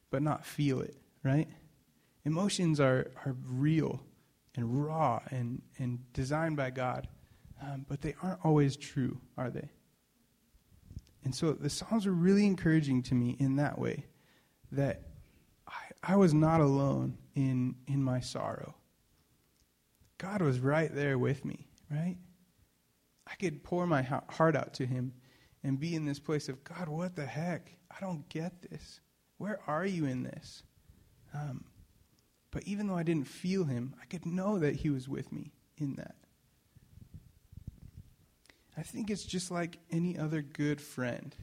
but 0.09 0.21
not 0.21 0.45
feel 0.45 0.80
it, 0.82 0.95
right? 1.24 1.47
Emotions 2.26 2.80
are, 2.80 3.11
are 3.26 3.36
real 3.45 4.01
and 4.55 4.86
raw 4.86 5.19
and, 5.30 5.61
and 5.78 5.99
designed 6.13 6.55
by 6.55 6.69
God, 6.69 7.07
um, 7.61 7.86
but 7.88 8.01
they 8.01 8.15
aren't 8.21 8.43
always 8.43 8.78
true, 8.78 9.19
are 9.38 9.49
they? 9.49 9.69
And 11.24 11.34
so 11.34 11.53
the 11.53 11.69
Psalms 11.69 12.05
are 12.05 12.13
really 12.13 12.45
encouraging 12.45 13.03
to 13.03 13.15
me 13.15 13.36
in 13.39 13.55
that 13.57 13.80
way 13.80 14.05
that 14.71 15.01
I, 15.67 16.13
I 16.13 16.15
was 16.15 16.34
not 16.34 16.61
alone 16.61 17.17
in, 17.36 17.76
in 17.88 18.03
my 18.03 18.19
sorrow. 18.19 18.76
God 20.17 20.41
was 20.41 20.59
right 20.59 20.93
there 20.93 21.17
with 21.17 21.43
me, 21.45 21.67
right? 21.89 22.17
I 23.28 23.36
could 23.36 23.63
pour 23.63 23.88
my 23.88 24.01
heart 24.01 24.55
out 24.55 24.74
to 24.76 24.86
Him 24.86 25.13
and 25.63 25.80
be 25.80 25.95
in 25.95 26.05
this 26.05 26.19
place 26.19 26.49
of, 26.49 26.63
God, 26.63 26.89
what 26.89 27.15
the 27.15 27.26
heck? 27.26 27.76
I 27.89 27.99
don't 28.01 28.28
get 28.30 28.61
this. 28.69 28.99
Where 29.38 29.59
are 29.67 29.86
you 29.86 30.05
in 30.05 30.24
this? 30.24 30.63
Um, 31.34 31.63
but 32.54 32.64
even 32.68 32.86
though 32.86 32.95
I 32.95 33.04
didn't 33.04 33.28
feel 33.28 33.64
him, 33.64 33.95
I 33.99 34.06
could 34.06 34.28
know 34.28 34.60
that 34.60 34.76
he 34.76 34.91
was 34.91 35.10
with 35.10 35.32
me 35.32 35.51
in 35.78 35.95
that. 35.95 36.16
I 38.78 38.84
think 38.84 39.10
it's 39.10 39.24
just 39.24 39.49
like 39.49 39.80
any 39.91 40.20
other 40.20 40.43
good 40.43 40.80
friend, 40.80 41.36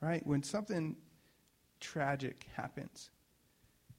right? 0.00 0.26
When 0.26 0.42
something 0.42 0.96
tragic 1.80 2.46
happens, 2.56 3.10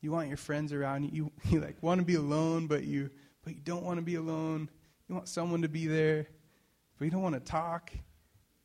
you 0.01 0.11
want 0.11 0.27
your 0.27 0.37
friends 0.37 0.73
around 0.73 1.13
you. 1.13 1.31
You, 1.49 1.61
like 1.61 1.81
want 1.81 1.99
to 1.99 2.05
be 2.05 2.15
alone, 2.15 2.67
but 2.67 2.83
you 2.83 3.09
but 3.43 3.53
you 3.53 3.61
don't 3.61 3.83
want 3.83 3.97
to 3.97 4.03
be 4.03 4.15
alone. 4.15 4.69
You 5.07 5.15
want 5.15 5.29
someone 5.29 5.61
to 5.61 5.69
be 5.69 5.87
there, 5.87 6.27
but 6.97 7.05
you 7.05 7.11
don't 7.11 7.21
want 7.21 7.35
to 7.35 7.41
talk. 7.41 7.91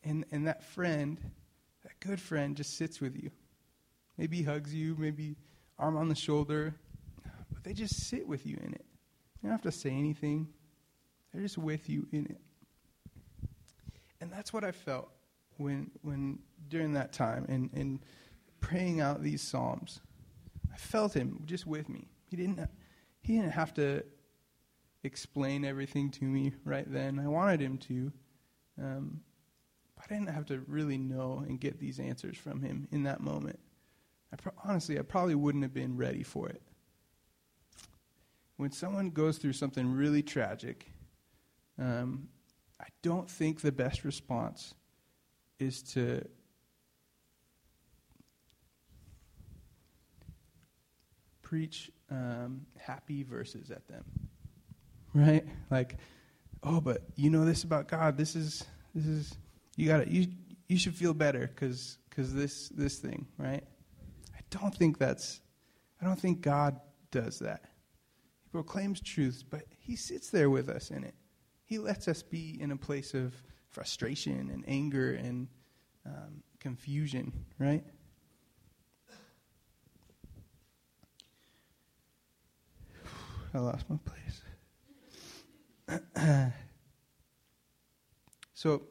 And, 0.05 0.25
and 0.31 0.47
that 0.47 0.63
friend, 0.63 1.19
that 1.83 1.99
good 2.01 2.21
friend, 2.21 2.57
just 2.57 2.77
sits 2.77 3.01
with 3.01 3.17
you. 3.21 3.31
Maybe 4.17 4.43
hugs 4.43 4.73
you, 4.73 4.97
maybe 4.97 5.37
arm 5.79 5.97
on 5.97 6.09
the 6.09 6.15
shoulder, 6.15 6.75
they 7.69 7.75
just 7.75 8.09
sit 8.09 8.27
with 8.27 8.47
you 8.47 8.57
in 8.63 8.73
it. 8.73 8.87
You 9.43 9.51
don't 9.51 9.51
have 9.51 9.61
to 9.61 9.71
say 9.71 9.91
anything, 9.91 10.49
they're 11.31 11.43
just 11.43 11.59
with 11.59 11.91
you 11.91 12.07
in 12.13 12.25
it. 12.25 12.41
And 14.23 14.33
that's 14.33 14.55
what 14.55 14.65
I 14.65 14.73
felt 14.73 15.11
when, 15.59 15.91
when 16.01 16.39
during 16.69 16.95
that 16.95 17.13
time 17.13 17.45
and, 17.47 17.69
and 17.75 18.01
praying 18.63 19.03
out 19.03 19.23
these 19.23 19.43
Psalms. 19.43 20.01
I 20.73 20.79
felt 20.79 21.13
him 21.13 21.43
just 21.45 21.67
with 21.67 21.91
me. 21.91 22.09
He 22.25 22.37
didn't, 22.37 22.59
he 23.21 23.37
didn't 23.37 23.53
have 23.53 23.75
to 23.75 24.03
explain 25.05 25.67
everything 25.67 26.11
to 26.13 26.25
me 26.25 26.55
right 26.65 26.91
then. 26.91 27.19
I 27.19 27.29
wanted 27.29 27.61
him 27.61 27.77
to. 27.77 28.13
Um, 28.83 29.21
I 29.99 30.07
didn't 30.07 30.31
have 30.31 30.47
to 30.47 30.61
really 30.67 30.97
know 30.97 31.45
and 31.47 31.61
get 31.61 31.79
these 31.79 32.01
answers 32.01 32.39
from 32.39 32.63
him 32.63 32.89
in 32.93 33.03
that 33.03 33.21
moment. 33.21 33.59
I 34.33 34.37
pro- 34.37 34.53
honestly, 34.65 34.99
I 34.99 35.03
probably 35.03 35.35
wouldn't 35.35 35.65
have 35.65 35.75
been 35.75 35.99
ready 35.99 36.23
for 36.23 36.49
it. 36.49 36.63
When 38.59 38.73
someone 38.73 39.11
goes 39.11 39.39
through 39.39 39.53
something 39.53 39.93
really 39.95 40.21
tragic, 40.21 40.91
um, 41.79 42.29
I 42.81 42.87
don't 43.03 43.31
think 43.31 43.61
the 43.61 43.71
best 43.71 44.05
response 44.05 44.75
is 45.61 45.81
to 45.95 46.25
preach 51.41 51.93
um, 52.11 52.67
happy 52.77 53.23
verses 53.23 53.71
at 53.71 53.87
them, 53.87 54.05
right? 55.15 55.47
Like, 55.71 55.97
oh, 56.65 56.81
but 56.81 57.03
you 57.15 57.31
know 57.31 57.45
this 57.45 57.63
about 57.63 57.87
God. 57.87 58.17
This 58.17 58.35
is 58.35 58.65
this 58.93 59.07
is 59.07 59.37
you 59.77 59.87
got 59.87 59.99
to 59.99 60.13
you 60.13 60.27
you 60.67 60.79
should 60.79 60.97
feel 60.97 61.15
better 61.15 61.47
because 61.47 61.97
because 62.11 62.35
this 62.35 62.71
this 62.71 62.99
thing, 62.99 63.29
right? 63.39 63.63
I 64.37 64.41
don't 64.51 64.75
think 64.75 64.99
that's 64.99 65.41
I 66.03 66.07
don't 66.07 66.19
think 66.19 66.41
God 66.41 66.81
does 67.13 67.39
that. 67.39 67.68
He 68.49 68.53
proclaims 68.53 69.01
truths, 69.03 69.43
but 69.43 69.67
he 69.79 69.95
sits 69.95 70.31
there 70.31 70.49
with 70.49 70.71
us 70.71 70.91
in 70.91 71.05
it. 71.05 71.15
He 71.67 71.79
lets 71.79 72.09
us 72.09 72.23
be 72.23 72.57
in 72.59 72.71
a 72.71 72.77
place 72.79 73.13
of 73.13 73.35
frustration 73.69 74.49
and 74.51 74.65
anger 74.67 75.13
and 75.13 75.49
um, 76.07 76.43
confusion, 76.59 77.45
right? 77.59 77.85
I 83.55 83.59
lost 83.59 83.85
my 83.91 83.99
place. 83.99 84.41
so 88.55 88.83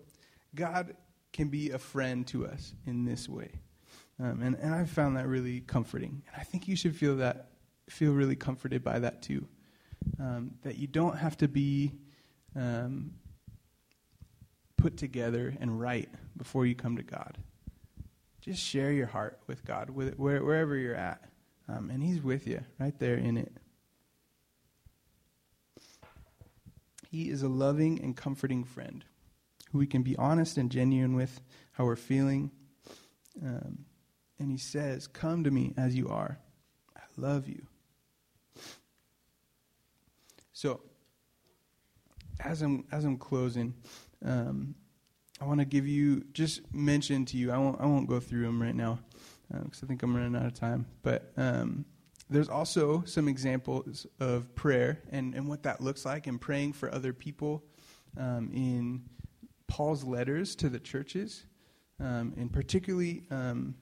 God 0.53 0.95
can 1.33 1.47
be 1.47 1.71
a 1.71 1.79
friend 1.79 2.27
to 2.27 2.45
us 2.45 2.75
in 2.85 3.05
this 3.05 3.27
way. 3.27 3.59
Um, 4.19 4.43
and, 4.43 4.55
and 4.55 4.75
I've 4.75 4.91
found 4.91 5.17
that 5.17 5.27
really 5.27 5.61
comforting. 5.61 6.21
And 6.27 6.35
I 6.39 6.43
think 6.43 6.67
you 6.67 6.75
should 6.75 6.95
feel 6.95 7.17
that, 7.17 7.49
feel 7.89 8.13
really 8.13 8.35
comforted 8.35 8.83
by 8.83 8.99
that 8.99 9.21
too. 9.21 9.47
Um, 10.19 10.51
that 10.63 10.77
you 10.77 10.87
don't 10.87 11.17
have 11.17 11.37
to 11.37 11.47
be 11.47 11.93
um, 12.55 13.13
put 14.77 14.97
together 14.97 15.53
and 15.59 15.79
right 15.79 16.09
before 16.35 16.65
you 16.65 16.75
come 16.75 16.97
to 16.97 17.03
God. 17.03 17.37
Just 18.41 18.61
share 18.61 18.91
your 18.91 19.07
heart 19.07 19.39
with 19.47 19.65
God, 19.65 19.89
with 19.89 20.07
it, 20.09 20.19
where, 20.19 20.43
wherever 20.43 20.75
you're 20.75 20.95
at. 20.95 21.23
Um, 21.67 21.89
and 21.89 22.01
He's 22.01 22.21
with 22.21 22.47
you 22.47 22.61
right 22.79 22.97
there 22.99 23.15
in 23.15 23.37
it. 23.37 23.51
He 27.09 27.29
is 27.29 27.41
a 27.41 27.49
loving 27.49 28.01
and 28.01 28.15
comforting 28.15 28.63
friend 28.63 29.03
who 29.71 29.79
we 29.79 29.87
can 29.87 30.03
be 30.03 30.15
honest 30.17 30.57
and 30.57 30.71
genuine 30.71 31.15
with 31.15 31.41
how 31.73 31.85
we're 31.85 31.95
feeling. 31.95 32.51
Um, 33.43 33.85
and 34.39 34.51
he 34.51 34.57
says, 34.57 35.07
Come 35.07 35.43
to 35.43 35.51
me 35.51 35.73
as 35.77 35.95
you 35.95 36.09
are. 36.09 36.39
I 36.95 37.01
love 37.17 37.47
you. 37.47 37.65
So, 40.57 40.81
as 42.39 42.63
I'm, 42.63 42.85
as 42.91 43.05
I'm 43.05 43.17
closing, 43.19 43.75
um, 44.25 44.73
I 45.39 45.45
want 45.45 45.59
to 45.59 45.67
give 45.67 45.87
you, 45.87 46.23
just 46.33 46.73
mention 46.73 47.25
to 47.25 47.37
you, 47.37 47.51
I 47.51 47.59
won't, 47.59 47.79
I 47.79 47.85
won't 47.85 48.09
go 48.09 48.19
through 48.19 48.41
them 48.41 48.59
right 48.59 48.73
now 48.73 48.97
because 49.51 49.83
uh, 49.83 49.85
I 49.85 49.87
think 49.87 50.01
I'm 50.01 50.15
running 50.15 50.35
out 50.35 50.47
of 50.47 50.55
time. 50.55 50.87
But 51.03 51.31
um, 51.37 51.85
there's 52.27 52.49
also 52.49 53.03
some 53.05 53.27
examples 53.27 54.07
of 54.19 54.55
prayer 54.55 55.03
and, 55.11 55.35
and 55.35 55.47
what 55.47 55.61
that 55.61 55.79
looks 55.79 56.05
like 56.05 56.25
and 56.25 56.41
praying 56.41 56.73
for 56.73 56.91
other 56.91 57.13
people 57.13 57.63
um, 58.19 58.49
in 58.51 59.03
Paul's 59.67 60.03
letters 60.03 60.55
to 60.55 60.69
the 60.69 60.79
churches, 60.79 61.45
um, 61.99 62.33
and 62.35 62.51
particularly 62.51 63.25
um, 63.29 63.75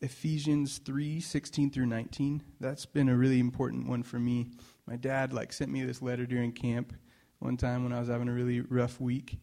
Ephesians 0.00 0.78
3 0.78 1.20
16 1.20 1.70
through 1.70 1.84
19. 1.84 2.42
That's 2.60 2.86
been 2.86 3.10
a 3.10 3.14
really 3.14 3.40
important 3.40 3.88
one 3.88 4.02
for 4.02 4.18
me. 4.18 4.52
My 4.86 4.96
dad 4.96 5.32
like 5.32 5.52
sent 5.52 5.70
me 5.70 5.84
this 5.84 6.02
letter 6.02 6.26
during 6.26 6.52
camp 6.52 6.92
one 7.38 7.56
time 7.56 7.84
when 7.84 7.92
I 7.92 8.00
was 8.00 8.08
having 8.08 8.28
a 8.28 8.32
really 8.32 8.60
rough 8.60 9.00
week, 9.00 9.38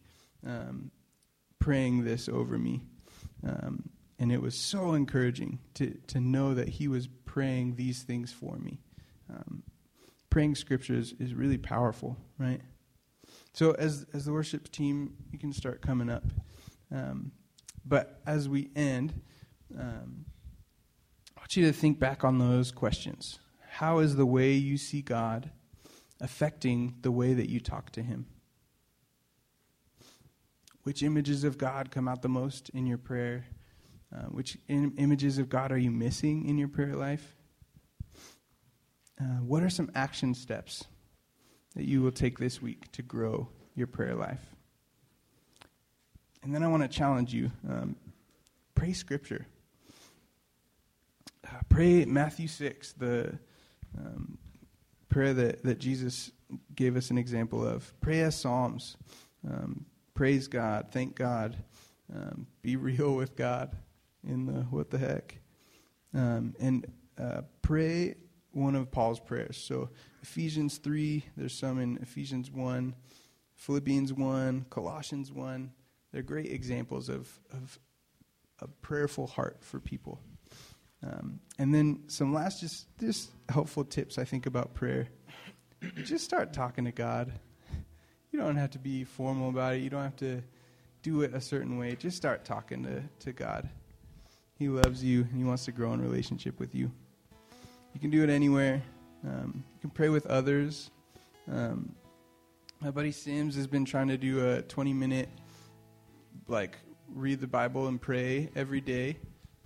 um, 0.46 0.90
praying 1.58 2.04
this 2.04 2.28
over 2.28 2.58
me. 2.58 2.82
Um, 3.46 3.90
and 4.18 4.30
it 4.30 4.40
was 4.40 4.54
so 4.54 4.92
encouraging 4.92 5.58
to, 5.74 5.96
to 6.08 6.20
know 6.20 6.54
that 6.54 6.68
he 6.68 6.88
was 6.88 7.08
praying 7.24 7.76
these 7.76 8.02
things 8.02 8.32
for 8.32 8.56
me. 8.58 8.80
Um, 9.30 9.62
praying 10.28 10.54
scriptures 10.54 11.14
is 11.18 11.34
really 11.34 11.58
powerful, 11.58 12.16
right? 12.38 12.60
So 13.52 13.72
as 13.72 14.06
as 14.12 14.24
the 14.24 14.32
worship 14.32 14.70
team, 14.70 15.14
you 15.30 15.38
can 15.38 15.52
start 15.52 15.82
coming 15.82 16.10
up. 16.10 16.24
Um, 16.92 17.32
but 17.84 18.20
as 18.26 18.48
we 18.48 18.70
end, 18.76 19.20
um, 19.78 20.26
I 21.36 21.40
want 21.40 21.56
you 21.56 21.66
to 21.66 21.72
think 21.72 21.98
back 21.98 22.24
on 22.24 22.38
those 22.38 22.70
questions. 22.70 23.38
How 23.80 24.00
is 24.00 24.16
the 24.16 24.26
way 24.26 24.52
you 24.52 24.76
see 24.76 25.00
God 25.00 25.48
affecting 26.20 26.96
the 27.00 27.10
way 27.10 27.32
that 27.32 27.48
you 27.48 27.60
talk 27.60 27.88
to 27.92 28.02
Him? 28.02 28.26
Which 30.82 31.02
images 31.02 31.44
of 31.44 31.56
God 31.56 31.90
come 31.90 32.06
out 32.06 32.20
the 32.20 32.28
most 32.28 32.68
in 32.74 32.86
your 32.86 32.98
prayer? 32.98 33.46
Uh, 34.14 34.24
which 34.24 34.58
Im- 34.68 34.92
images 34.98 35.38
of 35.38 35.48
God 35.48 35.72
are 35.72 35.78
you 35.78 35.90
missing 35.90 36.46
in 36.46 36.58
your 36.58 36.68
prayer 36.68 36.94
life? 36.94 37.34
Uh, 39.18 39.40
what 39.46 39.62
are 39.62 39.70
some 39.70 39.90
action 39.94 40.34
steps 40.34 40.84
that 41.74 41.86
you 41.86 42.02
will 42.02 42.12
take 42.12 42.38
this 42.38 42.60
week 42.60 42.92
to 42.92 43.00
grow 43.00 43.48
your 43.74 43.86
prayer 43.86 44.14
life? 44.14 44.44
And 46.42 46.54
then 46.54 46.62
I 46.62 46.68
want 46.68 46.82
to 46.82 46.88
challenge 46.88 47.32
you 47.32 47.50
um, 47.66 47.96
pray 48.74 48.92
scripture. 48.92 49.46
Uh, 51.46 51.60
pray 51.70 52.04
Matthew 52.04 52.46
6, 52.46 52.92
the 52.92 53.38
um, 53.98 54.38
prayer 55.08 55.34
that, 55.34 55.62
that 55.64 55.78
Jesus 55.78 56.30
gave 56.74 56.96
us 56.96 57.10
an 57.10 57.18
example 57.18 57.66
of. 57.66 57.92
Pray 58.00 58.20
as 58.20 58.36
Psalms. 58.36 58.96
Um, 59.48 59.86
praise 60.14 60.48
God. 60.48 60.86
Thank 60.90 61.16
God. 61.16 61.56
Um, 62.14 62.46
be 62.62 62.76
real 62.90 63.14
with 63.14 63.36
God 63.36 63.76
in 64.26 64.46
the 64.46 64.62
what 64.70 64.90
the 64.90 64.98
heck. 64.98 65.38
Um, 66.14 66.54
and 66.60 66.86
uh, 67.18 67.42
pray 67.62 68.16
one 68.52 68.74
of 68.74 68.90
Paul's 68.90 69.20
prayers. 69.20 69.56
So 69.56 69.90
Ephesians 70.22 70.78
3, 70.78 71.24
there's 71.36 71.54
some 71.54 71.78
in 71.78 71.98
Ephesians 71.98 72.50
1, 72.50 72.94
Philippians 73.54 74.12
1, 74.12 74.66
Colossians 74.70 75.30
1. 75.32 75.70
They're 76.12 76.22
great 76.22 76.50
examples 76.50 77.08
of, 77.08 77.38
of 77.52 77.78
a 78.58 78.66
prayerful 78.66 79.28
heart 79.28 79.58
for 79.60 79.78
people. 79.78 80.20
Um, 81.02 81.40
and 81.58 81.74
then 81.74 82.00
some 82.08 82.34
last 82.34 82.60
just, 82.60 82.86
just 82.98 83.30
helpful 83.48 83.84
tips 83.84 84.18
I 84.18 84.24
think 84.24 84.46
about 84.46 84.74
prayer. 84.74 85.08
just 86.04 86.24
start 86.24 86.52
talking 86.52 86.84
to 86.84 86.92
God. 86.92 87.32
You 88.32 88.38
don't 88.38 88.56
have 88.56 88.70
to 88.72 88.78
be 88.78 89.04
formal 89.04 89.48
about 89.48 89.74
it. 89.74 89.78
You 89.78 89.90
don't 89.90 90.02
have 90.02 90.16
to 90.16 90.42
do 91.02 91.22
it 91.22 91.34
a 91.34 91.40
certain 91.40 91.78
way. 91.78 91.96
Just 91.96 92.16
start 92.16 92.44
talking 92.44 92.84
to, 92.84 93.02
to 93.20 93.32
God. 93.32 93.68
He 94.58 94.68
loves 94.68 95.02
you 95.02 95.22
and 95.22 95.36
He 95.36 95.44
wants 95.44 95.64
to 95.64 95.72
grow 95.72 95.92
in 95.94 96.02
relationship 96.02 96.60
with 96.60 96.74
you. 96.74 96.90
You 97.94 98.00
can 98.00 98.10
do 98.10 98.22
it 98.22 98.30
anywhere. 98.30 98.82
Um, 99.26 99.64
you 99.74 99.80
can 99.80 99.90
pray 99.90 100.10
with 100.10 100.26
others. 100.26 100.90
Um, 101.50 101.94
my 102.80 102.90
buddy 102.90 103.12
Sims 103.12 103.56
has 103.56 103.66
been 103.66 103.84
trying 103.84 104.08
to 104.08 104.16
do 104.16 104.48
a 104.48 104.62
20 104.62 104.92
minute, 104.92 105.28
like, 106.46 106.78
read 107.12 107.40
the 107.40 107.46
Bible 107.46 107.88
and 107.88 108.00
pray 108.00 108.50
every 108.54 108.80
day. 108.80 109.16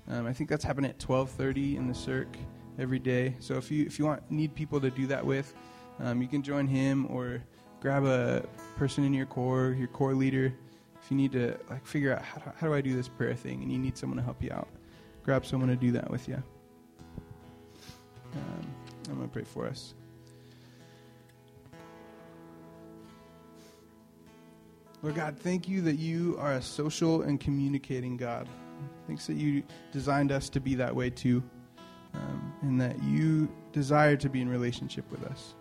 Um, 0.09 0.27
I 0.27 0.33
think 0.33 0.51
that's 0.51 0.65
happening 0.65 0.91
at 0.91 0.99
12:30 0.99 1.77
in 1.77 1.89
the 1.89 1.95
Circ 1.95 2.37
every 2.79 2.99
day. 2.99 3.35
So 3.39 3.55
if 3.55 3.71
you 3.71 3.87
if 3.87 3.99
you 3.99 4.05
want 4.05 4.31
need 4.31 4.55
people 4.55 4.81
to 4.81 4.91
do 4.91 5.07
that 5.07 5.25
with, 5.25 5.55
um, 6.01 6.21
you 6.21 6.29
can 6.29 6.43
join 6.43 6.67
him 6.67 7.07
or 7.11 7.43
grab 7.81 8.05
a 8.05 8.47
person 8.77 9.05
in 9.05 9.15
your 9.15 9.27
core, 9.27 9.75
your 9.79 9.89
core 9.89 10.15
leader. 10.15 10.53
If 11.03 11.11
you 11.11 11.17
need 11.17 11.33
to 11.33 11.59
like 11.71 11.87
figure 11.87 12.15
out 12.15 12.23
how 12.23 12.41
do, 12.41 12.53
how 12.57 12.67
do 12.67 12.75
I 12.75 12.81
do 12.81 12.95
this 12.95 13.09
prayer 13.09 13.35
thing, 13.35 13.63
and 13.63 13.71
you 13.71 13.79
need 13.79 13.97
someone 13.97 14.17
to 14.17 14.23
help 14.23 14.43
you 14.43 14.51
out, 14.53 14.69
grab 15.23 15.45
someone 15.45 15.69
to 15.69 15.77
do 15.77 15.93
that 15.93 16.11
with 16.11 16.29
you. 16.29 16.43
Um, 18.35 18.75
I'm 19.11 19.23
to 19.23 19.29
pray 19.29 19.45
for 19.45 19.67
us. 19.67 19.95
Lord 25.03 25.17
God, 25.17 25.39
thank 25.39 25.69
you 25.69 25.83
that 25.83 25.97
you 25.97 26.37
are 26.39 26.55
a 26.55 26.63
social 26.63 27.23
and 27.23 27.39
communicating 27.39 28.17
God. 28.17 28.49
Thanks 29.07 29.27
that 29.27 29.35
you 29.35 29.63
designed 29.93 30.33
us 30.33 30.49
to 30.51 30.61
be 30.61 30.75
that 30.77 30.95
way 30.95 31.11
too, 31.11 31.43
um, 32.15 32.55
and 32.63 32.81
that 32.81 33.03
you 33.03 33.49
desire 33.73 34.17
to 34.17 34.29
be 34.29 34.41
in 34.41 34.49
relationship 34.49 35.11
with 35.11 35.25
us. 35.25 35.55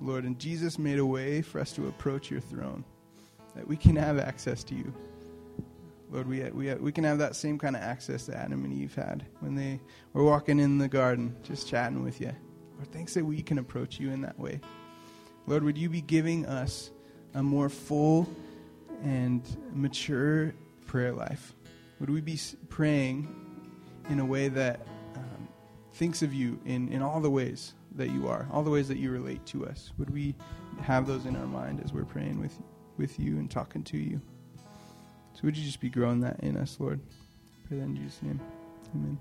Lord, 0.00 0.24
and 0.24 0.38
Jesus 0.38 0.78
made 0.78 0.98
a 0.98 1.06
way 1.06 1.42
for 1.42 1.60
us 1.60 1.72
to 1.72 1.88
approach 1.88 2.30
your 2.30 2.40
throne, 2.40 2.84
that 3.54 3.66
we 3.66 3.76
can 3.76 3.96
have 3.96 4.18
access 4.18 4.62
to 4.64 4.74
you. 4.74 4.94
Lord, 6.10 6.26
we, 6.26 6.42
we, 6.50 6.72
we 6.74 6.92
can 6.92 7.04
have 7.04 7.18
that 7.18 7.36
same 7.36 7.58
kind 7.58 7.76
of 7.76 7.82
access 7.82 8.26
that 8.26 8.36
Adam 8.36 8.64
and 8.64 8.72
Eve 8.72 8.94
had 8.94 9.26
when 9.40 9.54
they 9.54 9.80
were 10.14 10.24
walking 10.24 10.58
in 10.58 10.78
the 10.78 10.88
garden, 10.88 11.36
just 11.42 11.68
chatting 11.68 12.02
with 12.02 12.20
you. 12.20 12.32
Lord, 12.76 12.92
thanks 12.92 13.14
that 13.14 13.24
we 13.24 13.42
can 13.42 13.58
approach 13.58 14.00
you 14.00 14.10
in 14.10 14.22
that 14.22 14.38
way. 14.38 14.60
Lord, 15.46 15.64
would 15.64 15.76
you 15.76 15.90
be 15.90 16.00
giving 16.00 16.46
us 16.46 16.90
a 17.34 17.42
more 17.42 17.68
full 17.68 18.28
and 19.02 19.42
mature 19.74 20.54
prayer 20.86 21.12
life? 21.12 21.54
Would 22.00 22.10
we 22.10 22.20
be 22.20 22.38
praying 22.68 23.34
in 24.08 24.20
a 24.20 24.24
way 24.24 24.48
that 24.48 24.80
um, 25.16 25.48
thinks 25.94 26.22
of 26.22 26.32
you 26.32 26.60
in, 26.64 26.88
in 26.92 27.02
all 27.02 27.20
the 27.20 27.30
ways 27.30 27.74
that 27.96 28.10
you 28.10 28.28
are, 28.28 28.46
all 28.52 28.62
the 28.62 28.70
ways 28.70 28.88
that 28.88 28.98
you 28.98 29.10
relate 29.10 29.44
to 29.46 29.66
us? 29.66 29.92
Would 29.98 30.10
we 30.10 30.34
have 30.80 31.06
those 31.06 31.26
in 31.26 31.36
our 31.36 31.46
mind 31.46 31.82
as 31.84 31.92
we're 31.92 32.04
praying 32.04 32.40
with, 32.40 32.56
with 32.96 33.18
you 33.18 33.38
and 33.38 33.50
talking 33.50 33.82
to 33.84 33.98
you? 33.98 34.20
So 35.34 35.40
would 35.42 35.56
you 35.56 35.64
just 35.64 35.80
be 35.80 35.88
growing 35.88 36.20
that 36.20 36.40
in 36.40 36.56
us, 36.56 36.76
Lord? 36.78 37.00
Pray 37.66 37.78
that 37.78 37.84
in 37.84 37.96
Jesus' 37.96 38.22
name. 38.22 38.40
Amen. 38.94 39.18